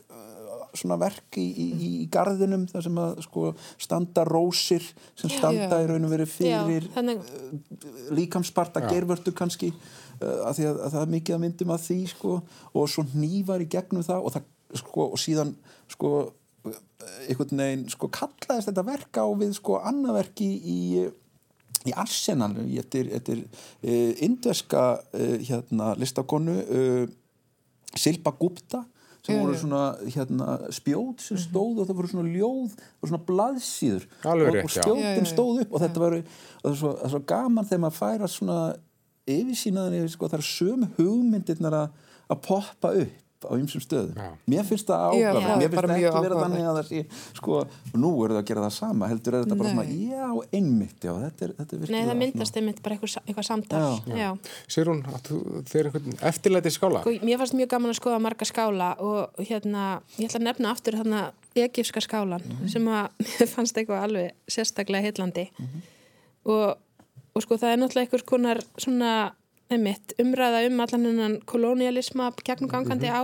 svona 0.78 0.98
verk 1.02 1.38
í, 1.42 1.46
í, 1.46 1.68
í 2.04 2.08
garðinum 2.14 2.66
þar 2.70 2.86
sem 2.88 3.00
að 3.02 3.22
sko 3.26 3.52
standa 3.82 4.24
rósir 4.28 4.86
sem 5.18 5.32
standa 5.32 5.80
Já. 5.80 5.84
í 5.84 5.90
raun 5.90 6.08
og 6.08 6.14
verið 6.14 6.34
fyrir 6.34 6.88
Já, 6.88 6.94
þannig, 6.96 7.30
líkamsparta 8.18 8.84
Já. 8.86 8.90
gervörtu 8.94 9.34
kannski 9.38 9.72
uh, 9.74 10.48
að 10.50 10.60
því 10.60 10.68
að, 10.72 10.82
að 10.88 10.96
það 10.96 11.04
er 11.04 11.14
mikið 11.16 11.38
að 11.38 11.44
myndum 11.46 11.76
að 11.76 11.86
því 11.86 12.00
sko, 12.14 12.34
og 12.74 12.90
svo 12.94 13.06
nývar 13.14 13.64
í 13.64 13.70
gegnum 13.78 14.08
það 14.08 14.26
og, 14.26 14.36
það, 14.38 14.50
sko, 14.84 15.08
og 15.12 15.22
síðan 15.22 15.54
sko, 15.94 16.12
uh, 16.72 16.82
einhvern 17.28 17.64
veginn 17.64 17.88
sko, 17.94 18.12
kallaðist 18.20 18.72
þetta 18.72 18.88
verk 18.88 19.22
á 19.22 19.26
við 19.44 19.56
sko, 19.60 19.80
annað 19.92 20.20
verk 20.22 20.44
í, 20.46 20.52
í, 20.58 20.80
í 21.88 21.96
Arsenal 21.96 22.54
eftir, 22.68 23.14
eftir 23.18 23.46
uh, 23.48 24.12
indverska 24.26 24.90
uh, 25.02 25.40
hérna, 25.42 25.94
listakonu 26.00 26.60
uh, 26.66 27.08
Silpa 27.98 28.34
Gupta 28.38 28.84
sem 29.28 29.36
Já, 29.36 29.42
voru 29.44 29.60
svona 29.60 29.84
hérna, 30.16 30.50
spjóð 30.78 31.14
sem 31.26 31.40
stóð 31.44 31.84
og 31.84 31.90
það 31.90 32.00
voru 32.00 32.12
svona 32.14 32.32
ljóð 32.32 32.76
og 32.80 33.12
svona 33.12 33.22
blaðsíður. 33.28 34.08
Alveg 34.24 34.50
og, 34.54 34.60
og 34.64 35.04
já. 35.04 35.28
stóð 35.28 35.62
upp 35.66 35.76
og 35.76 35.84
þetta 35.84 36.04
var, 36.06 36.18
svo, 36.72 36.94
svo 37.04 37.24
gaman 37.28 37.68
þegar 37.68 37.84
maður 37.84 38.00
færa 38.00 38.32
svona 38.32 38.60
yfirsýnaðan 39.28 40.00
yfir 40.00 40.14
sko, 40.16 40.32
það 40.32 40.40
er 40.40 40.48
sömu 40.48 40.92
hugmyndirnar 40.98 41.80
að 41.84 42.44
poppa 42.48 42.96
upp 43.04 43.27
á 43.46 43.54
ymsum 43.58 43.82
stöðum 43.84 44.18
Já. 44.18 44.30
mér 44.50 44.66
finnst 44.66 44.88
það 44.90 45.16
það 45.18 45.38
mér 45.38 45.62
finnst 45.62 45.76
bara 45.78 45.88
það 45.88 45.98
ekki 45.98 46.08
vera 46.08 46.18
áhugavert. 46.18 46.42
þannig 46.44 46.64
að 46.68 46.78
það 46.78 46.88
sé 46.90 47.00
sko, 47.38 47.60
nú 47.94 48.12
eru 48.26 48.34
það 48.34 48.42
að 48.42 48.48
gera 48.50 48.64
það 48.66 48.74
sama 48.78 49.10
heldur 49.12 49.38
er 49.38 49.46
þetta 49.46 49.58
bara 49.60 49.68
Nei. 49.68 49.76
svona, 49.76 49.86
já, 50.18 50.28
einmitt 50.58 51.08
já, 51.08 51.12
þetta 51.22 51.46
er, 51.48 51.54
þetta 51.60 51.76
er 51.76 51.78
nei, 51.78 51.84
virkilega 51.84 52.10
það 52.10 52.20
myndast 52.24 52.58
einmitt 52.62 52.82
bara 52.84 52.98
eitthvað, 52.98 53.18
eitthvað 53.28 53.48
samtal. 53.48 53.82
Já. 53.84 54.18
Já. 54.18 54.30
Sigrún, 54.76 55.04
áttu 55.14 55.40
þér 55.70 55.92
einhvern 55.92 56.18
eftirlæti 56.32 56.74
skála? 56.74 57.04
Sko, 57.06 57.16
mér 57.30 57.42
fannst 57.44 57.58
mjög 57.62 57.70
gaman 57.76 57.94
að 57.94 58.00
skoða 58.02 58.20
marga 58.26 58.50
skála 58.50 58.90
og 59.04 59.42
hérna, 59.44 59.86
ég 60.18 60.30
ætla 60.32 60.42
að 60.42 60.48
nefna 60.50 60.74
aftur 60.74 60.98
þarna 60.98 61.24
egifska 61.58 62.02
skálan 62.04 62.44
sem 62.70 62.86
að 62.90 63.10
mér 63.28 63.52
fannst 63.54 63.78
eitthvað 63.78 64.06
alveg 64.08 64.34
sérstaklega 64.50 65.06
heillandi 65.10 65.50
og, 66.48 66.78
og 67.34 67.46
sko 67.46 67.58
einmitt, 69.74 70.14
umræða 70.22 70.62
um 70.70 70.80
allan 70.84 71.06
hennan 71.10 71.34
kolonialisma 71.50 72.30
gegnum 72.48 72.70
gangandi 72.72 73.10
á 73.12 73.24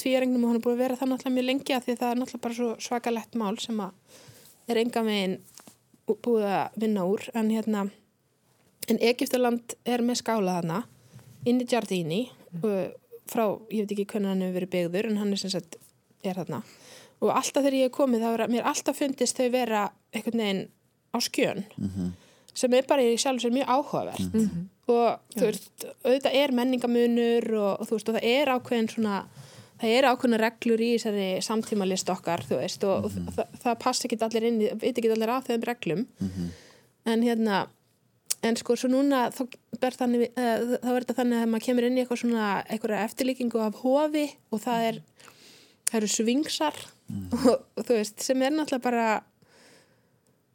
tvíjarengnum 0.00 0.44
og 0.44 0.50
hann 0.50 0.58
er 0.58 0.64
búin 0.64 0.74
að 0.74 0.82
vera 0.82 0.98
það 0.98 1.12
náttúrulega 1.12 1.36
mjög 1.36 1.46
lengi 1.46 1.76
að 1.76 1.84
því 1.86 1.96
það 2.00 2.10
er 2.10 2.20
náttúrulega 2.20 2.44
bara 2.46 2.58
svo 2.58 2.70
svakalett 2.82 3.38
mál 3.38 3.58
sem 3.62 3.80
að 3.84 4.16
er 4.66 4.80
enga 4.82 5.04
megin 5.06 5.38
búið 6.10 6.48
að 6.50 6.80
vinna 6.82 7.06
úr. 7.06 7.22
En 7.38 7.50
hérna 7.54 7.86
en 8.90 9.00
Egiptaland 9.02 9.76
er 9.86 10.02
með 10.02 10.20
skála 10.22 10.58
þarna 10.58 10.82
inn 11.46 11.62
í 11.62 11.68
Giardini 11.70 12.22
og 12.62 12.94
frá, 13.30 13.46
ég 13.70 13.86
veit 13.86 13.94
ekki 13.94 14.10
hvernig 14.10 14.32
hann 14.32 14.44
hefur 14.46 14.58
verið 14.60 14.74
byggður 14.74 15.10
en 15.10 15.18
hann 15.22 15.32
er 15.34 15.42
sem 15.42 15.54
sagt, 15.54 15.78
er 16.26 16.38
þarna. 16.38 16.62
Og 17.22 17.30
alltaf 17.30 17.62
þegar 17.62 17.78
ég 17.78 17.88
hef 17.88 17.96
komið 17.96 18.26
þá 18.26 18.30
er 18.32 18.48
mér 18.52 18.70
alltaf 18.70 18.98
fundist 18.98 19.38
þau 19.38 19.50
vera 19.54 19.88
einhvern 20.14 20.42
veginn 20.42 20.64
á 21.14 21.18
skjön 21.22 21.66
sem 22.56 22.72
er 22.74 22.86
bara 22.88 23.04
í 23.04 23.16
sjálf 23.20 23.42
sér 23.42 23.54
mjög 23.54 23.70
áhugavert 23.70 24.34
og 24.92 25.36
þú 25.36 25.44
veist, 25.48 25.86
auðvitað 26.04 26.36
er 26.42 26.52
menningamunur 26.56 27.46
og, 27.58 27.70
og 27.82 27.88
þú 27.88 27.96
veist, 27.98 28.10
og 28.12 28.18
það 28.18 28.28
er 28.32 28.52
ákveðin 28.54 28.90
svona 28.92 29.16
það 29.80 29.92
er 29.98 30.06
ákveðina 30.08 30.38
reglur 30.40 30.80
í 30.86 30.90
þessari 30.96 31.24
samtímalist 31.44 32.08
okkar, 32.14 32.44
þú 32.48 32.60
veist, 32.62 32.84
og, 32.88 33.08
og 33.10 33.34
það, 33.36 33.56
það 33.64 33.74
passi 33.82 34.06
ekki 34.08 34.18
allir 34.24 34.46
inn, 34.48 34.60
í- 34.64 34.70
veit 34.80 34.92
ekki 34.96 35.10
allir 35.12 35.32
á 35.34 35.38
þeim 35.44 35.66
reglum. 35.68 36.06
En 37.06 37.22
hérna 37.26 37.58
en 38.46 38.56
sko 38.56 38.76
svo 38.78 38.88
núna 38.92 39.26
þá, 39.34 39.42
ber 39.82 39.94
þannig, 39.98 40.28
uh, 40.38 41.02
þannig 41.12 41.42
að 41.42 41.50
maður 41.50 41.64
kemur 41.66 41.86
inn 41.88 41.96
í 41.98 42.02
eitthvað 42.04 42.20
svona 42.22 42.48
eitthvað 42.70 43.02
eftirlíkingu 43.04 43.60
af 43.64 43.78
hofi 43.82 44.26
og 44.54 44.60
það 44.64 44.84
er 44.92 44.98
það 45.90 45.96
eru 46.00 46.10
svingsar 46.14 46.78
og, 47.36 47.48
og 47.76 47.82
þú 47.86 47.96
veist, 47.98 48.22
sem 48.22 48.42
er 48.46 48.54
náttúrulega 48.54 48.84
bara 48.86 49.06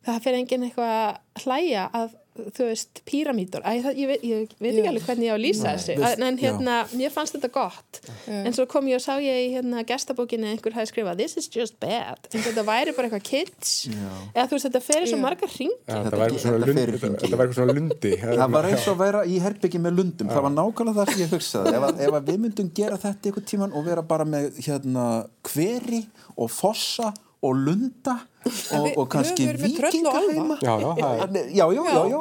það 0.08 0.22
fyrir 0.26 0.40
enginn 0.42 0.66
eitthvað 0.68 0.94
að 0.98 1.46
hlæja 1.46 1.84
að 2.00 2.16
þú 2.32 2.66
veist, 2.70 3.02
píramítur 3.06 3.60
Æ, 3.68 3.82
það, 3.84 3.98
ég, 4.00 4.08
veit, 4.12 4.22
ég 4.24 4.54
veit 4.62 4.72
ekki 4.72 4.84
Já. 4.86 4.90
alveg 4.92 5.04
hvernig 5.10 5.26
ég 5.28 5.34
á 5.34 5.36
að 5.36 5.44
lýsa 5.44 5.66
Nei, 5.68 5.74
þessu 5.76 5.96
veist- 6.00 6.22
en, 6.28 6.38
hérna, 6.40 6.76
mér 6.96 7.12
fannst 7.12 7.36
þetta 7.36 7.50
gott. 7.52 8.00
Já. 8.26 8.38
en 8.48 8.54
svo 8.56 8.66
kom 8.72 8.88
ég 8.88 8.96
og 8.96 9.04
sá 9.04 9.18
ég 9.20 9.40
í 9.42 9.50
hérna 9.58 9.84
gestabókinni 9.88 10.48
að 10.48 10.54
einhver 10.56 10.74
hafi 10.78 10.92
skrifað, 10.94 11.18
this 11.20 11.36
is 11.38 11.50
just 11.52 11.76
bad. 11.84 12.18
En 12.34 12.46
þetta 12.46 12.64
væri 12.64 12.96
bara 12.96 13.10
eitthvað 13.10 13.26
kids. 13.28 13.74
Já. 13.92 14.14
eða 14.36 14.48
þú 14.48 14.56
veist, 14.56 14.68
þetta 14.70 14.82
fer 14.88 15.02
í 15.04 15.10
svo 15.12 15.20
Já. 15.20 15.24
margar 15.28 15.52
hring 15.58 15.76
Já, 15.88 15.98
Þetta 16.02 16.18
var 16.18 16.30
eitthvað 16.32 17.58
svona 17.60 17.76
lundi. 17.76 18.16
Það 18.42 18.52
var 18.56 18.70
eins 18.72 18.88
og 18.88 18.96
að 18.96 19.04
vera 19.04 19.26
í 19.28 19.40
herbyggi 19.44 19.80
með 19.84 19.98
lundum. 20.00 20.32
Það 20.32 20.46
var 20.48 20.56
nákvæmlega 20.56 20.98
það 21.02 21.12
sem 21.12 21.22
ég 21.26 21.36
hugsaði. 21.36 21.76
Ef, 21.76 21.84
að, 21.90 22.02
ef 22.08 22.18
að 22.22 22.32
við 22.32 22.40
myndum 22.46 22.72
gera 22.80 22.98
þetta 23.02 23.30
einhvern 23.32 23.48
tíman 23.52 23.76
og 23.76 23.86
vera 23.86 24.02
bara 24.08 24.26
með 24.26 24.60
hérna 24.66 25.06
hveri 25.52 26.06
og 26.38 26.52
fossa 26.54 27.12
og 27.42 27.56
lunda 27.58 28.16
og, 28.42 28.88
og 28.98 29.08
kannski 29.12 29.46
verið 29.46 29.66
og 29.66 29.86
vikingaheima 29.86 30.58
Já, 30.62 30.74
já, 30.82 30.92
já, 30.98 31.66
já, 31.76 31.84
já, 31.86 32.02
já. 32.10 32.20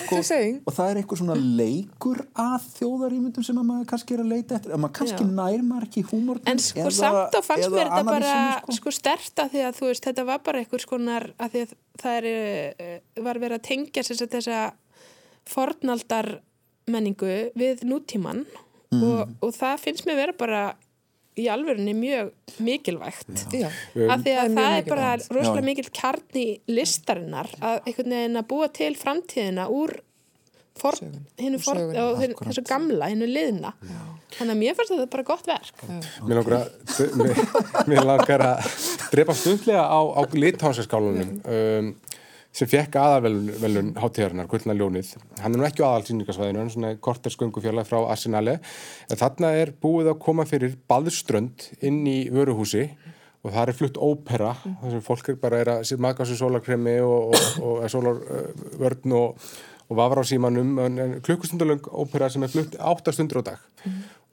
Sko, 0.00 0.18
og 0.20 0.76
það 0.76 0.90
er 0.90 1.00
einhver 1.00 1.20
svona 1.20 1.36
leikur 1.40 2.20
að 2.44 2.66
þjóðarýmyndum 2.78 3.46
sem 3.46 3.60
að 3.60 3.68
maður 3.70 3.88
kannski 3.94 4.16
er 4.16 4.22
að 4.24 4.32
leita 4.34 4.58
eftir 4.58 4.74
að 4.76 4.82
maður 4.84 4.96
kannski 5.00 5.24
Já. 5.24 5.30
nær 5.40 5.64
maður 5.70 5.88
ekki 5.88 6.04
húmor 6.10 6.42
En 6.50 6.62
sko 6.62 6.86
samt 6.94 7.36
þá 7.36 7.40
fannst 7.48 7.72
mér 7.72 7.92
þetta 7.92 8.04
bara 8.10 8.34
sko. 8.78 8.94
stert 8.94 9.44
að 9.44 9.54
því 9.54 9.64
að 9.68 9.78
þú 9.80 9.90
veist 9.90 10.08
þetta 10.10 10.26
var 10.30 10.42
bara 10.44 10.62
einhvers 10.64 10.88
konar 10.90 11.28
að 11.38 11.54
því 11.54 11.64
að 11.64 11.74
það 12.04 12.18
er, 12.20 12.28
eh, 12.84 12.98
var 13.24 13.40
verið 13.40 13.58
að 13.60 13.66
tengja 13.70 14.04
sem 14.04 14.20
sagt 14.20 14.36
þessa 14.36 14.60
fornaldar 15.48 16.30
menningu 16.90 17.36
við 17.56 17.84
nútíman 17.88 18.44
og, 18.94 19.30
og 19.40 19.54
það 19.56 19.80
finnst 19.82 20.08
mér 20.08 20.20
vera 20.20 20.36
bara 20.36 20.64
í 21.40 21.46
alvörunni 21.50 21.94
mjög 21.98 22.32
mikilvægt. 22.62 23.44
Já. 23.50 23.68
af 23.68 24.22
því 24.22 24.34
að 24.34 24.40
Það 24.40 24.48
er 24.48 24.56
það 24.58 24.76
er 24.78 24.88
bara 24.90 25.12
rosalega 25.18 25.62
Já. 25.62 25.68
mikill 25.68 25.90
kjarni 25.90 26.46
listarinnar 26.70 27.50
að 27.60 27.78
einhvern 27.88 28.16
veginn 28.18 28.40
að 28.40 28.50
búa 28.52 28.68
til 28.74 28.92
framtíðina 28.98 29.68
úr 29.74 29.96
hinu, 31.38 31.58
akkurat. 31.58 32.48
þessu 32.48 32.64
gamla, 32.66 33.08
hinu 33.12 33.28
liðna. 33.30 33.74
Þannig 34.34 34.50
að 34.54 34.58
mér 34.58 34.74
fannst 34.74 34.92
þetta 34.94 35.10
bara 35.12 35.26
gott 35.28 35.46
verk. 35.46 35.82
Mér 36.26 36.40
langar 36.40 36.56
að, 36.58 36.64
mér, 37.86 38.00
langar 38.08 38.44
að 38.48 38.72
drepa 39.12 39.36
stundlega 39.38 39.84
á, 39.86 40.00
á 40.02 40.20
lithásaskálunum 40.34 41.36
um, 41.46 41.92
sem 42.54 42.70
fekk 42.70 42.98
aðalvelun 43.00 43.92
hátíðarinnar, 43.98 44.46
Gullna 44.50 44.76
ljónið. 44.78 45.10
Hann 45.42 45.56
er 45.56 45.60
nú 45.60 45.66
ekki 45.66 45.82
á 45.82 45.90
aðalsýningasvæðinu, 45.90 46.60
hann 46.60 46.70
er 46.70 46.74
svona 46.76 46.92
korter 47.02 47.34
skungufjörlega 47.34 47.88
frá 47.88 47.98
Arsenali. 48.12 48.54
En 49.10 49.20
þarna 49.20 49.50
er 49.58 49.74
búið 49.82 50.12
að 50.12 50.20
koma 50.22 50.46
fyrir 50.46 50.76
baðströnd 50.90 51.68
inn 51.84 52.04
í 52.06 52.18
vöruhúsi 52.34 52.86
og 53.44 53.52
það 53.52 53.72
er 53.72 53.78
flutt 53.80 54.00
ópera, 54.00 54.54
þar 54.80 54.94
sem 54.94 55.04
fólk 55.04 55.30
er 55.34 55.40
bara 55.42 55.60
er 55.60 55.72
að 55.74 55.94
maka 56.00 56.24
sér 56.28 56.40
sólarkremi 56.40 56.94
og, 57.04 57.34
og, 57.34 57.58
og 57.74 57.90
sólarvörn 57.92 59.16
og, 59.18 59.42
og 59.90 59.98
vafra 59.98 60.24
á 60.24 60.30
símanum, 60.30 60.78
en, 60.86 61.18
klukkustundalöng 61.26 61.90
ópera 61.90 62.30
sem 62.32 62.46
er 62.46 62.54
flutt 62.54 62.78
áttastundur 62.78 63.42
á 63.42 63.50
dag. 63.50 63.66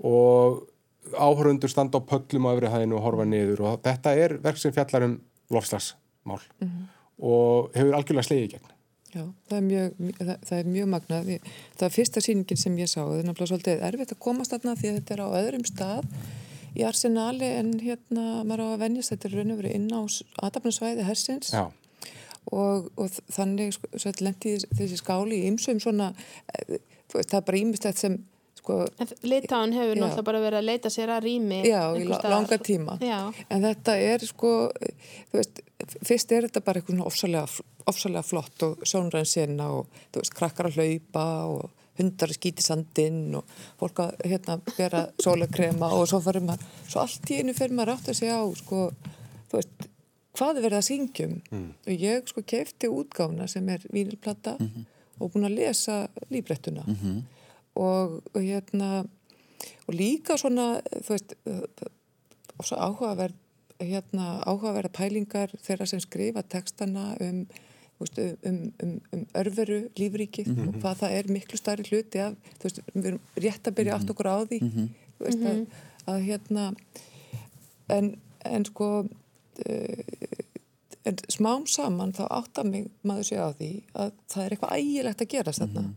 Og 0.05 0.61
áhörundur 1.17 1.73
standa 1.73 1.99
á 1.99 2.01
pöllum 2.05 2.47
á 2.47 2.53
öfri 2.53 2.71
hæðinu 2.71 3.01
og 3.01 3.05
horfa 3.09 3.25
niður 3.27 3.65
og 3.65 3.83
þetta 3.83 4.15
er 4.15 4.37
verk 4.43 4.61
sem 4.61 4.73
fjallar 4.75 5.09
um 5.09 5.19
lofslagsmál 5.51 6.39
og 7.21 7.71
hefur 7.77 7.97
algjörlega 7.97 8.27
slegið 8.27 8.47
í 8.47 8.51
gegn. 8.55 8.69
Já, 9.11 9.25
það 9.49 9.57
er 9.57 9.65
mjög, 9.65 9.97
það, 10.19 10.35
það 10.47 10.57
er 10.57 10.69
mjög 10.75 10.91
magnað. 10.93 11.31
Það 11.75 11.87
er 11.87 11.95
fyrsta 11.95 12.23
sýningin 12.23 12.59
sem 12.61 12.77
ég 12.79 12.89
sá. 12.89 13.01
Það 13.01 13.17
er 13.17 13.27
náttúrulega 13.27 13.51
svolítið 13.51 13.83
erfitt 13.89 14.13
að 14.15 14.21
komast 14.23 14.55
þarna 14.55 14.77
því 14.79 14.91
að 14.91 14.97
þetta 14.99 15.15
er 15.15 15.23
á 15.23 15.27
öðrum 15.41 15.65
stað 15.67 16.07
í 16.71 16.85
Arsenali 16.87 17.49
en 17.59 17.73
hérna 17.81 18.25
maður 18.47 18.63
á 18.63 18.67
að 18.71 18.83
venjast 18.85 19.13
þetta 19.13 19.27
er 19.27 19.37
raun 19.37 19.53
og 19.53 19.59
verið 19.59 19.77
inn 19.77 19.89
á 19.91 20.01
aðdafnarsvæði 20.47 21.07
hersins 21.07 21.51
og, 21.51 22.87
og 22.95 23.17
þannig 23.35 23.75
sko, 23.75 24.13
lendi 24.23 24.55
þessi 24.71 24.99
skáli 24.99 25.41
í 25.41 25.49
ymsum 25.51 25.81
svona, 25.83 26.11
eh, 26.55 26.79
það 27.11 27.37
er 27.41 27.47
bara 27.49 27.59
ýmistætt 27.59 27.99
sem 27.99 28.17
sko, 28.61 28.77
Litáin 29.25 29.73
hefur 29.75 29.97
Já. 29.97 30.01
náttúrulega 30.03 30.27
bara 30.29 30.41
verið 30.45 30.61
að 30.61 30.69
leita 30.69 30.93
sér 30.93 31.11
að 31.15 31.25
rými 31.25 31.59
já, 31.65 31.81
í 31.97 32.05
langa 32.07 32.57
tíma. 32.61 32.97
Já, 33.01 33.19
En 33.49 33.65
þetta 33.65 33.97
er 33.97 34.25
sko, 34.29 34.53
þú 35.31 35.39
veist, 35.41 35.61
fyrst 36.05 36.31
er 36.31 36.47
þetta 36.47 36.63
bara 36.65 36.81
eitthvað 36.81 36.95
svona 36.95 37.09
ofsalega, 37.09 37.67
ofsalega 37.89 38.25
flott 38.25 38.65
og 38.67 38.85
sjónræn 38.85 39.27
sena 39.27 39.71
og 39.73 40.01
þú 40.13 40.21
veist, 40.23 40.35
krakkar 40.37 40.69
að 40.69 40.77
hlaupa 40.77 41.27
og 41.49 41.69
hundar 41.99 42.31
að 42.31 42.37
skýti 42.39 42.63
sandinn 42.63 43.35
og 43.35 43.49
fólk 43.81 43.99
að 44.05 44.21
hérna 44.23 44.59
bera 44.77 45.07
sólakrema 45.21 45.89
og 45.97 46.07
svo 46.09 46.21
fyrir 46.23 46.45
maður, 46.45 46.69
svo 46.87 47.01
allt 47.03 47.33
í 47.33 47.41
einu 47.41 47.57
fyrir 47.57 47.75
maður 47.77 47.97
átt 47.97 48.13
að 48.13 48.21
segja 48.21 48.39
á, 48.39 48.45
sko, 48.61 48.85
þú 49.51 49.59
veist, 49.59 49.89
hvað 50.37 50.61
er 50.61 50.65
verið 50.69 50.79
að 50.79 50.87
syngjum 50.87 51.35
og 51.59 51.91
ég 52.07 52.31
sko 52.31 52.45
kefti 52.47 52.87
útgáfna 52.87 53.49
sem 53.51 53.67
er 53.73 53.83
vínilplata 53.91 54.55
og 55.19 55.33
búin 55.33 55.49
að 55.49 55.57
lesa 55.59 55.97
líbrettuna 56.31 56.85
og, 57.75 58.21
og 58.33 58.41
hérna 58.41 59.05
og 59.87 59.93
líka 59.93 60.37
svona 60.37 60.81
þú 61.01 61.09
veist 61.09 61.35
og 62.57 62.65
svo 62.67 62.77
áhugaverð 62.77 63.37
hérna 63.81 64.41
áhugaverða 64.45 64.93
pælingar 64.93 65.53
þeirra 65.65 65.85
sem 65.89 66.01
skrifa 66.03 66.41
textana 66.41 67.15
um 67.19 67.45
veist, 68.01 68.19
um, 68.45 68.73
um, 68.83 69.01
um 69.13 69.25
örveru 69.37 69.89
lífríkið 69.99 70.47
mm 70.47 70.55
-hmm. 70.55 70.67
og 70.67 70.73
hvað 70.81 70.95
það 71.01 71.11
er 71.11 71.31
miklu 71.31 71.57
starri 71.57 71.83
hluti 71.83 72.19
af, 72.19 72.33
þú 72.59 72.63
veist, 72.63 72.79
við 72.93 73.05
erum 73.05 73.19
rétt 73.37 73.67
að 73.67 73.75
byrja 73.75 73.93
mm 73.93 73.97
-hmm. 73.97 74.01
allt 74.01 74.09
okkur 74.09 74.27
á 74.27 74.37
því 74.45 74.61
mm 74.61 74.71
-hmm. 74.71 74.87
þú 75.17 75.25
veist, 75.25 75.41
að, 75.49 75.65
að 76.07 76.19
hérna 76.21 76.73
en, 77.89 78.15
en 78.45 78.65
sko 78.65 79.05
uh, 79.69 80.03
en 81.05 81.15
smám 81.27 81.67
saman 81.67 82.13
þá 82.13 82.27
áttar 82.29 82.65
mig 82.65 82.87
maður 83.03 83.23
sé 83.23 83.35
á 83.35 83.49
því 83.53 83.83
að 83.93 84.11
það 84.27 84.43
er 84.43 84.51
eitthvað 84.51 84.77
ægilegt 84.77 85.21
að 85.21 85.27
gera 85.27 85.51
þarna 85.51 85.93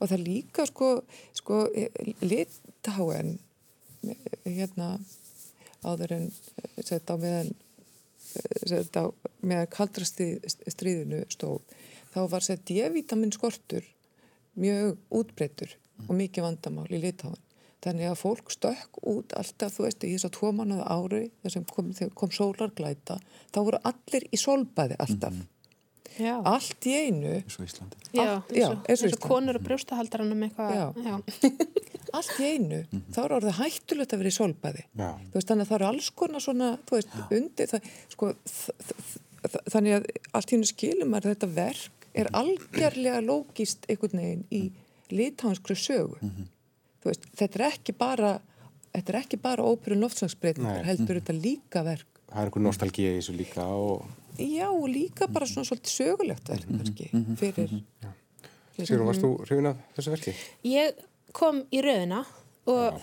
og 0.00 0.10
það 0.10 0.26
líka 0.26 0.66
sko, 0.68 0.90
sko 1.36 1.62
litáen 2.24 3.38
hérna 4.44 4.94
áður 5.84 6.16
en 6.16 6.30
sett 6.84 7.10
á 7.12 7.16
meðan 7.20 7.52
sett 8.66 8.96
á 8.96 9.04
meðan 9.40 9.70
kaldrastríðinu 9.74 11.24
stóð 11.32 11.60
þá 12.14 12.20
var 12.32 12.44
sett 12.44 12.64
D-vitamin 12.68 13.32
skortur 13.34 13.84
mjög 14.60 14.98
útbreytur 15.14 15.76
og 16.08 16.16
mikið 16.16 16.46
vandamál 16.46 16.88
í 16.90 17.00
litáin 17.02 17.38
þannig 17.80 18.10
að 18.10 18.18
fólk 18.20 18.52
stökk 18.52 19.00
út 19.08 19.32
alltaf 19.40 19.76
þú 19.76 19.86
veist 19.86 20.04
í 20.04 20.12
þess 20.14 20.28
að 20.28 20.34
tvo 20.36 20.50
mannaða 20.56 20.96
ári 20.96 21.22
þar 21.42 21.54
sem 21.54 21.64
kom, 21.70 21.92
kom 22.16 22.34
sólarglæta 22.34 23.16
þá 23.52 23.58
voru 23.60 23.80
allir 23.88 24.26
í 24.28 24.40
solbæði 24.40 24.98
alltaf 25.00 25.32
mm 25.32 25.40
-hmm. 25.40 25.59
Já. 26.18 26.34
allt 26.44 26.86
í 26.88 26.94
einu. 27.06 27.36
Eins 27.38 27.56
og 27.58 27.66
Íslandi. 27.66 28.00
Eins 28.16 29.04
og, 29.06 29.16
konur 29.22 29.58
og 29.60 29.64
brjóstahaldaranum 29.66 30.44
allt 32.18 32.36
í 32.40 32.50
einu. 32.56 32.80
Mm 32.80 32.86
-hmm. 32.90 33.14
þá 33.14 33.20
er 33.22 33.34
orðið 33.38 33.58
hættulegt 33.60 34.12
að 34.12 34.22
vera 34.22 34.32
í 34.32 34.38
solbæði 34.38 34.84
veist, 35.32 35.48
þannig 35.48 35.64
að 35.64 35.70
það 35.70 35.78
eru 35.78 35.88
alls 35.92 36.10
konar 36.10 36.40
svona 36.40 36.70
veist, 36.90 37.08
undir 37.30 37.66
það, 37.70 37.90
sko, 38.08 38.32
þannig 39.70 39.94
að 39.94 40.06
allt 40.32 40.52
í 40.52 40.56
einu 40.56 40.66
skilum 40.66 41.14
að 41.14 41.30
þetta 41.30 41.46
verk 41.54 42.08
er 42.14 42.30
algjörlega 42.32 43.20
lógist 43.22 43.86
einhvern 43.88 44.18
veginn 44.18 44.46
í 44.50 44.72
litáhanskru 45.10 45.74
sögu. 45.74 46.18
Mm 46.20 46.30
-hmm. 46.30 46.46
veist, 47.04 47.26
þetta 47.36 47.58
er 47.58 47.66
ekki 47.72 47.92
bara 47.92 48.40
þetta 48.90 49.12
er 49.12 49.18
ekki 49.20 49.38
bara 49.40 49.66
óperun 49.66 50.02
loftsangsbreytingar 50.04 50.84
heldur 50.84 51.14
mm 51.14 51.20
-hmm. 51.20 51.26
þetta 51.26 51.42
líka 51.42 51.82
verk 51.86 52.09
það 52.30 52.40
er 52.40 52.48
einhver 52.48 52.64
nostálgíða 52.64 53.12
í 53.12 53.20
þessu 53.20 53.36
líka 53.36 53.66
og 53.66 54.08
Já, 54.40 54.70
og 54.70 54.88
líka 54.88 55.26
bara 55.28 55.46
svona 55.48 55.66
svolítið 55.68 55.92
sögulegt 55.92 56.48
verk, 56.48 56.68
mhm, 56.68 56.78
kannski, 56.80 57.08
mhm, 57.12 57.36
fyrir... 57.36 57.72
Mhm, 57.72 58.16
Sigur, 58.80 59.04
varst 59.04 59.20
þú 59.20 59.32
hrifin 59.44 59.68
af 59.68 59.80
þessu 59.96 60.12
verki? 60.14 60.32
Ég 60.64 61.00
kom 61.36 61.58
í 61.68 61.82
rauðina 61.84 62.22
og, 62.70 63.02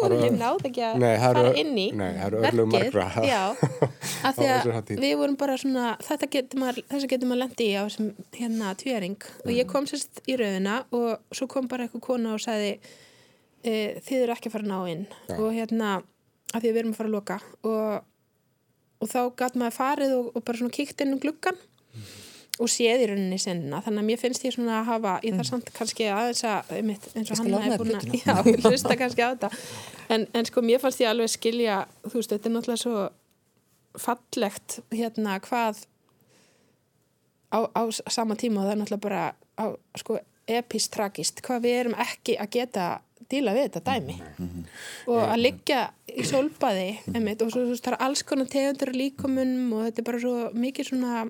og 0.00 0.14
ég 0.24 0.34
náði 0.34 0.70
ekki 0.70 0.82
að 0.88 0.98
nei, 1.02 1.12
fara 1.22 1.44
inn 1.60 1.72
í 1.78 1.86
nei, 1.94 2.08
verkið. 2.16 2.96
Já, 3.28 3.42
af 4.26 4.38
því 4.40 4.48
að 4.50 4.92
við 5.04 5.14
vorum 5.20 5.38
bara 5.38 5.56
svona, 5.60 5.92
þetta 6.02 6.30
getur 6.32 6.62
maður, 6.64 6.82
maður 6.90 7.40
lendi 7.44 7.68
í 7.68 7.76
á 7.78 7.82
þessum 7.84 8.10
hérna 8.34 8.74
tvíaring 8.82 9.30
og 9.44 9.54
ég 9.54 9.70
kom 9.70 9.86
sérst 9.86 10.24
í 10.26 10.38
rauðina 10.40 10.80
og 10.96 11.36
svo 11.36 11.46
kom 11.52 11.70
bara 11.70 11.86
eitthvað 11.86 12.06
kona 12.08 12.34
og 12.34 12.42
sagði 12.42 12.74
e, 13.62 14.02
þið 14.02 14.20
eru 14.24 14.36
ekki 14.36 14.50
að 14.50 14.58
fara 14.58 14.70
ná 14.72 14.78
inn. 14.90 15.06
Já. 15.30 15.38
og 15.38 15.48
hérna, 15.54 15.96
af 16.50 16.58
því 16.58 16.66
að 16.66 16.70
við 16.72 16.82
erum 16.82 16.94
að 16.96 17.00
fara 17.02 17.12
að 17.12 17.18
loka 17.20 17.40
og 17.62 18.12
og 19.00 19.10
þá 19.10 19.20
gæt 19.38 19.58
maður 19.60 19.76
farið 19.76 20.14
og, 20.16 20.30
og 20.34 20.44
bara 20.46 20.60
svona 20.60 20.76
kíkt 20.76 21.02
inn 21.04 21.16
um 21.16 21.20
gluggan 21.22 21.58
mm. 21.58 22.06
og 22.64 22.70
séð 22.72 23.04
í 23.04 23.08
rauninni 23.10 23.38
senna 23.42 23.82
þannig 23.84 24.04
að 24.04 24.08
mér 24.10 24.22
finnst 24.22 24.46
ég 24.46 24.56
svona 24.56 24.80
að 24.80 24.88
hafa 24.92 25.16
ég 25.26 25.36
þarf 25.36 25.44
mm. 25.44 25.50
samt 25.50 25.72
kannski 25.76 26.08
aðeins 26.12 26.44
að 26.48 26.72
eins 26.78 27.32
og 27.34 27.42
hann 27.42 27.58
hefði 27.66 27.80
búin 27.82 27.98
að 27.98 28.16
já, 28.22 28.34
hlusta 28.68 28.98
kannski 29.00 29.26
á 29.26 29.28
þetta 29.34 29.52
en, 30.14 30.28
en 30.32 30.48
sko 30.48 30.64
mér 30.64 30.82
fannst 30.82 31.02
ég 31.04 31.12
alveg 31.12 31.32
skilja 31.32 31.82
þú 32.06 32.14
veist 32.18 32.34
þetta 32.34 32.50
er 32.50 32.56
náttúrulega 32.56 32.84
svo 32.84 33.04
fallegt 34.06 34.80
hérna 34.92 35.40
hvað 35.44 35.84
á, 37.52 37.58
á 37.72 37.82
sama 38.12 38.36
tíma 38.38 38.62
og 38.62 38.68
það 38.68 38.74
er 38.74 38.80
náttúrulega 38.82 39.06
bara 39.08 39.22
á, 39.56 39.64
sko 39.98 40.20
epistragist 40.46 41.42
hvað 41.44 41.64
við 41.64 41.80
erum 41.80 41.98
ekki 42.00 42.36
að 42.40 42.52
geta 42.58 42.86
díla 43.30 43.54
við 43.56 43.68
þetta 43.68 43.82
dæmi. 43.92 44.16
Mm 44.38 44.48
-hmm. 44.48 44.64
og 45.12 45.22
að 45.24 45.42
liggja 45.42 45.80
í 46.06 46.24
solbaði 46.24 46.88
einmitt, 47.14 47.42
og 47.42 47.50
svo, 47.50 47.66
svo 47.74 47.92
er 47.92 47.98
alls 48.00 48.22
konar 48.22 48.46
tegundur 48.46 48.92
líkomunum 48.92 49.72
og 49.72 49.84
þetta 49.86 50.00
er 50.00 50.08
bara 50.10 50.20
svo 50.20 50.50
mikið 50.54 50.88
svona 50.90 51.26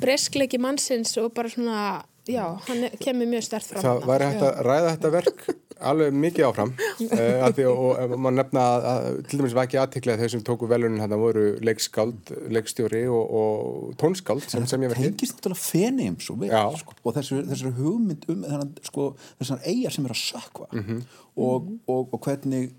breskleiki 0.00 0.58
mannsins 0.58 1.16
og 1.20 1.32
bara 1.34 1.48
svona 1.48 2.04
já, 2.28 2.44
hann 2.68 2.88
kemur 3.00 3.26
mjög 3.28 3.44
stert 3.44 3.66
fram 3.68 3.82
Það 3.82 4.06
væri 4.08 4.28
hægt 4.30 4.42
að 4.42 4.60
ræða 4.64 4.92
þetta 4.94 5.10
verk 5.10 5.44
alveg 5.80 6.14
mikið 6.16 6.48
áfram. 6.48 6.74
Uh, 7.04 7.42
því, 7.52 7.64
og, 7.68 7.98
og 7.98 8.12
maður 8.22 8.36
nefna 8.38 8.62
að, 8.70 8.84
að 8.88 9.16
til 9.28 9.38
dæmis 9.40 9.54
var 9.56 9.66
ekki 9.66 9.78
aðtiklega 9.80 10.22
þau 10.22 10.32
sem 10.32 10.42
tóku 10.46 10.68
velunin 10.70 11.02
hann 11.02 11.14
voru 11.18 11.42
leikskáld, 11.66 12.30
leikstjóri 12.54 13.02
og, 13.10 13.34
og 13.40 13.96
tónskáld 14.00 14.46
sem, 14.46 14.64
sem 14.70 14.84
ég 14.84 14.92
verði 14.92 15.02
Það 15.02 15.08
hengist 15.10 15.36
náttúrulega 15.36 15.62
fenniðum 15.64 16.16
svo 16.22 16.36
vel 16.40 16.78
sko, 16.80 16.96
og 17.02 17.18
þessar 17.18 17.74
hugmynd 17.80 18.26
um 18.30 18.46
sko, 18.86 19.08
þessar 19.42 19.66
eigar 19.66 19.96
sem 19.96 20.08
er 20.08 20.14
að 20.14 20.22
sökva 20.22 20.70
mm 20.70 20.86
-hmm. 20.86 21.04
og, 21.48 21.68
og 21.98 22.16
hvernig 22.28 22.70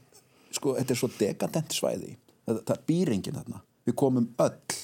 sko, 0.56 0.78
þetta 0.80 0.96
er 0.96 1.02
svo 1.04 1.12
dekadent 1.20 1.76
svæði. 1.76 2.16
Það, 2.48 2.64
það 2.64 2.76
er 2.78 2.84
býringin 2.90 3.40
þarna. 3.42 3.64
Við 3.86 4.00
komum 4.00 4.32
öll 4.48 4.80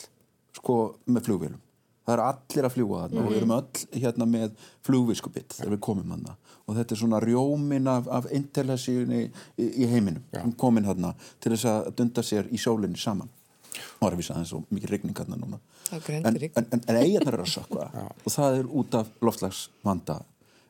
sko, 0.60 0.80
með 1.08 1.30
flugvelum 1.30 1.62
það 2.06 2.16
er 2.16 2.24
allir 2.26 2.68
að 2.68 2.76
fljúa 2.76 3.02
þarna 3.04 3.14
mm 3.14 3.22
-hmm. 3.22 3.28
og 3.28 3.32
við 3.32 3.42
erum 3.42 3.56
öll 3.58 4.02
hérna 4.04 4.26
með 4.26 4.56
flugviskubitt 4.86 5.56
þegar 5.58 5.74
við 5.76 5.84
komum 5.88 6.14
þarna 6.14 6.36
og 6.68 6.78
þetta 6.78 6.96
er 6.96 7.02
svona 7.02 7.20
rjómin 7.24 7.90
af, 7.92 8.08
af 8.12 8.30
intelessíunni 8.32 9.26
í, 9.26 9.68
í 9.68 9.90
heiminum. 9.92 10.24
Ja. 10.34 10.46
komin 10.58 10.88
þarna 10.88 11.14
til 11.40 11.54
þess 11.56 11.70
að 11.72 11.92
dunda 11.98 12.26
sér 12.26 12.50
í 12.52 12.62
sólinni 12.62 13.00
saman. 13.02 13.30
Og 13.72 14.02
það 14.02 14.08
er 14.08 14.16
að 14.16 14.20
vísa 14.20 14.34
að 14.34 14.40
það 14.40 14.46
er 14.46 14.52
svo 14.52 14.64
mikið 14.70 14.96
regning 14.96 15.18
þarna 15.18 15.38
núna 15.40 15.62
en, 15.92 16.26
en, 16.26 16.38
en, 16.72 16.82
en 16.88 16.98
eiginnar 16.98 17.36
er 17.36 17.44
að 17.44 17.52
sökva 17.52 17.88
og 18.02 18.32
það 18.32 18.58
er 18.60 18.70
út 18.82 18.98
af 19.00 19.10
loftslagsvanda 19.24 20.18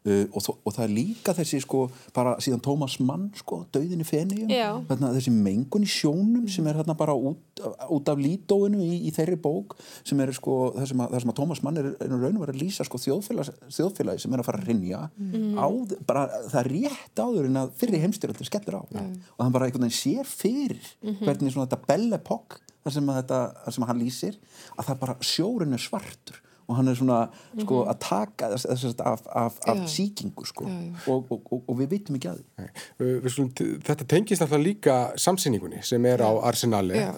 Uh, 0.01 0.23
og, 0.33 0.47
og 0.65 0.73
það 0.73 0.83
er 0.87 0.93
líka 0.95 1.33
þessi 1.37 1.59
sko 1.61 1.83
bara 2.15 2.31
síðan 2.41 2.63
Tómas 2.65 2.95
Mann 3.05 3.27
sko 3.37 3.59
döðin 3.69 4.01
í 4.01 4.07
fenni 4.07 4.47
þessi 4.89 5.29
mengun 5.29 5.85
í 5.85 5.89
sjónum 5.93 6.47
sem 6.49 6.65
er 6.65 6.79
hérna 6.79 6.95
bara 6.97 7.13
út, 7.13 7.61
út 7.85 8.09
af 8.09 8.17
lítóinu 8.17 8.81
í, 8.81 8.95
í 9.05 9.13
þeirri 9.13 9.37
bók 9.37 9.75
sem 10.01 10.17
er 10.25 10.33
sko 10.33 10.71
það 10.73 10.89
sem 10.89 11.03
að, 11.05 11.13
það 11.13 11.21
sem 11.21 11.33
að 11.35 11.37
Tómas 11.37 11.61
Mann 11.61 11.77
er, 11.83 11.91
er 12.01 12.15
raun 12.15 12.33
og 12.33 12.47
verið 12.47 12.57
að 12.57 12.63
lýsa 12.63 12.89
sko 12.89 12.97
þjóðfélagi, 13.05 13.55
þjóðfélagi 13.77 14.25
sem 14.25 14.33
er 14.33 14.41
að 14.41 14.49
fara 14.49 14.63
að 14.63 14.71
rinja 14.71 15.05
mm. 15.21 15.53
á, 15.61 15.67
bara 16.09 16.27
það 16.47 16.59
er 16.63 16.73
rétt 16.73 17.21
áður 17.21 17.51
en 17.51 17.61
að 17.61 17.77
fyrir 17.83 18.05
heimstyrjaldir 18.07 18.49
skellur 18.49 18.81
á 18.81 18.83
mm. 18.89 19.15
og 19.37 19.45
hann 19.45 19.53
bara 19.53 19.69
einhvern 19.69 19.85
veginn 19.85 20.01
sér 20.01 20.25
fyrir 20.25 20.81
mm 20.81 21.11
-hmm. 21.11 21.25
hvernig 21.29 21.53
svona 21.53 21.69
þetta 21.69 21.91
bellepokk 21.93 22.57
þar 22.81 22.97
sem 22.97 23.13
að 23.13 23.21
þetta, 23.21 23.43
sem 23.69 23.85
að 23.85 23.93
hann 23.93 24.01
lýsir 24.01 24.41
að 24.73 24.87
það 24.89 25.03
bara 25.05 25.21
sjórin 25.21 25.77
er 25.77 25.89
svartur 25.91 26.41
og 26.71 26.77
hann 26.77 26.87
er 26.87 26.95
svona 26.95 27.19
mm 27.25 27.31
-hmm. 27.31 27.63
sko, 27.65 27.83
að 27.91 27.97
taka 27.99 28.49
þess 28.53 28.95
af, 28.99 29.21
af, 29.35 29.53
af 29.67 29.77
síkingu 29.87 30.45
sko. 30.45 30.65
já, 30.65 30.71
já. 30.71 31.11
Og, 31.11 31.31
og, 31.31 31.63
og 31.67 31.79
við 31.79 31.87
vitum 31.89 32.15
ekki 32.15 32.29
að 32.31 32.37
því. 32.39 33.79
Þetta 33.87 34.07
tengist 34.07 34.41
alltaf 34.41 34.61
líka 34.63 34.95
samsýningunni 35.15 35.81
sem 35.83 36.05
er 36.05 36.23
á 36.23 36.31
Arsenali. 36.47 36.95
Já, 36.95 37.11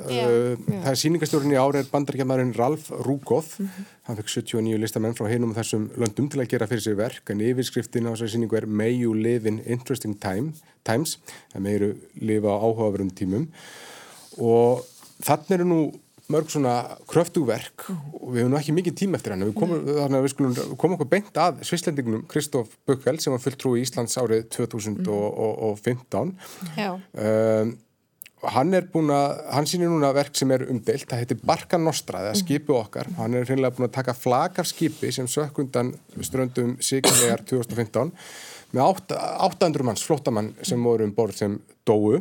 það 0.84 0.92
er 0.92 1.00
síningarstjórnir 1.04 1.58
í 1.58 1.62
árið 1.62 1.92
bandaríkjamaðurinn 1.92 2.58
Ralf 2.58 2.90
Rúkóð 2.90 3.60
mm 3.60 3.66
-hmm. 3.66 3.86
hann 4.04 4.16
fekk 4.16 4.30
79 4.30 4.80
listamenn 4.80 5.16
frá 5.16 5.28
heinum 5.28 5.54
þessum 5.54 5.90
löndum 5.98 6.30
til 6.30 6.42
að 6.42 6.50
gera 6.50 6.68
fyrir 6.68 6.82
sér 6.82 6.98
verk. 6.98 7.30
En 7.30 7.42
yfirskriftin 7.42 8.08
á 8.10 8.14
þessari 8.14 8.34
síningu 8.34 8.58
er 8.58 8.66
May 8.66 9.02
you 9.04 9.14
live 9.14 9.48
in 9.48 9.60
interesting 9.66 10.20
time, 10.20 10.54
times. 10.84 11.20
Það 11.54 11.62
meiru 11.62 11.96
lifa 12.16 12.48
á 12.48 12.58
áhugaverum 12.58 13.12
tímum. 13.12 13.48
Og 14.38 14.82
þannig 15.22 15.52
eru 15.52 15.66
nú 15.66 15.94
mörg 16.32 16.52
svona 16.52 16.74
kröftugverk 17.10 17.88
og 17.92 18.30
við 18.32 18.44
hefum 18.44 18.54
nú 18.54 18.60
ekki 18.60 18.76
mikið 18.78 18.94
tím 19.02 19.18
eftir 19.18 19.34
hann 19.34 19.44
við 19.44 19.56
komum, 19.60 19.82
þannig 19.88 20.20
að 20.20 20.26
við 20.26 20.34
skulum 20.34 20.78
koma 20.80 20.96
okkur 20.98 21.10
beint 21.12 21.40
að 21.44 21.64
svislendingunum 21.68 22.28
Kristóf 22.32 22.78
Bökkveld 22.88 23.24
sem 23.24 23.34
var 23.36 23.44
fulltrú 23.44 23.74
í 23.76 23.84
Íslands 23.84 24.16
árið 24.22 24.46
2015 24.56 26.32
um, 26.80 27.74
hann 28.52 28.76
er 28.76 28.88
búin 28.92 29.12
að 29.14 29.42
hann 29.56 29.68
sýnir 29.70 29.92
núna 29.92 30.12
verk 30.16 30.36
sem 30.38 30.52
er 30.52 30.66
umdelt 30.72 31.08
það 31.10 31.22
heitir 31.22 31.44
Barka 31.48 31.80
Nostra, 31.80 32.24
eða 32.26 32.36
skipu 32.40 32.76
okkar. 32.76 33.08
Hann 33.18 33.38
er 33.40 33.48
finnilega 33.48 33.76
búin 33.78 33.88
að 33.88 33.96
taka 33.98 34.16
flag 34.18 34.60
af 34.60 34.68
skipi 34.70 35.12
sem 35.16 35.30
sökkundan 35.32 35.94
ströndum 36.20 36.76
siglegar 36.84 37.44
2015 37.48 38.12
með 38.74 38.84
800 39.48 39.88
manns 39.88 40.04
flótamann 40.04 40.52
sem 40.66 40.82
voru 40.84 41.08
um 41.08 41.14
borð 41.16 41.40
sem 41.44 41.60
dóu. 41.88 42.20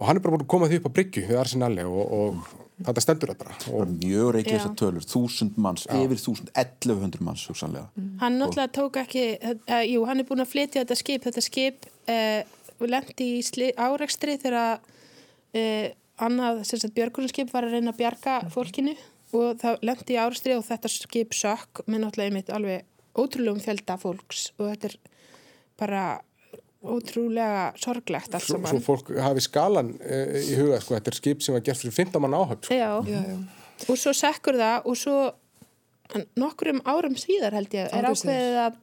Og 0.00 0.08
hann 0.08 0.18
er 0.18 0.24
bara 0.24 0.36
búin 0.36 0.44
að 0.44 0.52
koma 0.52 0.68
því 0.68 0.80
upp 0.80 0.90
á 0.92 0.96
bryggju 0.98 1.28
við 1.28 1.40
Arsenali 1.40 1.86
og, 1.86 2.02
og 2.20 2.58
þetta 2.86 3.04
stendur 3.04 3.32
það 3.32 3.40
bara. 3.42 3.56
Og... 3.72 3.92
Mjög 4.00 4.30
reykja 4.36 4.56
þessar 4.56 4.74
tölur, 4.80 5.06
þúsund 5.12 5.60
manns, 5.60 5.86
Já. 5.86 5.94
yfir 6.00 6.22
þúsund, 6.22 6.50
1100 6.54 7.24
manns 7.26 7.44
hugsanlega. 7.50 7.86
Mm. 7.94 8.10
Hann 8.22 8.38
náttúrulega 8.40 8.74
tók 8.76 8.98
ekki, 9.02 9.24
uh, 9.52 9.84
jú, 9.86 10.04
hann 10.08 10.22
er 10.22 10.28
búin 10.28 10.44
að 10.44 10.52
flytja 10.52 10.84
þetta 10.84 10.98
skip, 11.00 11.24
þetta 11.28 11.44
skip 11.44 11.88
uh, 12.10 12.40
lendi 12.90 13.30
í 13.38 13.70
áreikstri 13.76 14.36
þegar 14.40 14.80
uh, 14.80 15.86
annað, 16.20 16.62
sem 16.68 16.82
sagt, 16.82 16.96
björgurinnskip 16.96 17.52
var 17.52 17.66
að 17.66 17.76
reyna 17.78 17.94
að 17.94 18.00
bjarga 18.00 18.38
fólkinu 18.52 18.96
og 19.36 19.60
það 19.60 19.84
lendi 19.86 20.16
í 20.16 20.20
áreikstri 20.20 20.56
og 20.56 20.66
þetta 20.66 20.90
skip 20.92 21.36
sökk 21.36 21.84
með 21.86 22.04
náttúrulega 22.04 22.32
einmitt 22.32 22.52
alveg 22.54 22.88
ótrúlegum 23.18 23.62
fjölda 23.62 23.96
fólks 24.00 24.50
og 24.58 24.70
þetta 24.72 24.90
er 24.90 24.98
bara 25.80 26.04
ótrúlega 26.82 27.72
sorglegt 27.76 28.34
allt 28.34 28.46
saman. 28.48 28.70
svo 28.70 28.80
fólk 28.80 29.10
hafi 29.20 29.42
skalan 29.44 29.90
uh, 30.00 30.36
í 30.40 30.54
huga, 30.56 30.78
sko, 30.80 30.94
þetta 30.96 31.12
er 31.12 31.18
skip 31.18 31.42
sem 31.44 31.54
var 31.56 31.64
gert 31.66 31.80
fyrir 31.82 31.92
15 31.98 32.22
mann 32.24 32.36
áhöfn. 32.38 32.62
Sko. 32.64 32.74
Já, 32.74 32.92
Já, 33.04 33.20
já. 33.28 33.38
og 33.88 33.98
svo 34.00 34.12
sekkur 34.16 34.56
það 34.60 34.86
og 34.88 34.96
svo 35.00 35.16
en 36.16 36.24
nokkrum 36.40 36.80
árum 36.90 37.14
síðar 37.20 37.54
held 37.58 37.74
ég 37.76 37.90
er 37.92 38.08
ákveðið 38.10 38.60
að, 38.64 38.78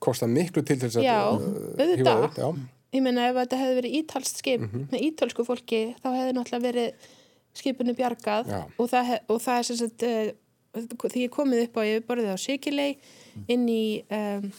Kosta 0.00 0.26
miklu 0.30 0.62
til 0.64 0.78
þess 0.80 0.96
að 0.96 1.04
Já, 1.04 1.18
uh, 1.28 1.44
auðvitað. 1.76 2.58
ég 2.96 3.02
meina 3.04 3.26
ef 3.28 3.36
þetta 3.36 3.58
hefði 3.60 3.74
verið 3.80 3.96
ítalst 4.00 4.38
skip 4.40 4.60
Mhm. 4.64 4.86
með 4.92 5.02
ítalsku 5.10 5.44
fólki 5.44 5.80
þá 6.00 6.06
hefði 6.14 6.32
náttúrulega 6.36 6.66
verið 6.66 7.08
skipinu 7.56 7.94
bjargað 7.96 8.50
og 8.78 8.88
það, 8.90 9.04
hef, 9.10 9.20
og 9.28 9.40
það 9.44 9.58
er 9.58 9.62
sem 9.70 9.76
sagt 9.76 10.02
uh, 10.02 10.32
því 10.76 11.22
ég 11.26 11.30
komið 11.32 11.62
upp 11.66 11.76
á 11.76 11.82
yfirborðið 11.88 12.32
á 12.32 12.38
Sikilei 12.40 12.90
inn 13.48 13.68
í 13.68 14.04
um, 14.12 14.50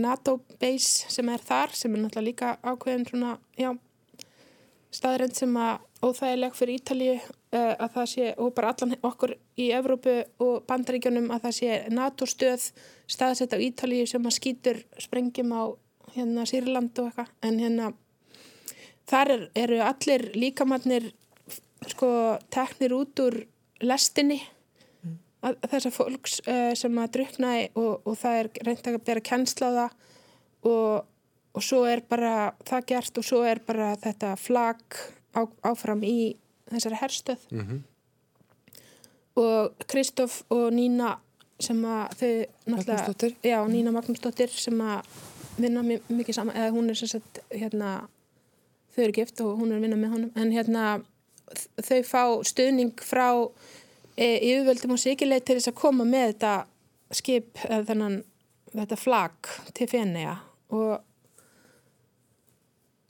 NATO 0.00 0.38
base 0.60 1.10
sem 1.12 1.28
er 1.28 1.42
þar 1.42 1.74
sem 1.76 1.94
er 1.94 2.04
náttúrulega 2.04 2.28
líka 2.28 2.52
ákveðin 2.62 3.06
svona, 3.08 3.36
já, 3.58 3.72
staðrænt 4.92 5.38
sem 5.38 5.56
að 5.56 5.88
óþægileg 6.02 6.56
fyrir 6.58 6.80
Ítalíu 6.80 7.14
uh, 7.18 7.74
að 7.76 7.88
það 7.96 8.08
sé, 8.12 8.28
og 8.42 8.52
bara 8.56 8.72
allan 8.72 8.96
okkur 9.06 9.34
í 9.60 9.68
Evrópu 9.76 10.16
og 10.42 10.64
bandaríkjunum 10.68 11.30
að 11.34 11.46
það 11.46 11.56
sé 11.58 11.78
NATO 11.94 12.28
stöð 12.28 12.68
staðsett 13.10 13.54
á 13.54 13.58
Ítalíu 13.62 14.08
sem 14.10 14.26
að 14.26 14.36
skýtur 14.38 14.82
sprengjum 15.02 15.52
á 15.54 15.62
hérna 16.16 16.46
Sýrland 16.48 16.98
og 16.98 17.10
eitthvað. 17.10 17.30
En 17.46 17.60
hérna 17.62 17.92
þar 19.08 19.34
er, 19.36 19.44
eru 19.64 19.78
allir 19.84 20.28
líkamannir 20.36 21.12
sko 21.92 22.10
teknir 22.52 22.94
út 22.96 23.22
úr 23.22 23.38
lestinni 23.82 24.40
þessar 25.42 25.94
fólks 25.94 26.40
uh, 26.46 26.72
sem 26.78 26.98
að 27.02 27.10
druknaði 27.16 27.64
og, 27.74 28.02
og 28.06 28.18
það 28.20 28.36
er 28.42 28.50
reynd 28.68 28.90
að 28.92 28.98
bera 29.08 29.20
kennsla 29.26 29.70
á 29.70 29.72
það 29.78 29.96
og, 30.70 31.06
og 31.58 31.64
svo 31.66 31.80
er 31.90 32.02
bara 32.08 32.34
það 32.68 32.86
gert 32.92 33.18
og 33.18 33.26
svo 33.26 33.40
er 33.48 33.60
bara 33.66 33.92
þetta 34.02 34.36
flag 34.38 34.82
á, 35.34 35.40
áfram 35.72 36.04
í 36.06 36.36
þessari 36.70 37.00
herstöð. 37.02 37.42
Og 39.36 39.84
Kristoff 39.88 40.42
og 40.52 40.68
Nína 40.76 41.14
sem 41.62 41.78
að 41.86 42.16
þau 42.18 42.30
náttúrulega, 42.32 42.96
Magnúsdóttir. 42.96 43.34
já, 43.46 43.58
Nína 43.70 43.92
Magnúsdóttir 43.94 44.50
sem 44.50 44.80
að 44.82 45.06
vinna 45.58 45.82
mi- 45.82 46.00
mikið 46.08 46.34
saman, 46.34 46.56
eða 46.56 46.72
hún 46.74 46.90
er 46.90 46.94
sem 46.98 47.08
sagt 47.08 47.38
hérna, 47.50 48.08
þau 48.94 49.02
eru 49.04 49.12
gift 49.16 49.40
og 49.40 49.58
hún 49.60 49.72
er 49.72 49.78
að 49.78 49.84
vinna 49.86 49.96
með 50.00 50.12
honum. 50.16 50.32
En 50.36 50.50
hérna 50.52 51.02
þau 51.80 52.02
fá 52.08 52.22
stuðning 52.44 52.92
frá 53.00 53.28
yfirvöldum 54.22 54.94
og 54.96 55.02
sikileit 55.02 55.46
til 55.46 55.58
þess 55.58 55.72
að 55.72 55.80
koma 55.82 56.06
með 56.08 56.28
þetta 56.32 56.52
skip 57.12 57.60
þennan 57.62 58.20
þetta 58.72 58.98
flag 58.98 59.50
til 59.76 59.88
Fenea 59.90 60.36
og 60.72 61.02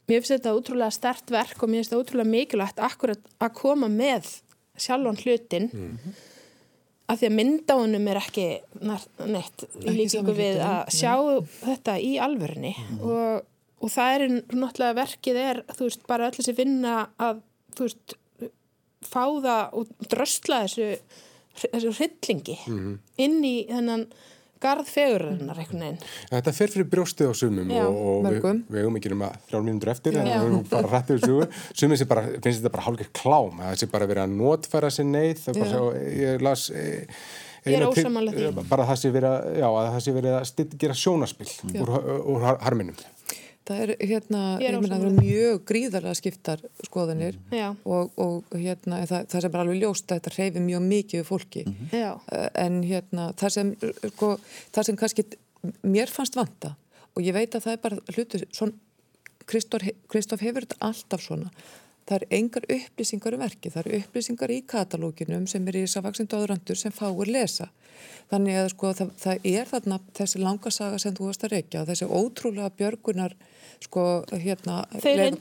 mér 0.09 0.19
finnst 0.19 0.35
þetta 0.35 0.55
útrúlega 0.57 0.95
stert 0.95 1.31
verk 1.31 1.63
og 1.63 1.71
mér 1.71 1.81
finnst 1.81 1.93
þetta 1.93 2.03
útrúlega 2.03 2.33
mikilvægt 2.33 2.83
akkurat 2.83 3.33
að 3.39 3.55
koma 3.61 3.89
með 3.91 4.29
sjálfan 4.79 5.19
hlutin 5.23 5.69
mm. 5.71 6.13
Af 7.11 7.19
því 7.19 7.27
að 7.27 7.33
myndáunum 7.35 8.05
er 8.07 8.17
ekki 8.21 8.43
neitt 9.27 9.65
í 9.83 9.91
líkingu 9.91 10.33
við 10.37 10.61
að 10.63 10.85
sjá 10.95 11.11
þetta 11.59 11.97
í 11.99 12.13
alvörunni. 12.23 12.71
Og, 13.03 13.43
og 13.83 13.91
það 13.91 14.13
er 14.15 14.23
náttúrulega 14.31 14.97
verkið 15.01 15.39
er 15.41 15.59
þú 15.75 15.89
veist 15.89 16.05
bara 16.07 16.29
öll 16.29 16.37
þessi 16.37 16.55
vinna 16.55 16.93
að 17.19 17.41
þú 17.75 17.89
veist 17.89 18.15
fá 19.09 19.23
það 19.43 19.79
og 19.79 19.93
drösla 20.11 20.63
þessu 20.65 20.89
þessu 21.63 21.91
hryllingi 21.99 22.55
inn 23.21 23.41
í 23.45 23.55
þennan 23.69 24.07
garðfegurinnar 24.63 25.57
einhvern 25.59 25.81
veginn. 25.83 25.97
Þetta 26.31 26.51
fer 26.55 26.71
fyrir 26.71 26.87
brjóstið 26.87 27.29
á 27.29 27.33
sumum 27.35 27.71
Já, 27.73 27.83
og, 27.83 27.97
og 28.23 28.27
við, 28.31 28.45
við 28.71 28.79
hefum 28.79 28.99
ekki 28.99 29.11
um 29.11 29.23
að 29.27 29.33
þrjár 29.49 29.65
mínútur 29.67 29.91
eftir 29.91 30.17
en 30.21 30.29
við 30.29 30.37
höfum 30.39 30.61
bara 30.71 30.91
rættið 30.93 31.17
við 31.19 31.25
sugu 31.27 31.47
sumið 31.81 31.99
sem 32.01 32.09
bara, 32.13 32.23
finnst 32.37 32.61
þetta 32.61 32.71
bara 32.77 32.85
hálfgeir 32.87 33.09
klám 33.19 33.59
að 33.59 33.67
það 33.73 33.81
sé 33.83 33.89
bara 33.91 34.07
verið 34.13 34.23
að 34.23 34.37
notfæra 34.39 34.91
sér 34.95 35.09
neyð 35.11 35.43
ég 36.23 36.45
las 36.47 36.69
e, 36.71 36.85
Ég 37.63 37.77
er 37.79 37.85
ósammála 37.87 38.31
því. 38.35 38.47
bara 38.67 38.87
það 38.89 38.97
sé 39.03 39.11
verið 39.15 39.29
að, 39.29 39.59
að 39.63 39.91
það 39.93 40.01
sé 40.07 40.13
verið 40.17 40.33
að 40.39 40.77
gera 40.83 40.95
sjónaspill 40.99 41.51
úr, 41.83 41.91
úr 42.33 42.47
har- 42.47 42.57
harminum 42.65 42.97
Það 43.63 43.81
er 43.83 43.91
hérna, 44.03 44.39
Ég 44.59 44.67
er 44.67 44.75
ég 44.75 44.81
meina, 44.83 44.97
það 44.97 45.05
eru 45.07 45.21
mjög 45.23 45.59
gríðarlega 45.69 46.19
skiptar 46.19 46.63
skoðanir 46.83 47.37
Já. 47.55 47.69
og, 47.87 48.09
og 48.19 48.57
hérna, 48.59 48.97
það, 49.07 49.27
það 49.31 49.45
sem 49.45 49.53
er 49.53 49.61
alveg 49.61 49.79
ljóst 49.79 50.09
að 50.11 50.19
þetta 50.19 50.33
hreyfi 50.35 50.63
mjög 50.65 50.81
mikið 50.89 51.21
við 51.21 51.29
fólki. 51.29 51.63
Eh, 51.95 52.49
En 52.65 52.81
hérna, 52.83 53.29
það 53.39 53.53
sem, 53.55 53.69
sko, 54.09 54.33
það 54.75 54.89
sem 54.89 54.99
kannski 54.99 55.25
mér 55.87 56.11
fannst 56.11 56.35
vanta 56.35 56.73
og 57.13 57.23
ég 57.23 57.35
veit 57.37 57.55
að 57.55 57.63
það 57.67 57.77
er 57.77 57.81
bara 57.85 58.17
hlutu, 58.17 58.41
svona, 58.51 58.75
Kristóf, 59.47 60.41
hefur 60.43 60.63
þetta 60.65 60.79
alltaf 60.83 61.23
svona. 61.23 61.49
Það 62.03 62.17
eru 62.17 62.27
engar 62.35 62.65
upplýsingar 62.75 63.35
um 63.37 63.41
verki, 63.43 63.71
það 63.71 63.85
eru 63.85 63.99
upplýsingar 64.01 64.51
í 64.51 64.59
katalóginum 64.67 65.45
sem 65.47 65.67
er 65.71 65.77
í 65.79 65.85
vaksin 66.03 66.27
döðrandur 66.31 66.79
sem 66.79 66.91
fáir 66.91 67.31
lesa. 67.31 67.69
Þannig 68.31 68.59
að 68.59 68.69
sko 68.73 68.91
það, 68.97 69.11
það 69.23 69.47
er 69.53 69.69
þarna 69.71 69.99
þessi 70.19 70.41
langa 70.43 70.71
saga 70.73 70.99
sem 70.99 71.15
þú 71.15 71.29
varst 71.29 71.45
að 71.47 71.55
reykja, 71.55 71.85
þessi 71.87 72.07
ótrúlega 72.09 72.73
björgunar 72.75 73.35
sko 73.83 74.05
hérna 74.31 74.83
farin 75.03 75.37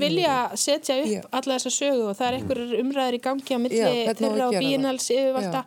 vilja 0.00 0.38
setja 0.54 0.98
upp 1.02 1.28
alla 1.40 1.58
þessa 1.58 1.72
sögu 1.74 2.08
og 2.10 2.18
það 2.18 2.26
er 2.28 2.38
einhverjur 2.38 2.82
umræður 2.82 3.18
í 3.18 3.22
gangi 3.28 3.56
á 3.56 3.58
milli 3.62 3.84
þeirra 3.84 4.48
og 4.48 4.58
bíinals 4.58 5.08
yfirvalda 5.14 5.64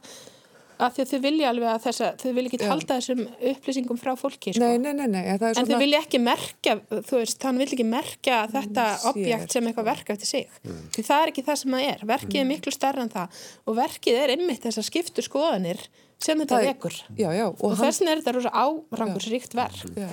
að 0.82 0.95
því 0.95 1.03
að 1.05 1.11
þau 1.11 1.21
vilja 1.25 1.49
alveg 1.51 1.69
að 1.71 1.79
þessa, 1.86 2.09
þau 2.21 2.32
vilja 2.38 2.51
ekki 2.51 2.59
Já. 2.61 2.67
halda 2.71 2.97
þessum 2.99 3.21
upplýsingum 3.51 3.99
frá 4.01 4.11
fólki 4.19 4.53
sko. 4.55 4.63
Nei, 4.65 4.77
nei, 4.82 4.91
nei, 4.97 5.07
nei, 5.13 5.21
það 5.29 5.47
er 5.47 5.49
en 5.51 5.57
svona 5.59 5.71
þau 5.71 5.84
vilja 5.86 6.03
ekki 6.03 6.21
merkja, 6.25 6.75
þú 6.91 7.19
veist, 7.21 7.47
hann 7.47 7.61
vil 7.61 7.69
ekki 7.69 7.88
merkja 7.88 8.43
þetta 8.51 8.86
sér. 8.97 9.09
objekt 9.13 9.57
sem 9.57 9.71
eitthvað 9.71 9.89
verk 9.91 10.13
eftir 10.15 10.32
sig. 10.32 10.61
Því 10.95 11.07
það 11.09 11.25
er 11.25 11.34
ekki 11.34 11.47
það 11.49 11.59
sem 11.63 11.75
það 11.77 11.89
er. 11.93 12.05
Verkið 12.15 12.43
er 12.43 12.47
miklu 12.51 12.75
starra 12.75 13.05
en 13.05 13.13
það 13.13 13.41
og 13.65 13.82
verkið 13.82 14.23
er 14.23 14.36
einmitt 14.36 14.65
þessar 14.65 14.89
skiptu 14.89 15.25
skoðanir 15.25 15.86
sem 16.21 16.38
þetta 16.38 16.57
Það 16.57 16.67
vekur. 16.69 16.95
Já, 17.17 17.29
já, 17.34 17.45
og, 17.49 17.61
Og 17.65 17.71
hann 17.73 17.88
þess 17.88 18.01
vegna 18.01 18.11
er 18.13 18.19
þetta 18.21 18.34
rosa 18.36 18.51
árangursríkt 18.61 19.55
verk. 19.57 19.79
já, 19.97 20.09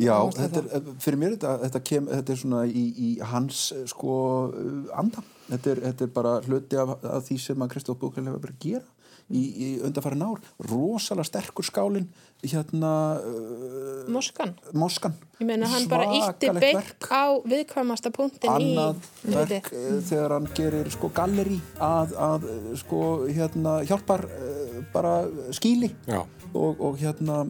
Já, 0.00 0.16
þetta 0.38 0.62
er, 0.62 0.86
fyrir 1.04 1.20
mér 1.20 1.34
þetta, 1.36 1.54
þetta, 1.66 1.82
kem, 1.90 2.08
þetta 2.12 2.32
er 2.32 2.40
svona 2.40 2.62
í, 2.66 2.84
í 2.96 3.10
hans 3.32 3.62
eh, 3.76 3.82
sko 3.90 4.16
uh, 4.48 4.94
anda. 4.96 5.24
Þetta 5.50 5.72
er, 5.74 5.82
þetta 5.90 6.06
er 6.08 6.14
bara 6.16 6.32
hluti 6.46 6.80
af, 6.80 6.94
af 7.04 7.26
því 7.28 7.36
sem 7.44 7.66
að 7.66 7.74
Kristóf 7.74 8.00
Búkæl 8.00 8.24
hefur 8.24 8.40
verið 8.46 8.56
að 8.56 8.64
gera 8.64 8.95
í, 9.30 9.42
í 9.42 9.68
undarfæri 9.86 10.18
ár. 10.22 10.40
Rosalega 10.70 11.26
sterkur 11.26 11.66
skálinn, 11.66 12.08
hérna 12.44 12.92
uh, 13.18 14.06
Moskan. 14.12 14.54
Moskan. 14.76 15.16
Ég 15.40 15.48
meina 15.48 15.68
hann 15.70 15.88
bara 15.90 16.08
ítti 16.14 16.50
verk. 16.54 17.08
á 17.10 17.34
viðkvæmasta 17.44 18.12
punktin 18.14 18.52
annað 18.52 19.02
í 19.26 19.34
verk 19.34 19.70
uh, 19.72 20.00
þegar 20.06 20.36
hann 20.38 20.48
gerir 20.56 20.90
sko 20.94 21.10
galleri 21.16 21.58
að, 21.82 22.16
að 22.28 22.48
eh, 22.52 22.66
sko 22.80 23.02
hérna 23.26 23.78
hjálpar 23.88 24.26
uh, 24.28 24.82
bara 24.94 25.18
skíli 25.56 25.92
og, 26.12 26.76
og 26.78 27.00
hérna 27.00 27.44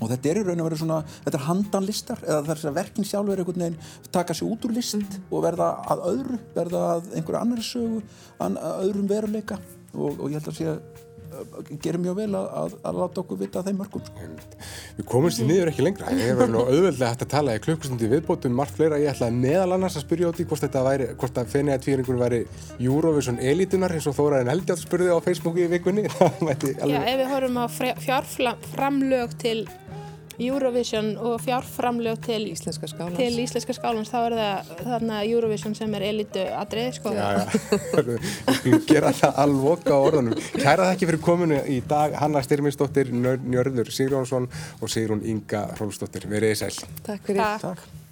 og 0.00 0.08
þetta 0.08 0.30
er 0.30 0.40
í 0.40 0.44
raun 0.46 0.62
og 0.62 0.68
verið 0.70 0.82
svona 0.82 1.00
þetta 1.10 1.36
er 1.36 1.46
handanlistar 1.46 2.22
eða 2.24 2.44
þess 2.46 2.68
að 2.70 2.78
verkin 2.78 3.08
sjálfur 3.08 3.34
er 3.34 3.42
einhvern 3.42 3.64
veginn 3.66 4.12
taka 4.14 4.36
sig 4.36 4.48
út 4.48 4.64
úr 4.64 4.76
list 4.76 5.18
og 5.28 5.44
verða 5.44 5.72
að 5.92 6.06
öðru 6.12 6.40
verða 6.56 6.84
að 6.94 7.10
einhverju 7.18 7.40
annari 7.40 7.66
sögu 7.66 8.00
að 8.40 8.56
öðrum 8.86 9.10
veruleika 9.10 9.60
og, 9.94 10.16
og 10.16 10.26
ég 10.30 10.38
held 10.38 10.50
að 10.52 10.58
sé 10.58 10.70
að 10.70 10.80
gerir 11.82 12.00
mjög 12.02 12.16
vel 12.18 12.28
að, 12.38 12.46
að, 12.60 12.74
að 12.90 12.98
láta 13.00 13.22
okkur 13.22 13.40
vita 13.40 13.62
þeim 13.66 13.78
mörgum 13.80 14.04
sko. 14.06 14.28
Við 14.98 15.06
komumst 15.10 15.42
í 15.42 15.46
niður 15.48 15.70
ekki 15.72 15.84
lengra. 15.86 16.12
Ég 16.16 16.30
hef 16.30 16.40
verið 16.40 16.54
nú 16.54 16.62
auðveldlega 16.64 17.10
hægt 17.12 17.24
að 17.26 17.32
tala 17.34 17.56
í 17.56 17.62
klukkustundi 17.64 18.10
viðbótum 18.10 18.56
margt 18.60 18.78
fleira. 18.78 19.00
Ég 19.00 19.14
ætlaði 19.14 19.38
meðal 19.44 19.76
annars 19.76 19.98
að 20.00 20.06
spyrja 20.06 20.30
á 20.30 20.36
því 20.36 20.48
hvort 20.50 20.66
þetta 20.66 20.84
væri, 20.86 21.10
hvort 21.22 21.42
að 21.42 21.52
fenni 21.54 21.74
að 21.74 21.84
tvíringur 21.86 22.20
væri 22.20 22.40
Eurovision 22.78 23.42
elitunar 23.52 23.94
eins 23.96 24.08
og 24.10 24.16
Þóraðin 24.18 24.54
Eldjátt 24.54 24.84
spurði 24.84 25.14
á 25.14 25.18
Facebooki 25.24 25.66
í 25.66 25.70
vikunni. 25.74 26.08
Það 26.18 26.42
mætti 26.48 26.74
Já, 26.78 26.98
ef 27.00 27.22
við 27.22 27.30
horfum 27.34 27.62
á 27.62 27.66
fjárframlög 28.06 29.38
til 29.40 29.58
Eurovision 30.40 31.12
og 31.18 31.40
fjárframlög 31.44 32.20
til, 32.24 32.40
íslenska 32.52 32.88
skálans. 32.90 33.16
til 33.16 33.38
íslenska 33.42 33.76
skálans 33.76 34.10
þá 34.12 34.18
er 34.22 34.36
það 34.38 34.72
þarna 34.88 35.20
Eurovision 35.28 35.76
sem 35.78 35.94
er 35.98 36.06
elitu 36.10 36.44
atrið 36.56 36.90
sko. 36.98 37.14
Já, 37.14 37.28
já, 37.38 38.02
við 38.64 38.78
gera 38.88 39.14
það 39.16 39.40
alvoka 39.44 39.94
á 39.94 40.00
orðunum. 40.00 40.36
Kæra 40.56 40.90
þakki 40.90 41.10
fyrir 41.12 41.24
kominu 41.24 41.62
í 41.68 41.80
dag 41.88 42.18
Hanna 42.20 42.42
Styrminsdóttir, 42.46 43.12
Njörður 43.14 43.92
Sigrónsson 43.94 44.50
og 44.80 44.92
Sigrún 44.92 45.24
Inga 45.24 45.68
Rólfsdóttir. 45.78 46.28
Verið 46.30 46.54
þið 46.54 46.62
sæl. 46.64 46.94
Takk 47.06 47.26
fyrir. 47.28 47.42
Takk. 47.44 47.80
Takk 47.80 48.09